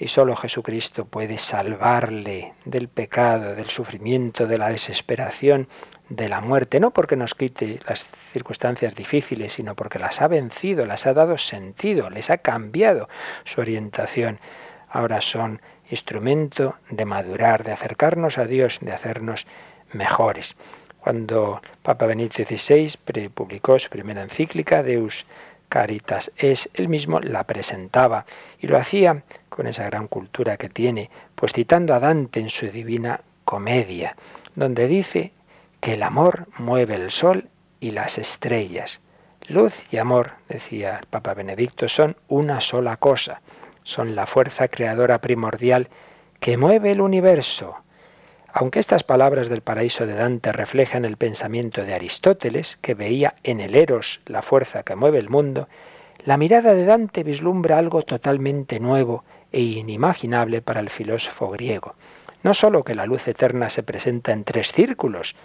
y 0.04 0.10
solo 0.10 0.36
Jesucristo 0.36 1.06
puede 1.06 1.38
salvarle 1.38 2.56
del 2.66 2.90
pecado, 2.90 3.56
del 3.56 3.70
sufrimiento, 3.70 4.48
de 4.48 4.58
la 4.58 4.68
desesperación, 4.68 5.70
de 6.10 6.28
la 6.28 6.42
muerte, 6.42 6.82
no 6.82 6.92
porque 6.92 7.16
nos 7.16 7.34
quite 7.34 7.80
las 7.88 8.06
circunstancias 8.34 8.96
difíciles, 8.96 9.54
sino 9.54 9.76
porque 9.76 10.00
las 10.00 10.22
ha 10.22 10.28
vencido, 10.28 10.86
las 10.86 11.08
ha 11.08 11.14
dado 11.14 11.38
sentido, 11.38 12.10
les 12.10 12.30
ha 12.30 12.40
cambiado 12.40 13.08
su 13.46 13.62
orientación. 13.62 14.40
Ahora 14.90 15.22
son 15.22 15.62
instrumento 15.90 16.76
de 16.90 17.06
madurar, 17.06 17.64
de 17.64 17.72
acercarnos 17.72 18.38
a 18.38 18.46
Dios, 18.46 18.80
de 18.82 18.92
hacernos 18.92 19.48
mejores. 19.94 20.58
Cuando 21.00 21.62
Papa 21.82 22.08
Benito 22.08 22.44
XVI 22.44 22.98
publicó 23.34 23.80
su 23.80 23.90
primera 23.90 24.22
encíclica, 24.22 24.84
Deus 24.84 25.26
Caritas 25.74 26.32
es, 26.38 26.70
él 26.76 26.88
mismo 26.88 27.20
la 27.20 27.46
presentaba 27.46 28.28
y 28.60 28.68
lo 28.68 28.78
hacía 28.78 29.24
con 29.50 29.66
esa 29.66 29.86
gran 29.86 30.08
cultura 30.08 30.56
que 30.56 30.70
tiene, 30.70 31.10
pues 31.34 31.52
citando 31.52 31.96
a 31.96 32.00
Dante 32.00 32.40
en 32.40 32.52
su 32.52 32.68
divina 32.68 33.22
comedia, 33.44 34.16
donde 34.54 34.88
dice 34.88 35.32
que 35.82 35.94
el 35.94 36.04
amor 36.04 36.46
mueve 36.60 36.94
el 36.94 37.10
sol 37.10 37.50
y 37.80 37.90
las 37.90 38.20
estrellas. 38.20 39.00
Luz 39.48 39.74
y 39.90 39.98
amor, 39.98 40.34
decía 40.48 41.00
el 41.00 41.08
Papa 41.08 41.34
Benedicto, 41.34 41.88
son 41.88 42.18
una 42.28 42.62
sola 42.62 42.98
cosa, 42.98 43.42
son 43.82 44.14
la 44.14 44.28
fuerza 44.28 44.68
creadora 44.68 45.22
primordial 45.22 45.90
que 46.40 46.56
mueve 46.56 46.92
el 46.92 47.02
universo. 47.02 47.78
Aunque 48.56 48.80
estas 48.80 49.04
palabras 49.04 49.50
del 49.50 49.62
paraíso 49.62 50.06
de 50.06 50.14
Dante 50.14 50.52
reflejan 50.52 51.06
el 51.06 51.18
pensamiento 51.18 51.84
de 51.84 51.96
Aristóteles, 51.96 52.78
que 52.82 52.94
veía 52.94 53.34
en 53.44 53.60
el 53.60 53.74
Eros 53.74 54.22
la 54.28 54.44
fuerza 54.44 54.84
que 54.84 54.96
mueve 54.96 55.18
el 55.18 55.30
mundo, 55.30 55.68
la 56.24 56.38
mirada 56.38 56.76
de 56.76 56.86
Dante 56.86 57.24
vislumbra 57.24 57.80
algo 57.80 58.04
totalmente 58.04 58.80
nuevo 58.80 59.24
e 59.52 59.62
inimaginable 59.62 60.62
para 60.62 60.82
el 60.82 60.92
filósofo 60.92 61.50
griego. 61.50 61.96
No 62.44 62.54
sólo 62.54 62.84
que 62.84 62.94
la 62.94 63.08
luz 63.08 63.28
eterna 63.28 63.72
se 63.72 63.82
presenta 63.82 64.32
en 64.32 64.44
tres 64.44 64.72
círculos, 64.72 65.36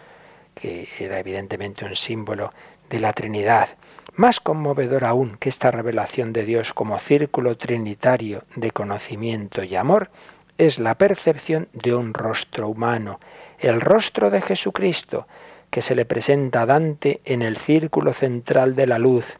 que 0.55 0.87
era 0.99 1.19
evidentemente 1.19 1.87
un 1.87 1.97
símbolo 1.97 2.53
de 2.91 3.01
la 3.01 3.15
Trinidad, 3.15 3.71
más 4.17 4.39
conmovedor 4.39 5.07
aún 5.07 5.39
que 5.39 5.49
esta 5.49 5.71
revelación 5.71 6.35
de 6.35 6.45
Dios 6.45 6.75
como 6.75 6.99
círculo 6.99 7.57
trinitario 7.57 8.45
de 8.55 8.71
conocimiento 8.71 9.63
y 9.63 9.77
amor, 9.77 10.11
es 10.59 10.81
la 10.81 10.97
percepción 10.97 11.69
de 11.73 11.95
un 11.95 12.13
rostro 12.13 12.69
humano, 12.69 13.21
el 13.61 13.81
rostro 13.81 14.31
de 14.31 14.43
Jesucristo, 14.43 15.27
que 15.71 15.83
se 15.83 15.95
le 15.95 16.05
presenta 16.05 16.63
a 16.63 16.67
Dante 16.67 17.21
en 17.25 17.43
el 17.43 17.57
círculo 17.59 18.13
central 18.13 18.75
de 18.75 18.87
la 18.87 18.99
luz. 18.99 19.39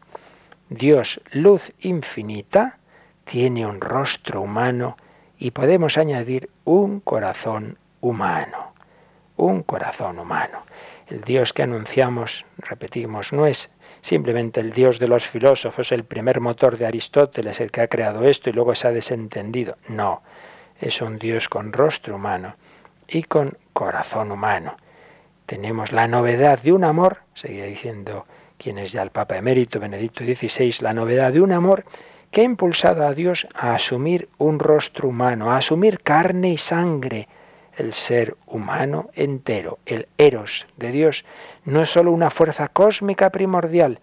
Dios, 0.69 1.21
luz 1.31 1.73
infinita, 1.81 2.77
tiene 3.25 3.65
un 3.65 3.81
rostro 3.81 4.41
humano 4.41 4.97
y 5.37 5.51
podemos 5.51 5.97
añadir 5.97 6.49
un 6.63 6.99
corazón 6.99 7.77
humano. 8.01 8.73
Un 9.35 9.63
corazón 9.63 10.19
humano. 10.19 10.63
El 11.07 11.21
Dios 11.21 11.53
que 11.53 11.63
anunciamos, 11.63 12.45
repetimos, 12.57 13.33
no 13.33 13.45
es 13.45 13.71
simplemente 14.01 14.59
el 14.59 14.71
Dios 14.71 14.99
de 14.99 15.07
los 15.07 15.27
filósofos, 15.27 15.91
el 15.91 16.03
primer 16.03 16.39
motor 16.39 16.77
de 16.77 16.85
Aristóteles, 16.85 17.59
el 17.59 17.71
que 17.71 17.81
ha 17.81 17.87
creado 17.87 18.23
esto 18.25 18.49
y 18.49 18.53
luego 18.53 18.75
se 18.75 18.87
ha 18.87 18.91
desentendido. 18.91 19.77
No, 19.87 20.21
es 20.79 21.01
un 21.01 21.19
Dios 21.19 21.49
con 21.49 21.73
rostro 21.73 22.15
humano 22.15 22.55
y 23.07 23.23
con 23.23 23.57
corazón 23.73 24.31
humano. 24.31 24.77
Tenemos 25.45 25.91
la 25.91 26.07
novedad 26.07 26.59
de 26.59 26.73
un 26.73 26.83
amor, 26.83 27.19
seguía 27.33 27.65
diciendo 27.65 28.25
quien 28.57 28.77
es 28.77 28.91
ya 28.91 29.01
el 29.01 29.09
Papa 29.09 29.37
emérito 29.37 29.79
Benedicto 29.79 30.23
XVI, 30.23 30.75
la 30.81 30.93
novedad 30.93 31.33
de 31.33 31.41
un 31.41 31.51
amor 31.51 31.85
que 32.31 32.41
ha 32.41 32.43
impulsado 32.43 33.05
a 33.05 33.13
Dios 33.13 33.47
a 33.53 33.73
asumir 33.73 34.29
un 34.37 34.59
rostro 34.59 35.09
humano, 35.09 35.51
a 35.51 35.57
asumir 35.57 36.01
carne 36.01 36.49
y 36.49 36.57
sangre, 36.57 37.27
el 37.75 37.93
ser 37.93 38.35
humano 38.45 39.09
entero, 39.15 39.79
el 39.85 40.07
eros 40.17 40.67
de 40.77 40.91
Dios, 40.91 41.25
no 41.63 41.81
es 41.81 41.89
sólo 41.89 42.11
una 42.11 42.29
fuerza 42.29 42.67
cósmica 42.67 43.29
primordial, 43.29 43.99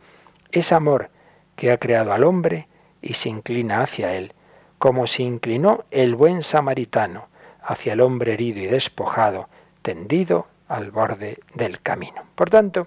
es 0.51 0.73
amor 0.73 1.11
que 1.55 1.71
ha 1.71 1.79
creado 1.79 2.13
al 2.13 2.25
hombre 2.25 2.69
y 3.03 3.15
se 3.15 3.29
inclina 3.29 3.83
hacia 3.83 4.15
él 4.15 4.33
como 4.79 5.07
se 5.07 5.23
inclinó 5.23 5.85
el 5.91 6.15
buen 6.15 6.43
samaritano 6.43 7.29
hacia 7.63 7.95
el 7.95 8.01
hombre 8.01 8.35
herido 8.35 8.61
y 8.61 8.67
despojado, 8.67 9.49
tendido 9.83 10.47
al 10.69 10.91
borde 10.91 11.39
del 11.55 11.81
camino. 11.81 12.23
Por 12.35 12.51
tanto, 12.51 12.87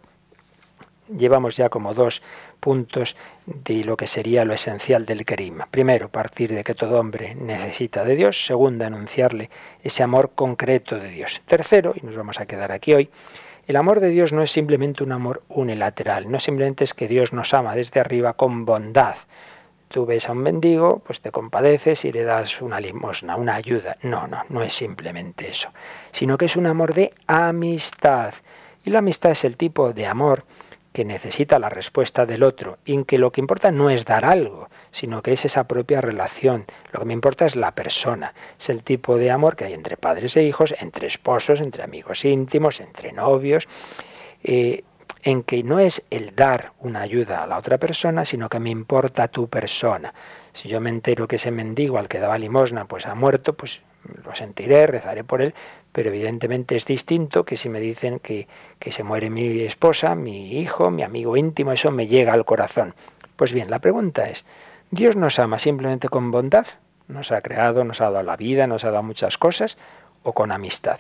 llevamos 1.18 1.58
ya 1.58 1.70
como 1.70 1.94
dos 1.94 2.22
puntos 2.60 3.16
de 3.46 3.84
lo 3.84 3.98
que 3.98 4.08
sería 4.08 4.46
lo 4.46 4.54
esencial 4.54 5.06
del 5.06 5.26
querigma. 5.26 5.68
Primero, 5.72 6.10
partir 6.10 6.54
de 6.54 6.64
que 6.64 6.76
todo 6.76 7.00
hombre 7.00 7.36
necesita 7.36 8.04
de 8.04 8.16
Dios. 8.16 8.46
Segundo, 8.46 8.86
anunciarle 8.86 9.50
ese 9.82 10.04
amor 10.04 10.32
concreto 10.36 11.00
de 11.00 11.10
Dios. 11.10 11.42
Tercero, 11.46 11.94
y 11.96 12.06
nos 12.06 12.16
vamos 12.16 12.40
a 12.40 12.46
quedar 12.46 12.72
aquí 12.72 12.94
hoy, 12.94 13.10
el 13.68 13.76
amor 13.76 14.00
de 14.00 14.10
Dios 14.10 14.34
no 14.34 14.42
es 14.42 14.52
simplemente 14.52 15.04
un 15.04 15.12
amor 15.12 15.44
unilateral, 15.48 16.32
no 16.32 16.40
simplemente 16.40 16.84
es 16.84 16.96
que 16.96 17.08
Dios 17.08 17.34
nos 17.34 17.54
ama 17.54 17.76
desde 17.76 18.00
arriba 18.00 18.34
con 18.34 18.66
bondad, 18.66 19.16
Tú 19.90 20.06
ves 20.06 20.30
a 20.30 20.34
un 20.34 20.38
mendigo, 20.38 21.00
pues 21.00 21.20
te 21.20 21.32
compadeces 21.32 22.06
y 22.06 22.12
le 22.12 22.24
das 22.24 22.62
una 22.62 22.80
limosna, 22.80 23.36
una 23.36 23.56
ayuda. 23.56 23.98
No, 24.04 24.28
no, 24.28 24.44
no 24.50 24.62
es 24.62 24.74
simplemente 24.74 25.50
eso, 25.50 25.70
sino 26.12 26.38
que 26.38 26.46
es 26.46 26.56
un 26.56 26.68
amor 26.68 26.94
de 26.94 27.14
amistad. 27.26 28.36
Y 28.86 28.92
la 28.92 29.00
amistad 29.00 29.32
es 29.32 29.44
el 29.46 29.58
tipo 29.58 29.92
de 29.92 30.06
amor 30.06 30.46
que 30.94 31.06
necesita 31.06 31.60
la 31.60 31.70
respuesta 31.70 32.26
del 32.26 32.44
otro, 32.44 32.78
y 32.86 32.94
en 32.94 33.06
que 33.06 33.18
lo 33.18 33.32
que 33.32 33.42
importa 33.42 33.72
no 33.72 33.90
es 33.90 34.06
dar 34.06 34.26
algo, 34.26 34.70
sino 34.92 35.22
que 35.22 35.34
es 35.34 35.46
esa 35.46 35.66
propia 35.66 36.02
relación. 36.02 36.66
Lo 36.92 37.00
que 37.00 37.06
me 37.06 37.14
importa 37.14 37.46
es 37.46 37.56
la 37.56 37.72
persona. 37.72 38.34
Es 38.60 38.70
el 38.70 38.84
tipo 38.84 39.18
de 39.18 39.32
amor 39.32 39.56
que 39.56 39.66
hay 39.66 39.74
entre 39.74 39.98
padres 39.98 40.38
e 40.38 40.44
hijos, 40.44 40.74
entre 40.80 41.08
esposos, 41.08 41.62
entre 41.62 41.84
amigos 41.84 42.26
íntimos, 42.26 42.80
entre 42.80 43.12
novios. 43.12 43.68
Eh, 44.44 44.84
en 45.24 45.44
que 45.44 45.64
no 45.64 45.80
es 45.80 46.06
el 46.10 46.36
dar 46.36 46.74
una 46.80 47.02
ayuda 47.02 47.44
a 47.44 47.48
la 47.48 47.58
otra 47.58 47.78
persona, 47.78 48.26
sino 48.26 48.50
que 48.50 48.60
me 48.60 48.70
importa 48.70 49.28
tu 49.28 49.48
persona. 49.48 50.14
Si 50.54 50.70
yo 50.70 50.80
me 50.82 50.90
entero 50.90 51.28
que 51.28 51.36
ese 51.38 51.52
mendigo 51.52 51.98
al 51.98 52.08
que 52.08 52.20
daba 52.20 52.38
limosna 52.38 52.86
pues 52.86 53.06
ha 53.06 53.16
muerto, 53.16 53.54
pues 53.54 53.82
lo 54.24 54.36
sentiré, 54.36 54.88
rezaré 54.88 55.24
por 55.24 55.42
él, 55.42 55.54
pero 55.92 56.10
evidentemente 56.10 56.76
es 56.76 56.86
distinto 56.86 57.44
que 57.44 57.58
si 57.58 57.70
me 57.70 57.80
dicen 57.80 58.20
que, 58.20 58.48
que 58.80 58.92
se 58.92 59.04
muere 59.04 59.30
mi 59.30 59.62
esposa, 59.62 60.16
mi 60.16 60.60
hijo, 60.60 60.90
mi 60.92 61.04
amigo 61.04 61.36
íntimo, 61.36 61.72
eso 61.72 61.92
me 61.92 62.08
llega 62.08 62.34
al 62.34 62.46
corazón. 62.46 62.94
Pues 63.36 63.54
bien, 63.54 63.70
la 63.70 63.80
pregunta 63.80 64.30
es, 64.30 64.46
¿Dios 64.92 65.16
nos 65.16 65.38
ama 65.40 65.60
simplemente 65.60 66.10
con 66.10 66.32
bondad? 66.32 66.66
¿Nos 67.08 67.32
ha 67.32 67.42
creado, 67.42 67.84
nos 67.84 68.02
ha 68.02 68.06
dado 68.06 68.24
la 68.24 68.36
vida, 68.36 68.68
nos 68.68 68.84
ha 68.86 68.92
dado 68.92 69.04
muchas 69.04 69.38
cosas? 69.38 69.78
¿O 70.24 70.34
con 70.34 70.52
amistad? 70.52 71.00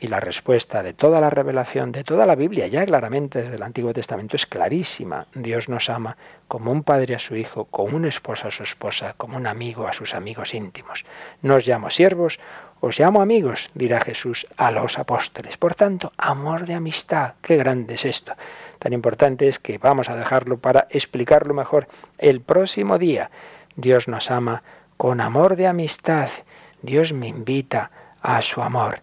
Y 0.00 0.08
la 0.08 0.20
respuesta 0.20 0.82
de 0.82 0.92
toda 0.92 1.20
la 1.20 1.30
revelación, 1.30 1.92
de 1.92 2.04
toda 2.04 2.26
la 2.26 2.34
Biblia, 2.34 2.66
ya 2.66 2.84
claramente 2.84 3.42
desde 3.42 3.54
el 3.54 3.62
Antiguo 3.62 3.92
Testamento, 3.92 4.36
es 4.36 4.44
clarísima. 4.44 5.26
Dios 5.34 5.68
nos 5.68 5.88
ama 5.88 6.16
como 6.48 6.72
un 6.72 6.82
padre 6.82 7.14
a 7.14 7.18
su 7.18 7.36
hijo, 7.36 7.66
como 7.66 7.96
un 7.96 8.04
esposo 8.04 8.48
a 8.48 8.50
su 8.50 8.64
esposa, 8.64 9.14
como 9.16 9.36
un 9.36 9.46
amigo 9.46 9.86
a 9.86 9.92
sus 9.92 10.14
amigos 10.14 10.52
íntimos. 10.52 11.04
No 11.42 11.54
os 11.54 11.66
llamo 11.66 11.90
siervos, 11.90 12.40
os 12.80 12.98
llamo 12.98 13.22
amigos, 13.22 13.70
dirá 13.74 14.00
Jesús 14.00 14.46
a 14.56 14.70
los 14.70 14.98
apóstoles. 14.98 15.56
Por 15.56 15.74
tanto, 15.74 16.12
amor 16.18 16.66
de 16.66 16.74
amistad. 16.74 17.34
Qué 17.40 17.56
grande 17.56 17.94
es 17.94 18.04
esto. 18.04 18.34
Tan 18.78 18.92
importante 18.92 19.48
es 19.48 19.58
que 19.58 19.78
vamos 19.78 20.10
a 20.10 20.16
dejarlo 20.16 20.58
para 20.58 20.86
explicarlo 20.90 21.54
mejor 21.54 21.86
el 22.18 22.42
próximo 22.42 22.98
día. 22.98 23.30
Dios 23.76 24.08
nos 24.08 24.30
ama 24.30 24.62
con 24.96 25.20
amor 25.20 25.56
de 25.56 25.66
amistad. 25.66 26.28
Dios 26.82 27.12
me 27.12 27.28
invita 27.28 27.90
a 28.20 28.42
su 28.42 28.60
amor. 28.60 29.00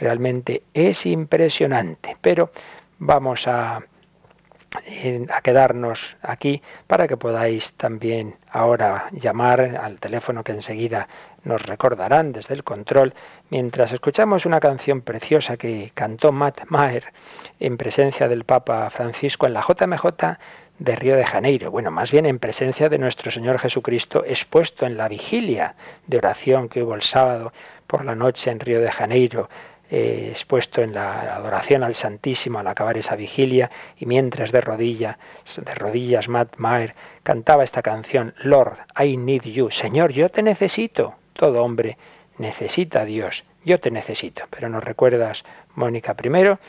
Realmente 0.00 0.62
es 0.72 1.04
impresionante, 1.04 2.16
pero 2.22 2.50
vamos 2.98 3.46
a, 3.46 3.76
a 3.76 5.42
quedarnos 5.42 6.16
aquí 6.22 6.62
para 6.86 7.06
que 7.06 7.18
podáis 7.18 7.74
también 7.74 8.36
ahora 8.50 9.08
llamar 9.12 9.60
al 9.60 9.98
teléfono 9.98 10.42
que 10.42 10.52
enseguida 10.52 11.06
nos 11.44 11.62
recordarán 11.66 12.32
desde 12.32 12.54
el 12.54 12.64
control, 12.64 13.12
mientras 13.50 13.92
escuchamos 13.92 14.46
una 14.46 14.58
canción 14.58 15.02
preciosa 15.02 15.58
que 15.58 15.92
cantó 15.94 16.32
Matt 16.32 16.62
Maher 16.68 17.12
en 17.58 17.76
presencia 17.76 18.26
del 18.26 18.44
Papa 18.44 18.88
Francisco 18.88 19.46
en 19.46 19.52
la 19.52 19.60
JMJ 19.62 20.38
de 20.78 20.96
Río 20.96 21.16
de 21.16 21.26
Janeiro, 21.26 21.70
bueno, 21.70 21.90
más 21.90 22.10
bien 22.10 22.24
en 22.24 22.38
presencia 22.38 22.88
de 22.88 22.96
nuestro 22.96 23.30
Señor 23.30 23.58
Jesucristo 23.58 24.24
expuesto 24.26 24.86
en 24.86 24.96
la 24.96 25.08
vigilia 25.08 25.74
de 26.06 26.16
oración 26.16 26.70
que 26.70 26.82
hubo 26.82 26.94
el 26.94 27.02
sábado 27.02 27.52
por 27.86 28.04
la 28.06 28.14
noche 28.14 28.50
en 28.50 28.60
Río 28.60 28.80
de 28.80 28.90
Janeiro, 28.90 29.50
eh, 29.90 30.28
expuesto 30.30 30.82
en 30.82 30.94
la 30.94 31.34
adoración 31.34 31.82
al 31.82 31.96
Santísimo 31.96 32.60
al 32.60 32.66
acabar 32.68 32.96
esa 32.96 33.16
vigilia 33.16 33.70
y 33.96 34.06
mientras 34.06 34.52
de 34.52 34.60
rodillas, 34.60 35.16
de 35.56 35.74
rodillas 35.74 36.28
Matt 36.28 36.58
Maher 36.58 36.94
cantaba 37.24 37.64
esta 37.64 37.82
canción, 37.82 38.34
Lord, 38.38 38.78
I 38.98 39.16
need 39.16 39.42
you, 39.42 39.70
Señor, 39.70 40.12
yo 40.12 40.28
te 40.28 40.42
necesito. 40.42 41.14
Todo 41.32 41.64
hombre 41.64 41.98
necesita 42.38 43.02
a 43.02 43.04
Dios, 43.04 43.44
yo 43.64 43.80
te 43.80 43.90
necesito. 43.90 44.44
Pero 44.50 44.68
nos 44.68 44.84
recuerdas, 44.84 45.44
Mónica, 45.74 46.14
primero, 46.14 46.60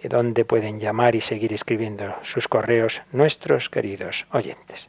eh, 0.00 0.08
dónde 0.08 0.44
pueden 0.44 0.78
llamar 0.78 1.16
y 1.16 1.20
seguir 1.20 1.52
escribiendo 1.52 2.14
sus 2.22 2.46
correos 2.46 3.02
nuestros 3.10 3.68
queridos 3.68 4.26
oyentes. 4.30 4.88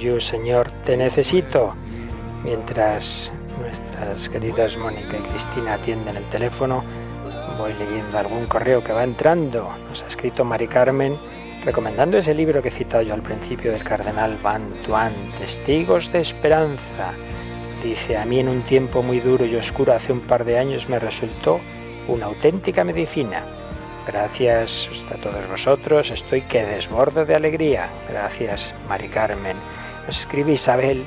Señor, 0.00 0.70
te 0.86 0.96
necesito. 0.96 1.74
Mientras 2.42 3.30
nuestras 3.60 4.30
queridas 4.30 4.74
Mónica 4.78 5.18
y 5.18 5.28
Cristina 5.28 5.74
atienden 5.74 6.16
el 6.16 6.24
teléfono, 6.30 6.82
voy 7.58 7.74
leyendo 7.74 8.16
algún 8.18 8.46
correo 8.46 8.82
que 8.82 8.94
va 8.94 9.04
entrando. 9.04 9.68
Nos 9.90 10.02
ha 10.02 10.06
escrito 10.06 10.42
Mari 10.42 10.68
Carmen 10.68 11.18
recomendando 11.66 12.16
ese 12.16 12.32
libro 12.32 12.62
que 12.62 12.68
he 12.68 12.72
citado 12.72 13.02
yo 13.02 13.12
al 13.12 13.20
principio 13.20 13.72
del 13.72 13.84
cardenal 13.84 14.38
Van 14.42 14.72
Tuan, 14.86 15.12
Testigos 15.38 16.10
de 16.12 16.20
Esperanza. 16.20 17.12
Dice, 17.84 18.16
a 18.16 18.24
mí 18.24 18.38
en 18.38 18.48
un 18.48 18.62
tiempo 18.62 19.02
muy 19.02 19.20
duro 19.20 19.44
y 19.44 19.54
oscuro 19.56 19.92
hace 19.92 20.12
un 20.14 20.20
par 20.20 20.46
de 20.46 20.58
años 20.58 20.88
me 20.88 20.98
resultó 20.98 21.60
una 22.08 22.24
auténtica 22.24 22.84
medicina. 22.84 23.42
Gracias 24.06 24.88
a 25.12 25.20
todos 25.20 25.46
vosotros, 25.50 26.10
estoy 26.10 26.40
que 26.40 26.64
desbordo 26.64 27.26
de 27.26 27.34
alegría. 27.34 27.90
Gracias, 28.08 28.74
Mari 28.88 29.08
Carmen. 29.08 29.58
Escribe 30.08 30.52
Isabel 30.52 31.04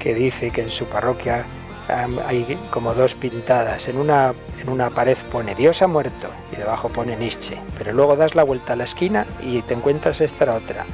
que 0.00 0.14
dice 0.14 0.50
que 0.50 0.62
en 0.62 0.70
su 0.70 0.84
parroquia 0.86 1.44
hay 1.88 2.58
como 2.70 2.94
dos 2.94 3.14
pintadas. 3.14 3.88
En 3.88 3.96
una, 3.98 4.34
en 4.60 4.68
una 4.68 4.90
pared 4.90 5.16
pone 5.30 5.54
Dios 5.54 5.82
ha 5.82 5.86
muerto 5.86 6.28
y 6.52 6.56
debajo 6.56 6.88
pone 6.88 7.16
Nietzsche. 7.16 7.58
Pero 7.78 7.92
luego 7.92 8.16
das 8.16 8.34
la 8.34 8.44
vuelta 8.44 8.72
a 8.72 8.76
la 8.76 8.84
esquina 8.84 9.26
y 9.42 9.62
te 9.62 9.74
encuentras 9.74 10.20
esta 10.20 10.54
otra. 10.54 10.84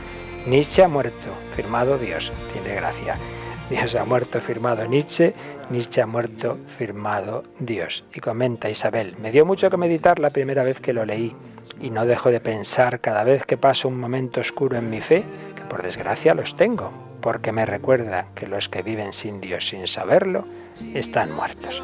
Nietzsche 0.47 0.83
ha 0.83 0.89
muerto, 0.89 1.31
firmado 1.55 1.99
Dios. 1.99 2.33
Tiene 2.53 2.75
gracia. 2.75 3.17
Dios 3.71 3.95
ha 3.95 4.05
muerto, 4.05 4.41
firmado 4.41 4.87
Nietzsche. 4.87 5.35
Nietzsche 5.71 6.03
ha 6.03 6.07
muerto, 6.07 6.59
firmado 6.77 7.45
Dios. 7.59 8.05
Y 8.13 8.21
comenta 8.21 8.69
Isabel, 8.69 9.17
me 9.19 9.31
dio 9.31 9.47
mucho 9.47 9.71
que 9.71 9.77
meditar 9.77 10.19
la 10.19 10.31
primera 10.31 10.63
vez 10.63 10.81
que 10.81 10.93
lo 10.93 11.05
leí 11.05 11.35
y 11.81 11.91
no 11.91 12.05
dejo 12.05 12.31
de 12.31 12.41
pensar 12.41 13.01
cada 13.01 13.25
vez 13.25 13.47
que 13.47 13.57
paso 13.57 13.89
un 13.89 13.99
momento 13.99 14.41
oscuro 14.41 14.77
en 14.77 14.91
mi 14.91 15.01
fe, 15.01 15.25
por 15.73 15.81
desgracia 15.81 16.35
los 16.35 16.55
tengo, 16.55 16.93
porque 17.23 17.51
me 17.51 17.65
recuerda 17.65 18.27
que 18.35 18.47
los 18.47 18.69
que 18.69 18.83
viven 18.83 19.15
sin 19.15 19.41
Dios 19.41 19.69
sin 19.69 19.87
saberlo 19.87 20.45
están 20.93 21.33
muertos. 21.33 21.83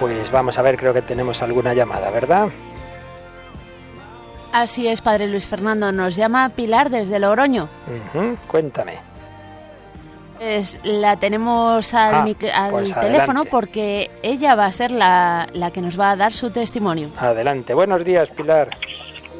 Pues 0.00 0.30
vamos 0.30 0.58
a 0.58 0.62
ver, 0.62 0.78
creo 0.78 0.94
que 0.94 1.02
tenemos 1.02 1.42
alguna 1.42 1.74
llamada, 1.74 2.08
¿verdad? 2.08 2.48
Así 4.52 4.88
es, 4.88 5.02
padre 5.02 5.26
Luis 5.28 5.46
Fernando. 5.46 5.92
Nos 5.92 6.16
llama 6.16 6.48
Pilar 6.50 6.90
desde 6.90 7.18
Logroño. 7.18 7.68
Ujú, 8.14 8.36
Cuéntame. 8.46 8.94
Pues 10.38 10.78
la 10.84 11.16
tenemos 11.16 11.92
al, 11.94 12.14
Ah, 12.14 12.24
mic- 12.24 12.50
al 12.52 12.70
pues 12.70 12.94
teléfono 12.94 13.40
adelante. 13.40 13.50
porque 13.50 14.10
ella 14.22 14.54
va 14.54 14.66
a 14.66 14.72
ser 14.72 14.92
la, 14.92 15.46
la 15.52 15.70
que 15.72 15.80
nos 15.80 15.98
va 15.98 16.12
a 16.12 16.16
dar 16.16 16.32
su 16.32 16.50
testimonio. 16.50 17.10
Adelante. 17.18 17.74
Buenos 17.74 18.04
días, 18.04 18.30
Pilar. 18.30 18.68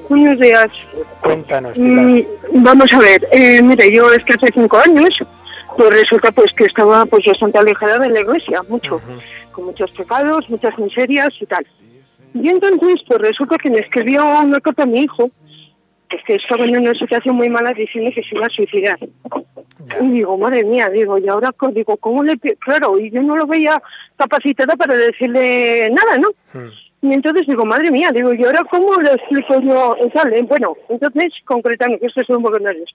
Buenos 0.09 0.39
días. 0.41 0.67
Cuéntanos, 1.23 1.75
Pilar. 1.75 2.05
Mm, 2.05 2.23
vamos 2.65 2.87
a 2.93 2.99
ver, 2.99 3.29
eh, 3.31 3.63
mire, 3.63 3.93
yo 3.95 4.11
es 4.13 4.25
que 4.25 4.35
hace 4.35 4.53
cinco 4.53 4.77
años, 4.79 5.09
pues 5.77 5.91
resulta 5.91 6.33
pues 6.33 6.53
que 6.57 6.65
estaba 6.65 7.05
pues 7.07 7.25
bastante 7.27 7.59
alejada 7.59 7.99
de 8.01 8.09
la 8.09 8.21
iglesia, 8.21 8.61
mucho, 8.69 8.97
Ujú. 8.97 9.21
con 9.53 9.65
muchos 9.67 9.91
pecados, 9.93 10.51
muchas 10.51 10.77
miserias 10.79 11.29
y 11.41 11.47
tal. 11.47 11.65
Y 12.35 12.49
entonces 12.49 13.01
pues 13.07 13.21
resulta 13.21 13.57
que 13.59 13.71
me 13.71 13.81
escribió 13.81 14.25
una 14.25 14.61
carta 14.61 14.85
a 14.85 14.87
mi 14.87 15.01
hijo, 15.01 15.31
que 16.09 16.17
es 16.17 16.25
que 16.25 16.35
estaba 16.37 16.65
en 16.65 16.79
una 16.79 16.95
situación 16.95 17.37
muy 17.37 17.49
mala 17.49 17.73
diciendo 17.73 18.11
que 18.15 18.23
se 18.23 18.35
iba 18.35 18.47
a 18.47 18.51
suicidar. 18.51 18.99
Y 20.01 20.09
digo, 20.11 20.37
madre 20.39 20.65
mía, 20.65 20.89
digo, 20.91 21.19
y 21.19 21.29
ahora 21.29 21.55
digo, 21.73 21.97
¿cómo 21.99 22.23
le... 22.23 22.37
pi-?" 22.37 22.57
Claro, 22.57 22.99
y 22.99 23.11
yo 23.11 23.23
no 23.23 23.37
lo 23.37 23.47
veía 23.47 23.81
capacitada 24.17 24.75
para 24.77 24.97
decirle 24.97 25.91
nada, 25.91 26.19
¿no? 26.19 26.29
Mm. 26.55 26.69
Y 27.01 27.13
entonces 27.13 27.47
digo, 27.47 27.65
madre 27.65 27.93
mía, 27.93 28.11
digo, 28.13 28.35
¿y 28.35 28.45
ahora 28.45 28.65
cómo 28.69 28.95
lo 28.95 29.13
explico 29.13 29.61
yo? 29.61 29.97
Tal, 30.13 30.33
eh, 30.33 30.43
Bueno, 30.43 30.77
entonces, 30.89 31.33
concretando, 31.45 31.97
que 31.99 32.07
esto 32.07 32.23
es 32.23 32.29
un 32.29 32.43
poco 32.43 32.59
nervioso. 32.59 32.93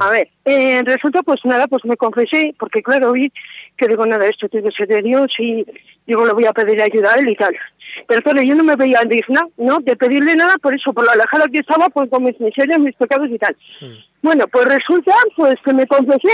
A 0.00 0.10
ver, 0.10 0.28
eh, 0.44 0.82
resulta, 0.84 1.22
pues 1.22 1.38
nada, 1.44 1.68
pues 1.68 1.84
me 1.84 1.96
confesé, 1.96 2.52
porque 2.58 2.82
claro, 2.82 3.12
vi 3.12 3.30
que 3.76 3.88
digo, 3.88 4.06
nada, 4.06 4.26
esto 4.26 4.48
tiene 4.48 4.68
que 4.68 4.76
ser 4.76 4.88
de 4.88 5.02
Dios 5.02 5.30
y 5.38 5.66
digo, 6.06 6.24
le 6.24 6.32
voy 6.32 6.46
a 6.46 6.52
pedir 6.52 6.80
ayuda 6.80 7.12
a 7.12 7.18
él 7.18 7.28
y 7.28 7.36
tal. 7.36 7.56
Pero 8.06 8.22
claro, 8.22 8.42
yo 8.42 8.54
no 8.54 8.64
me 8.64 8.76
veía 8.76 9.00
digna, 9.06 9.46
¿no? 9.56 9.80
De 9.80 9.96
pedirle 9.96 10.36
nada 10.36 10.54
por 10.60 10.74
eso, 10.74 10.92
por 10.92 11.04
lo 11.04 11.10
alejada 11.10 11.46
que 11.50 11.58
estaba, 11.58 11.88
pues 11.88 12.10
con 12.10 12.24
mis 12.24 12.38
miserias, 12.40 12.80
mis 12.80 12.96
pecados 12.96 13.28
y 13.30 13.38
tal. 13.38 13.56
Bueno, 14.22 14.46
pues 14.48 14.66
resulta, 14.66 15.12
pues 15.36 15.56
que 15.64 15.72
me 15.72 15.86
confesé, 15.86 16.32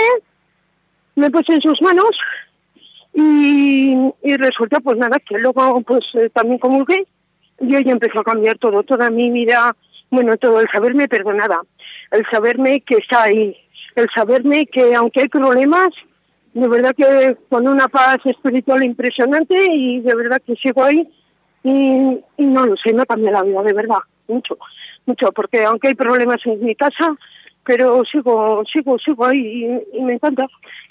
me 1.17 1.31
puse 1.31 1.55
en 1.55 1.61
sus 1.61 1.81
manos 1.83 2.11
y, 3.15 3.97
y 4.23 4.37
resulta 4.37 4.81
pues 4.81 4.97
nada 4.99 5.17
que 5.27 5.39
luego 5.39 5.81
pues 5.83 6.05
eh, 6.15 6.31
también 6.33 6.59
comulgué 6.59 7.07
y 7.61 7.77
ella 7.77 7.93
empezó 7.93 8.21
a 8.21 8.25
cambiar 8.25 8.59
todo, 8.59 8.83
toda 8.83 9.11
mi 9.11 9.31
vida, 9.31 9.77
bueno, 10.11 10.37
todo 10.37 10.61
el 10.61 10.69
saberme 10.71 11.09
perdonada, 11.09 11.61
el 12.11 12.25
saberme 12.31 12.81
que 12.81 12.97
está 12.97 13.25
ahí, 13.25 13.57
el 13.97 14.09
saberme 14.15 14.67
que 14.67 14.95
aunque 14.95 15.23
hay 15.23 15.29
problemas, 15.29 15.91
de 16.53 16.69
verdad 16.69 16.95
que 16.97 17.37
con 17.49 17.67
una 17.69 17.89
paz 17.89 18.19
espiritual 18.25 18.83
impresionante 18.83 19.55
y 19.73 20.01
de 20.01 20.15
verdad 20.15 20.43
que 20.45 20.57
sigo 20.57 20.85
ahí 20.85 21.09
y, 21.63 22.19
y 22.37 22.45
no 22.45 22.67
lo 22.67 22.77
sé, 22.77 22.93
me 22.93 23.05
cambió 23.07 23.31
la 23.31 23.43
vida, 23.43 23.63
de 23.63 23.73
verdad, 23.73 23.99
mucho, 24.29 24.59
mucho, 25.07 25.31
porque 25.33 25.63
aunque 25.65 25.89
hay 25.89 25.95
problemas 25.95 26.41
en 26.47 26.65
mi 26.65 26.75
casa, 26.75 27.17
pero 27.65 28.03
sigo, 28.05 28.63
sigo, 28.73 28.99
sigo 28.99 29.27
ahí 29.27 29.39
y, 29.93 29.99
y 29.99 30.03
me 30.03 30.15
encanta. 30.15 30.47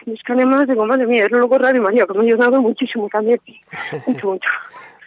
Y 0.06 0.14
es 0.14 0.24
que 0.24 0.34
además 0.34 0.68
digo, 0.68 0.86
madre 0.86 1.08
mía, 1.08 1.26
es 1.26 1.32
luego 1.32 1.58
Radio 1.58 1.82
María, 1.82 2.06
que 2.06 2.14
me 2.14 2.20
ha 2.20 2.24
ayudado 2.24 2.62
muchísimo 2.62 3.10
también, 3.12 3.40
mucho, 4.08 4.28
mucho. 4.28 4.50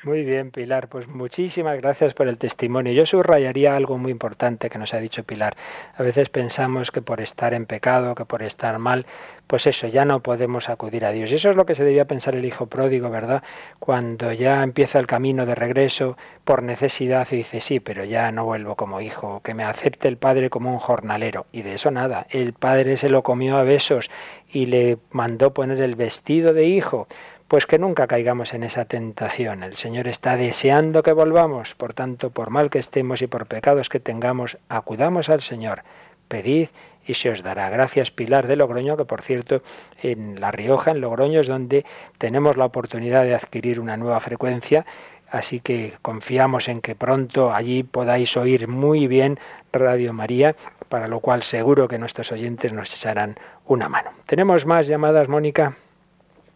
Muy 0.05 0.25
bien, 0.25 0.51
Pilar. 0.51 0.89
Pues 0.89 1.07
muchísimas 1.07 1.77
gracias 1.77 2.13
por 2.13 2.27
el 2.27 2.37
testimonio. 2.37 2.93
Yo 2.93 3.07
subrayaría 3.07 3.77
algo 3.77 3.99
muy 3.99 4.11
importante 4.11 4.69
que 4.69 4.77
nos 4.77 4.95
ha 4.95 4.99
dicho 4.99 5.23
Pilar. 5.23 5.55
A 5.97 6.03
veces 6.03 6.29
pensamos 6.29 6.91
que 6.91 7.03
por 7.03 7.21
estar 7.21 7.55
en 7.55 7.67
pecado, 7.67 8.17
que 8.17 8.25
por 8.25 8.43
estar 8.43 8.77
mal, 8.81 9.07
pues 9.47 9.69
eso, 9.69 9.87
ya 9.87 10.05
no 10.05 10.21
podemos 10.21 10.69
acudir 10.69 11.05
a 11.05 11.13
Dios. 11.13 11.31
Y 11.31 11.37
eso 11.37 11.51
es 11.51 11.57
lo 11.57 11.67
que 11.67 11.77
se 11.77 11.85
debía 11.85 12.07
pensar 12.07 12.35
el 12.35 12.45
hijo 12.45 12.67
pródigo, 12.67 13.11
¿verdad? 13.11 13.45
Cuando 13.79 14.33
ya 14.33 14.65
empieza 14.65 14.99
el 14.99 15.07
camino 15.07 15.47
de 15.47 15.55
regreso 15.55 16.17
por 16.45 16.65
necesidad 16.65 17.29
y 17.31 17.37
dice, 17.37 17.61
sí, 17.61 17.79
pero 17.79 18.05
ya 18.05 18.33
no 18.33 18.45
vuelvo 18.45 18.75
como 18.75 19.01
hijo, 19.01 19.41
que 19.45 19.55
me 19.55 19.63
acepte 19.63 20.09
el 20.09 20.17
padre 20.17 20.51
como 20.51 20.73
un 20.73 20.81
jornalero. 20.81 21.47
Y 21.53 21.63
de 21.63 21.75
eso 21.75 21.93
nada. 21.93 22.27
El 22.29 22.55
padre 22.55 22.97
se 22.97 23.09
lo 23.09 23.23
comió 23.23 23.57
a 23.57 23.63
besos 23.63 24.11
y 24.49 24.67
le 24.67 24.99
mandó 25.13 25.55
poner 25.55 25.81
el 25.81 25.95
vestido 25.95 26.53
de 26.53 26.65
hijo 26.67 27.07
pues 27.53 27.67
que 27.67 27.79
nunca 27.79 28.07
caigamos 28.07 28.55
en 28.55 28.63
esa 28.63 28.87
tentación. 28.87 29.63
El 29.63 29.77
Señor 29.77 30.09
está 30.09 30.39
deseando 30.39 31.03
que 31.03 31.13
volvamos, 31.13 31.75
por 31.75 31.93
tanto, 31.93 32.31
por 32.31 32.49
mal 32.49 32.71
que 32.71 32.79
estemos 32.79 33.21
y 33.21 33.27
por 33.27 33.45
pecados 33.45 33.91
que 33.91 34.01
tengamos, 34.01 34.57
acudamos 34.71 35.29
al 35.29 35.43
Señor. 35.43 35.83
Pedid 36.29 36.71
y 37.07 37.13
se 37.13 37.29
os 37.29 37.43
dará. 37.43 37.69
Gracias 37.69 38.11
Pilar 38.11 38.47
de 38.47 38.57
Logroño, 38.57 38.97
que 38.97 39.05
por 39.05 39.21
cierto 39.21 39.61
en 40.03 40.41
La 40.41 40.51
Rioja, 40.51 40.93
en 40.93 41.03
Logroño, 41.03 41.41
es 41.41 41.47
donde 41.47 41.85
tenemos 42.17 42.57
la 42.57 42.65
oportunidad 42.65 43.25
de 43.25 43.35
adquirir 43.35 43.81
una 43.81 43.99
nueva 43.99 44.21
frecuencia. 44.21 44.87
Así 45.31 45.61
que 45.61 45.93
confiamos 46.01 46.69
en 46.69 46.81
que 46.81 46.95
pronto 46.95 47.53
allí 47.53 47.83
podáis 47.83 48.35
oír 48.39 48.67
muy 48.67 49.09
bien 49.09 49.39
Radio 49.75 50.15
María, 50.15 50.57
para 50.89 51.07
lo 51.07 51.21
cual 51.21 51.43
seguro 51.43 51.87
que 51.87 51.99
nuestros 51.99 52.33
oyentes 52.33 52.73
nos 52.73 52.95
echarán 52.95 53.37
una 53.67 53.91
mano. 53.91 54.13
¿Tenemos 54.25 54.65
más 54.65 54.87
llamadas, 54.87 55.29
Mónica? 55.29 55.77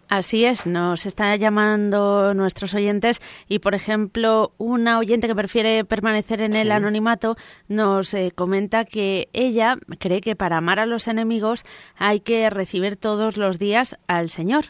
Así 0.08 0.44
es, 0.44 0.66
nos 0.66 1.04
está 1.04 1.34
llamando 1.34 2.32
nuestros 2.32 2.74
oyentes 2.74 3.20
y, 3.48 3.58
por 3.58 3.74
ejemplo, 3.74 4.52
una 4.56 4.98
oyente 4.98 5.26
que 5.26 5.34
prefiere 5.34 5.84
permanecer 5.84 6.40
en 6.40 6.54
el 6.54 6.70
anonimato 6.70 7.36
nos 7.66 8.14
eh, 8.14 8.30
comenta 8.32 8.84
que 8.84 9.28
ella 9.32 9.76
cree 9.98 10.20
que 10.20 10.36
para 10.36 10.58
amar 10.58 10.78
a 10.78 10.86
los 10.86 11.08
enemigos 11.08 11.64
hay 11.96 12.20
que 12.20 12.48
recibir 12.50 12.96
todos 12.96 13.36
los 13.36 13.58
días 13.58 13.98
al 14.06 14.28
Señor. 14.28 14.66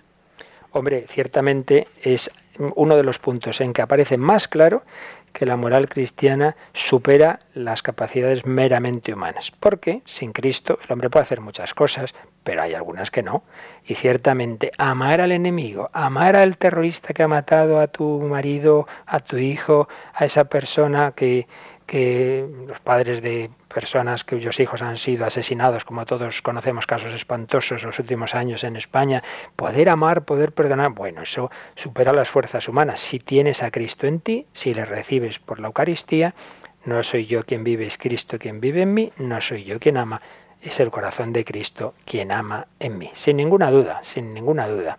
Hombre, 0.73 1.07
ciertamente 1.11 1.87
es 2.03 2.31
uno 2.75 2.97
de 2.97 3.03
los 3.03 3.19
puntos 3.19 3.61
en 3.61 3.75
que 3.75 3.83
aparece 3.83 4.17
más 4.17 4.49
claro 4.49 4.85
que 5.37 5.45
la 5.45 5.57
moral 5.57 5.87
cristiana 5.87 6.57
supera 6.73 7.41
las 7.53 7.83
capacidades 7.83 8.47
meramente 8.47 9.13
humanas. 9.13 9.51
Porque 9.51 10.01
sin 10.07 10.33
Cristo 10.33 10.79
el 10.83 10.91
hombre 10.91 11.11
puede 11.11 11.25
hacer 11.25 11.43
muchas 11.43 11.75
cosas, 11.75 12.15
pero 12.43 12.63
hay 12.63 12.73
algunas 12.73 13.11
que 13.11 13.23
no. 13.23 13.45
Y 13.85 13.97
ciertamente 13.97 14.73
amar 14.79 15.21
al 15.21 15.33
enemigo, 15.33 15.91
amar 15.93 16.37
al 16.37 16.57
terrorista 16.57 17.13
que 17.13 17.23
ha 17.23 17.29
matado 17.29 17.81
a 17.81 17.89
tu 17.89 18.23
marido, 18.23 18.89
a 19.05 19.21
tu 19.21 19.37
hijo, 19.37 19.89
a 20.15 20.25
esa 20.25 20.45
persona 20.45 21.13
que, 21.15 21.47
que 21.87 22.47
los 22.67 22.81
padres 22.81 23.23
de 23.23 23.49
personas 23.73 24.25
cuyos 24.25 24.59
hijos 24.59 24.83
han 24.83 24.99
sido 24.99 25.25
asesinados, 25.25 25.85
como 25.85 26.05
todos 26.05 26.43
conocemos 26.43 26.87
casos 26.87 27.13
espantosos 27.13 27.85
los 27.85 27.99
últimos 27.99 28.35
años 28.35 28.65
en 28.65 28.77
España, 28.77 29.23
poder 29.55 29.89
amar, 29.89 30.25
poder 30.25 30.53
perdonar, 30.53 30.91
bueno, 30.91 31.23
eso 31.23 31.51
supera 31.77 32.13
las 32.13 32.29
fuerzas 32.29 32.69
humanas. 32.69 32.99
Si 32.99 33.21
tienes 33.21 33.63
a 33.63 33.71
Cristo 33.71 34.07
en 34.07 34.21
ti, 34.21 34.47
si 34.53 34.75
le 34.75 34.85
recibes 34.85 35.39
por 35.39 35.61
la 35.61 35.69
Eucaristía, 35.69 36.35
no 36.85 37.03
soy 37.03 37.27
yo 37.27 37.45
quien 37.45 37.65
vive, 37.65 37.87
es 37.87 37.99
Cristo 37.99 38.39
quien 38.39 38.61
vive 38.61 38.83
en 38.83 38.95
mí, 38.95 39.13
no 39.19 39.41
soy 39.41 39.65
yo 39.65 39.79
quien 39.79 39.97
ama, 39.97 40.21
es 40.63 40.81
el 40.81 40.91
corazón 40.91 41.33
de 41.33 41.45
Cristo 41.45 41.95
quien 42.05 42.33
ama 42.33 42.67
en 42.81 42.99
mí. 42.99 43.11
Sin 43.15 43.37
ninguna 43.37 43.71
duda, 43.71 44.01
sin 44.03 44.35
ninguna 44.35 44.69
duda. 44.69 44.99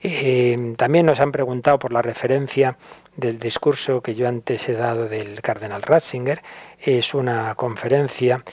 Eh, 0.00 0.74
también 0.76 1.06
nos 1.06 1.20
han 1.20 1.32
preguntado 1.32 1.78
por 1.78 1.92
la 1.92 2.02
referencia 2.02 2.76
del 3.18 3.40
discurso 3.40 4.00
que 4.00 4.14
yo 4.14 4.28
antes 4.28 4.68
he 4.68 4.74
dado 4.74 5.08
del 5.08 5.42
cardenal 5.42 5.82
Ratzinger. 5.82 6.40
Es 6.78 7.14
una 7.14 7.54
conferencia 7.56 8.44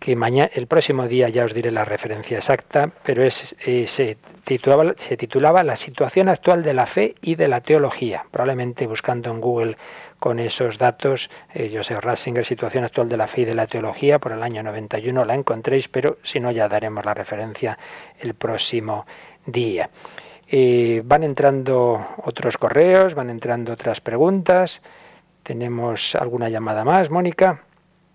que 0.00 0.16
mañana, 0.16 0.50
el 0.54 0.66
próximo 0.66 1.06
día 1.06 1.28
ya 1.28 1.44
os 1.44 1.54
diré 1.54 1.70
la 1.70 1.84
referencia 1.84 2.38
exacta, 2.38 2.90
pero 3.04 3.22
es, 3.22 3.54
eh, 3.64 3.86
se, 3.86 4.16
titulaba, 4.44 5.62
La 5.62 5.76
situación 5.76 6.28
actual 6.28 6.62
de 6.62 6.74
la 6.74 6.86
fe 6.86 7.14
y 7.20 7.34
de 7.36 7.48
la 7.48 7.60
teología. 7.60 8.24
Probablemente 8.30 8.86
buscando 8.86 9.30
en 9.30 9.40
Google 9.40 9.76
con 10.18 10.38
esos 10.38 10.78
datos, 10.78 11.30
eh, 11.52 11.70
Joseph 11.74 12.00
Ratzinger, 12.02 12.46
situación 12.46 12.84
actual 12.84 13.10
de 13.10 13.18
la 13.18 13.26
fe 13.26 13.42
y 13.42 13.44
de 13.44 13.54
la 13.54 13.66
teología, 13.66 14.18
por 14.18 14.32
el 14.32 14.42
año 14.42 14.62
91 14.62 15.24
la 15.24 15.34
encontréis, 15.34 15.88
pero 15.88 16.16
si 16.22 16.40
no 16.40 16.50
ya 16.50 16.66
daremos 16.66 17.04
la 17.04 17.12
referencia 17.12 17.78
el 18.20 18.34
próximo 18.34 19.06
día. 19.44 19.90
Eh, 20.48 21.02
van 21.04 21.22
entrando 21.22 22.06
otros 22.24 22.58
correos, 22.58 23.14
van 23.14 23.30
entrando 23.30 23.72
otras 23.72 24.00
preguntas. 24.00 24.82
¿Tenemos 25.42 26.14
alguna 26.14 26.48
llamada 26.48 26.84
más, 26.84 27.10
Mónica? 27.10 27.62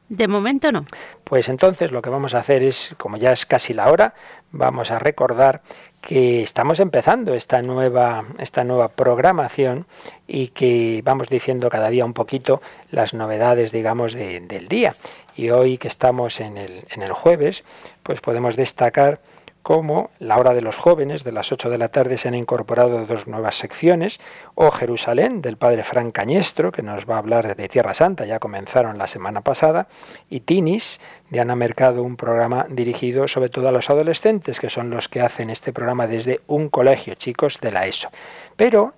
De 0.09 0.27
momento 0.27 0.71
no. 0.71 0.85
Pues 1.23 1.49
entonces 1.49 1.91
lo 1.91 2.01
que 2.01 2.09
vamos 2.09 2.33
a 2.33 2.39
hacer 2.39 2.63
es, 2.63 2.95
como 2.97 3.17
ya 3.17 3.31
es 3.31 3.45
casi 3.45 3.75
la 3.75 3.91
hora, 3.91 4.15
vamos 4.51 4.89
a 4.89 4.97
recordar 4.97 5.61
que 6.01 6.41
estamos 6.41 6.79
empezando 6.79 7.35
esta 7.35 7.61
nueva, 7.61 8.25
esta 8.39 8.63
nueva 8.63 8.87
programación 8.87 9.85
y 10.25 10.47
que 10.47 11.01
vamos 11.03 11.29
diciendo 11.29 11.69
cada 11.69 11.89
día 11.89 12.05
un 12.05 12.13
poquito 12.13 12.59
las 12.89 13.13
novedades, 13.13 13.71
digamos, 13.71 14.13
del 14.13 14.67
día. 14.67 14.95
Y 15.35 15.51
hoy 15.51 15.77
que 15.77 15.87
estamos 15.87 16.39
en 16.39 16.57
el, 16.57 16.85
en 16.89 17.03
el 17.03 17.13
jueves, 17.13 17.63
pues 18.01 18.19
podemos 18.19 18.55
destacar 18.55 19.19
como 19.61 20.09
la 20.19 20.37
hora 20.37 20.53
de 20.53 20.61
los 20.61 20.77
jóvenes, 20.77 21.23
de 21.23 21.31
las 21.31 21.51
8 21.51 21.69
de 21.69 21.77
la 21.77 21.89
tarde, 21.89 22.17
se 22.17 22.27
han 22.27 22.35
incorporado 22.35 23.05
dos 23.05 23.27
nuevas 23.27 23.55
secciones, 23.55 24.19
o 24.55 24.71
Jerusalén, 24.71 25.41
del 25.41 25.57
padre 25.57 25.83
Fran 25.83 26.11
Cañestro, 26.11 26.71
que 26.71 26.81
nos 26.81 27.05
va 27.05 27.15
a 27.15 27.19
hablar 27.19 27.55
de 27.55 27.69
Tierra 27.69 27.93
Santa, 27.93 28.25
ya 28.25 28.39
comenzaron 28.39 28.97
la 28.97 29.07
semana 29.07 29.41
pasada, 29.41 29.87
y 30.29 30.41
Tinis, 30.41 30.99
de 31.29 31.39
Ana 31.39 31.55
Mercado, 31.55 32.03
un 32.03 32.15
programa 32.15 32.65
dirigido 32.69 33.27
sobre 33.27 33.49
todo 33.49 33.67
a 33.67 33.71
los 33.71 33.89
adolescentes, 33.89 34.59
que 34.59 34.69
son 34.69 34.89
los 34.89 35.09
que 35.09 35.21
hacen 35.21 35.49
este 35.49 35.73
programa 35.73 36.07
desde 36.07 36.41
un 36.47 36.69
colegio, 36.69 37.15
chicos 37.15 37.59
de 37.61 37.71
la 37.71 37.85
ESO. 37.85 38.09
Pero 38.55 38.93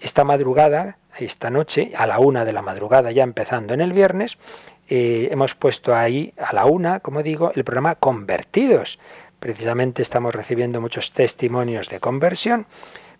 esta 0.00 0.24
madrugada, 0.24 0.98
esta 1.18 1.50
noche, 1.50 1.92
a 1.96 2.06
la 2.06 2.18
una 2.18 2.44
de 2.44 2.52
la 2.52 2.62
madrugada, 2.62 3.10
ya 3.10 3.22
empezando 3.22 3.74
en 3.74 3.80
el 3.80 3.92
viernes, 3.92 4.38
eh, 4.88 5.28
hemos 5.30 5.54
puesto 5.54 5.94
ahí 5.94 6.34
a 6.36 6.54
la 6.54 6.66
una, 6.66 7.00
como 7.00 7.22
digo, 7.22 7.52
el 7.54 7.64
programa 7.64 7.94
Convertidos 7.94 8.98
precisamente 9.44 10.00
estamos 10.00 10.34
recibiendo 10.34 10.80
muchos 10.80 11.12
testimonios 11.12 11.90
de 11.90 12.00
conversión, 12.00 12.64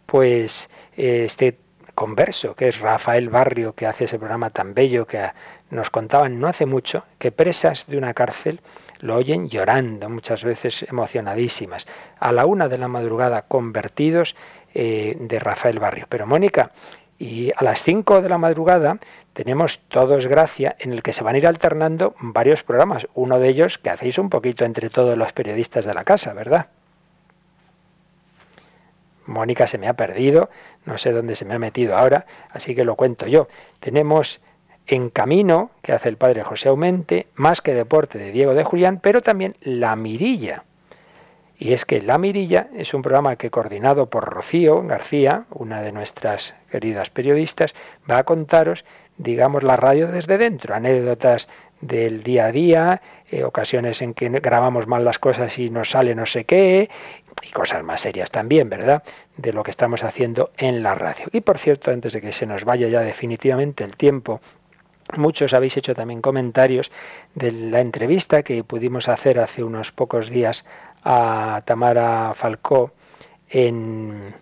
pues 0.06 0.70
eh, 0.96 1.24
este 1.26 1.58
converso, 1.94 2.54
que 2.54 2.68
es 2.68 2.80
Rafael 2.80 3.28
Barrio, 3.28 3.74
que 3.74 3.86
hace 3.86 4.04
ese 4.04 4.18
programa 4.18 4.48
tan 4.48 4.72
bello 4.72 5.06
que 5.06 5.20
nos 5.68 5.90
contaban 5.90 6.40
no 6.40 6.48
hace 6.48 6.64
mucho, 6.64 7.04
que 7.18 7.30
presas 7.30 7.86
de 7.88 7.98
una 7.98 8.14
cárcel 8.14 8.62
lo 9.00 9.16
oyen 9.16 9.50
llorando, 9.50 10.08
muchas 10.08 10.44
veces 10.44 10.86
emocionadísimas. 10.88 11.86
A 12.18 12.32
la 12.32 12.46
una 12.46 12.68
de 12.68 12.78
la 12.78 12.88
madrugada, 12.88 13.42
convertidos 13.42 14.34
eh, 14.72 15.18
de 15.20 15.38
Rafael 15.38 15.78
Barrio. 15.78 16.06
Pero 16.08 16.26
Mónica, 16.26 16.70
y 17.18 17.52
a 17.56 17.62
las 17.62 17.82
cinco 17.82 18.20
de 18.20 18.28
la 18.28 18.38
madrugada 18.38 18.98
tenemos 19.32 19.80
Todos 19.88 20.26
Gracia, 20.26 20.76
en 20.78 20.92
el 20.92 21.02
que 21.02 21.12
se 21.12 21.24
van 21.24 21.34
a 21.34 21.38
ir 21.38 21.46
alternando 21.46 22.14
varios 22.20 22.62
programas. 22.62 23.06
Uno 23.14 23.38
de 23.38 23.48
ellos 23.48 23.78
que 23.78 23.90
hacéis 23.90 24.18
un 24.18 24.30
poquito 24.30 24.64
entre 24.64 24.90
todos 24.90 25.16
los 25.16 25.32
periodistas 25.32 25.84
de 25.84 25.94
la 25.94 26.04
casa, 26.04 26.32
¿verdad? 26.32 26.66
Mónica 29.26 29.66
se 29.66 29.78
me 29.78 29.88
ha 29.88 29.94
perdido, 29.94 30.50
no 30.84 30.98
sé 30.98 31.12
dónde 31.12 31.34
se 31.34 31.44
me 31.44 31.54
ha 31.54 31.58
metido 31.58 31.96
ahora, 31.96 32.26
así 32.50 32.74
que 32.74 32.84
lo 32.84 32.94
cuento 32.96 33.26
yo. 33.26 33.48
Tenemos 33.80 34.40
En 34.86 35.08
Camino, 35.08 35.70
que 35.82 35.92
hace 35.92 36.10
el 36.10 36.18
padre 36.18 36.42
José 36.42 36.68
Aumente, 36.68 37.28
Más 37.34 37.62
que 37.62 37.72
Deporte 37.72 38.18
de 38.18 38.32
Diego 38.32 38.52
de 38.54 38.64
Julián, 38.64 39.00
pero 39.02 39.22
también 39.22 39.56
La 39.62 39.96
Mirilla. 39.96 40.64
Y 41.56 41.72
es 41.72 41.84
que 41.84 42.02
La 42.02 42.18
Mirilla 42.18 42.68
es 42.74 42.94
un 42.94 43.02
programa 43.02 43.36
que 43.36 43.50
coordinado 43.50 44.06
por 44.06 44.24
Rocío 44.24 44.82
García, 44.82 45.44
una 45.50 45.82
de 45.82 45.92
nuestras 45.92 46.54
queridas 46.70 47.10
periodistas, 47.10 47.74
va 48.10 48.18
a 48.18 48.24
contaros 48.24 48.84
digamos, 49.16 49.62
la 49.62 49.76
radio 49.76 50.08
desde 50.08 50.38
dentro, 50.38 50.74
anécdotas 50.74 51.48
del 51.80 52.22
día 52.22 52.46
a 52.46 52.52
día, 52.52 53.02
eh, 53.30 53.44
ocasiones 53.44 54.00
en 54.02 54.14
que 54.14 54.28
grabamos 54.28 54.86
mal 54.86 55.04
las 55.04 55.18
cosas 55.18 55.58
y 55.58 55.70
nos 55.70 55.90
sale 55.90 56.14
no 56.14 56.26
sé 56.26 56.44
qué, 56.44 56.88
y 57.42 57.50
cosas 57.50 57.84
más 57.84 58.00
serias 58.00 58.30
también, 58.30 58.68
¿verdad? 58.70 59.02
De 59.36 59.52
lo 59.52 59.62
que 59.62 59.70
estamos 59.70 60.02
haciendo 60.02 60.50
en 60.56 60.82
la 60.82 60.94
radio. 60.94 61.26
Y 61.32 61.42
por 61.42 61.58
cierto, 61.58 61.90
antes 61.90 62.12
de 62.12 62.20
que 62.20 62.32
se 62.32 62.46
nos 62.46 62.64
vaya 62.64 62.88
ya 62.88 63.00
definitivamente 63.00 63.84
el 63.84 63.96
tiempo, 63.96 64.40
muchos 65.16 65.52
habéis 65.52 65.76
hecho 65.76 65.94
también 65.94 66.22
comentarios 66.22 66.90
de 67.34 67.52
la 67.52 67.80
entrevista 67.80 68.42
que 68.42 68.64
pudimos 68.64 69.08
hacer 69.08 69.38
hace 69.38 69.62
unos 69.62 69.92
pocos 69.92 70.30
días 70.30 70.64
a 71.04 71.62
Tamara 71.64 72.32
Falcó 72.34 72.92
en 73.48 74.34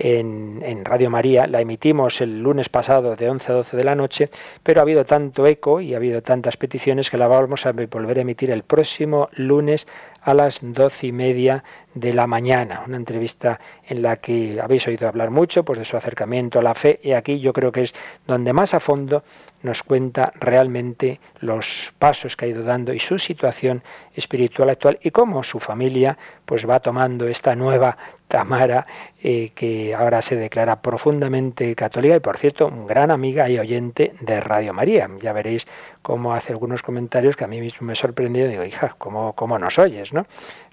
en, 0.00 0.84
Radio 0.84 1.10
María. 1.10 1.46
La 1.46 1.60
emitimos 1.60 2.20
el 2.20 2.40
lunes 2.40 2.68
pasado 2.68 3.16
de 3.16 3.28
11 3.28 3.52
a 3.52 3.54
12 3.56 3.76
de 3.76 3.84
la 3.84 3.94
noche, 3.94 4.30
pero 4.62 4.80
ha 4.80 4.82
habido 4.82 5.04
tanto 5.04 5.46
eco 5.46 5.80
y 5.80 5.94
ha 5.94 5.98
habido 5.98 6.22
tantas 6.22 6.56
peticiones 6.56 7.10
que 7.10 7.18
la 7.18 7.28
vamos 7.28 7.66
a 7.66 7.72
volver 7.72 8.18
a 8.18 8.22
emitir 8.22 8.50
el 8.50 8.62
próximo 8.62 9.28
lunes 9.32 9.86
a 10.22 10.34
las 10.34 10.60
doce 10.62 11.08
y 11.08 11.12
media 11.12 11.64
de 11.94 12.12
la 12.12 12.26
mañana. 12.26 12.82
Una 12.86 12.96
entrevista 12.96 13.58
en 13.86 14.02
la 14.02 14.16
que 14.16 14.60
habéis 14.60 14.86
oído 14.86 15.08
hablar 15.08 15.30
mucho 15.30 15.64
pues, 15.64 15.78
de 15.78 15.84
su 15.84 15.96
acercamiento 15.96 16.58
a 16.58 16.62
la 16.62 16.74
fe 16.74 17.00
y 17.02 17.12
aquí 17.12 17.40
yo 17.40 17.52
creo 17.52 17.72
que 17.72 17.82
es 17.82 17.94
donde 18.26 18.52
más 18.52 18.74
a 18.74 18.80
fondo 18.80 19.24
nos 19.62 19.82
cuenta 19.82 20.32
realmente 20.36 21.20
los 21.40 21.92
pasos 21.98 22.36
que 22.36 22.46
ha 22.46 22.48
ido 22.48 22.64
dando 22.64 22.94
y 22.94 22.98
su 22.98 23.18
situación 23.18 23.82
espiritual 24.14 24.70
actual 24.70 24.98
y 25.02 25.10
cómo 25.10 25.42
su 25.42 25.60
familia 25.60 26.16
pues 26.46 26.68
va 26.68 26.80
tomando 26.80 27.26
esta 27.26 27.54
nueva 27.54 27.96
Tamara 28.26 28.86
eh, 29.22 29.50
que 29.54 29.94
ahora 29.94 30.22
se 30.22 30.36
declara 30.36 30.80
profundamente 30.80 31.74
católica 31.74 32.16
y 32.16 32.20
por 32.20 32.38
cierto 32.38 32.70
gran 32.86 33.10
amiga 33.10 33.50
y 33.50 33.58
oyente 33.58 34.14
de 34.20 34.40
Radio 34.40 34.72
María. 34.72 35.10
Ya 35.20 35.32
veréis 35.32 35.66
cómo 36.02 36.34
hace 36.34 36.52
algunos 36.52 36.82
comentarios 36.82 37.36
que 37.36 37.44
a 37.44 37.48
mí 37.48 37.60
mismo 37.60 37.86
me 37.86 37.94
sorprendió. 37.94 38.48
Digo, 38.48 38.64
hija, 38.64 38.94
¿cómo, 38.98 39.34
cómo 39.34 39.58
nos 39.58 39.78
oyes? 39.78 40.12
¿no? 40.12 40.26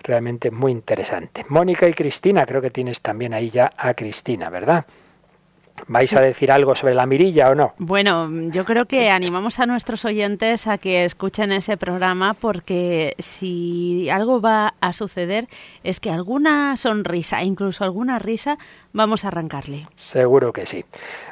Realmente 0.04 0.52
muy 0.52 0.72
interesante. 0.72 1.46
Mónica 1.50 1.88
y 1.88 1.94
Cristina, 1.94 2.46
creo 2.46 2.62
que 2.62 2.72
tienes 2.72 3.02
también 3.02 3.34
ahí 3.34 3.50
ya 3.50 3.72
a 3.78 3.94
Cristina, 3.94 4.50
¿verdad? 4.50 4.86
¿Vais 5.88 6.14
a 6.16 6.22
decir 6.22 6.52
algo 6.52 6.76
sobre 6.76 6.96
la 6.96 7.06
mirilla 7.06 7.50
o 7.50 7.56
no? 7.56 7.74
Bueno, 7.78 8.30
yo 8.50 8.66
creo 8.66 8.86
que 8.86 9.10
animamos 9.10 9.60
a 9.60 9.66
nuestros 9.66 10.06
oyentes 10.06 10.68
a 10.68 10.78
que 10.78 11.06
escuchen 11.06 11.52
ese 11.52 11.78
programa 11.78 12.34
porque 12.34 13.14
si 13.20 14.10
algo 14.10 14.42
va 14.42 14.74
a 14.82 14.92
suceder 14.92 15.48
es 15.84 16.00
que 16.00 16.10
alguna 16.10 16.76
sonrisa, 16.78 17.44
incluso 17.44 17.84
alguna 17.84 18.18
risa, 18.18 18.58
vamos 18.92 19.24
a 19.24 19.28
arrancarle. 19.28 19.88
Seguro 19.96 20.52
que 20.52 20.66
sí. 20.66 20.84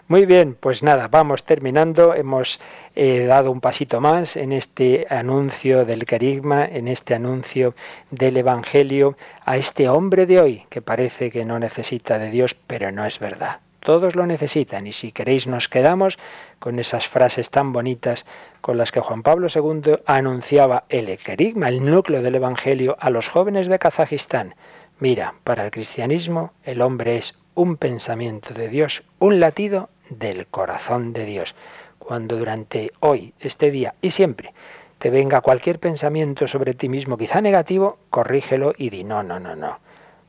Muy 0.07 0.27
bien, 0.27 0.53
pues 0.53 0.83
nada, 0.83 1.07
vamos 1.07 1.45
terminando. 1.45 2.13
Hemos 2.13 2.59
eh, 2.95 3.25
dado 3.25 3.51
un 3.51 3.59
pasito 3.59 4.01
más 4.01 4.37
en 4.37 4.51
este 4.51 5.07
anuncio 5.09 5.83
del 5.83 6.05
carisma, 6.05 6.63
en 6.63 6.87
este 6.87 7.15
anuncio 7.15 7.73
del 8.11 8.37
Evangelio 8.37 9.17
a 9.45 9.57
este 9.57 9.89
hombre 9.89 10.27
de 10.27 10.39
hoy 10.39 10.65
que 10.69 10.83
parece 10.83 11.31
que 11.31 11.43
no 11.43 11.57
necesita 11.57 12.19
de 12.19 12.29
Dios, 12.29 12.53
pero 12.53 12.91
no 12.91 13.03
es 13.03 13.17
verdad 13.17 13.61
todos 13.85 14.15
lo 14.15 14.25
necesitan 14.25 14.87
y 14.87 14.91
si 14.91 15.11
queréis 15.11 15.45
nos 15.45 15.69
quedamos 15.69 16.17
con 16.59 16.79
esas 16.79 17.07
frases 17.07 17.51
tan 17.51 17.71
bonitas 17.71 18.25
con 18.59 18.79
las 18.79 18.91
que 18.91 18.99
Juan 18.99 19.21
Pablo 19.21 19.47
II 19.53 19.99
anunciaba 20.07 20.85
el 20.89 21.15
querigma, 21.19 21.69
el 21.69 21.85
núcleo 21.85 22.23
del 22.23 22.33
Evangelio 22.33 22.97
a 22.99 23.11
los 23.11 23.29
jóvenes 23.29 23.67
de 23.67 23.77
Kazajistán. 23.77 24.55
Mira, 24.99 25.35
para 25.43 25.65
el 25.65 25.71
cristianismo 25.71 26.51
el 26.63 26.81
hombre 26.81 27.17
es 27.17 27.37
un 27.53 27.77
pensamiento 27.77 28.55
de 28.55 28.69
Dios, 28.69 29.03
un 29.19 29.39
latido 29.39 29.89
del 30.09 30.47
corazón 30.47 31.13
de 31.13 31.25
Dios. 31.25 31.55
Cuando 31.99 32.37
durante 32.37 32.91
hoy, 32.99 33.33
este 33.39 33.71
día 33.71 33.95
y 34.01 34.11
siempre 34.11 34.53
te 34.99 35.09
venga 35.09 35.41
cualquier 35.41 35.79
pensamiento 35.79 36.47
sobre 36.47 36.73
ti 36.73 36.89
mismo, 36.89 37.17
quizá 37.17 37.41
negativo, 37.41 37.97
corrígelo 38.09 38.73
y 38.77 38.89
di 38.89 39.03
no, 39.03 39.23
no, 39.23 39.39
no, 39.39 39.55
no 39.55 39.79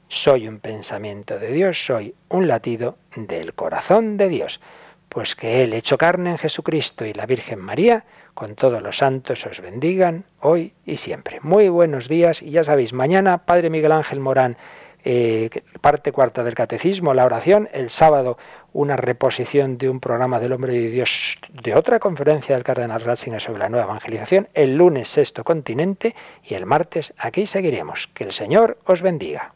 soy 0.09 0.47
un 0.47 0.61
pensamiento 0.61 1.39
de 1.39 1.51
Dios, 1.51 1.85
soy 1.85 2.15
un 2.29 2.47
latido 2.47 2.97
del 3.17 3.55
corazón 3.55 4.17
de 4.17 4.29
Dios. 4.29 4.61
Pues 5.09 5.35
que 5.35 5.63
Él, 5.63 5.73
hecho 5.73 5.99
carne 5.99 6.31
en 6.31 6.39
Jesucristo 6.39 7.05
y 7.05 7.13
la 7.13 7.27
Virgen 7.27 7.61
María, 7.61 8.05
con 8.35 8.55
todos 8.55 8.83
los 8.83 8.99
santos 8.99 9.47
os 9.47 9.61
bendigan 9.61 10.25
hoy 10.41 10.75
y 10.85 10.97
siempre. 10.97 11.41
Muy 11.43 11.69
buenos 11.69 12.09
días 12.09 12.43
y 12.43 12.51
ya 12.51 12.65
sabéis, 12.65 12.93
mañana 12.93 13.39
Padre 13.39 13.71
Miguel 13.71 13.93
Ángel 13.93 14.21
Morán, 14.21 14.57
eh, 15.05 15.51
parte 15.81 16.11
cuarta 16.13 16.43
del 16.43 16.55
Catecismo, 16.55 17.15
la 17.15 17.25
oración, 17.25 17.69
el 17.73 17.91
sábado 17.91 18.37
una 18.77 18.97
reposición 18.97 19.79
de 19.79 19.89
un 19.89 20.01
programa 20.01 20.39
del 20.39 20.53
Hombre 20.53 20.75
de 20.75 20.91
Dios 20.91 21.39
de 21.51 21.75
otra 21.75 21.99
conferencia 21.99 22.55
del 22.55 22.65
Cardenal 22.65 23.01
Ratzinger 23.01 23.41
sobre 23.41 23.61
la 23.61 23.71
nueva 23.71 23.87
evangelización, 23.87 24.49
el 24.53 24.77
lunes 24.77 25.09
sexto 25.09 25.45
continente 25.45 26.15
y 26.45 26.55
el 26.55 26.67
martes 26.67 27.15
aquí 27.17 27.47
seguiremos. 27.47 28.09
Que 28.13 28.25
el 28.25 28.33
Señor 28.33 28.79
os 28.85 29.01
bendiga. 29.01 29.56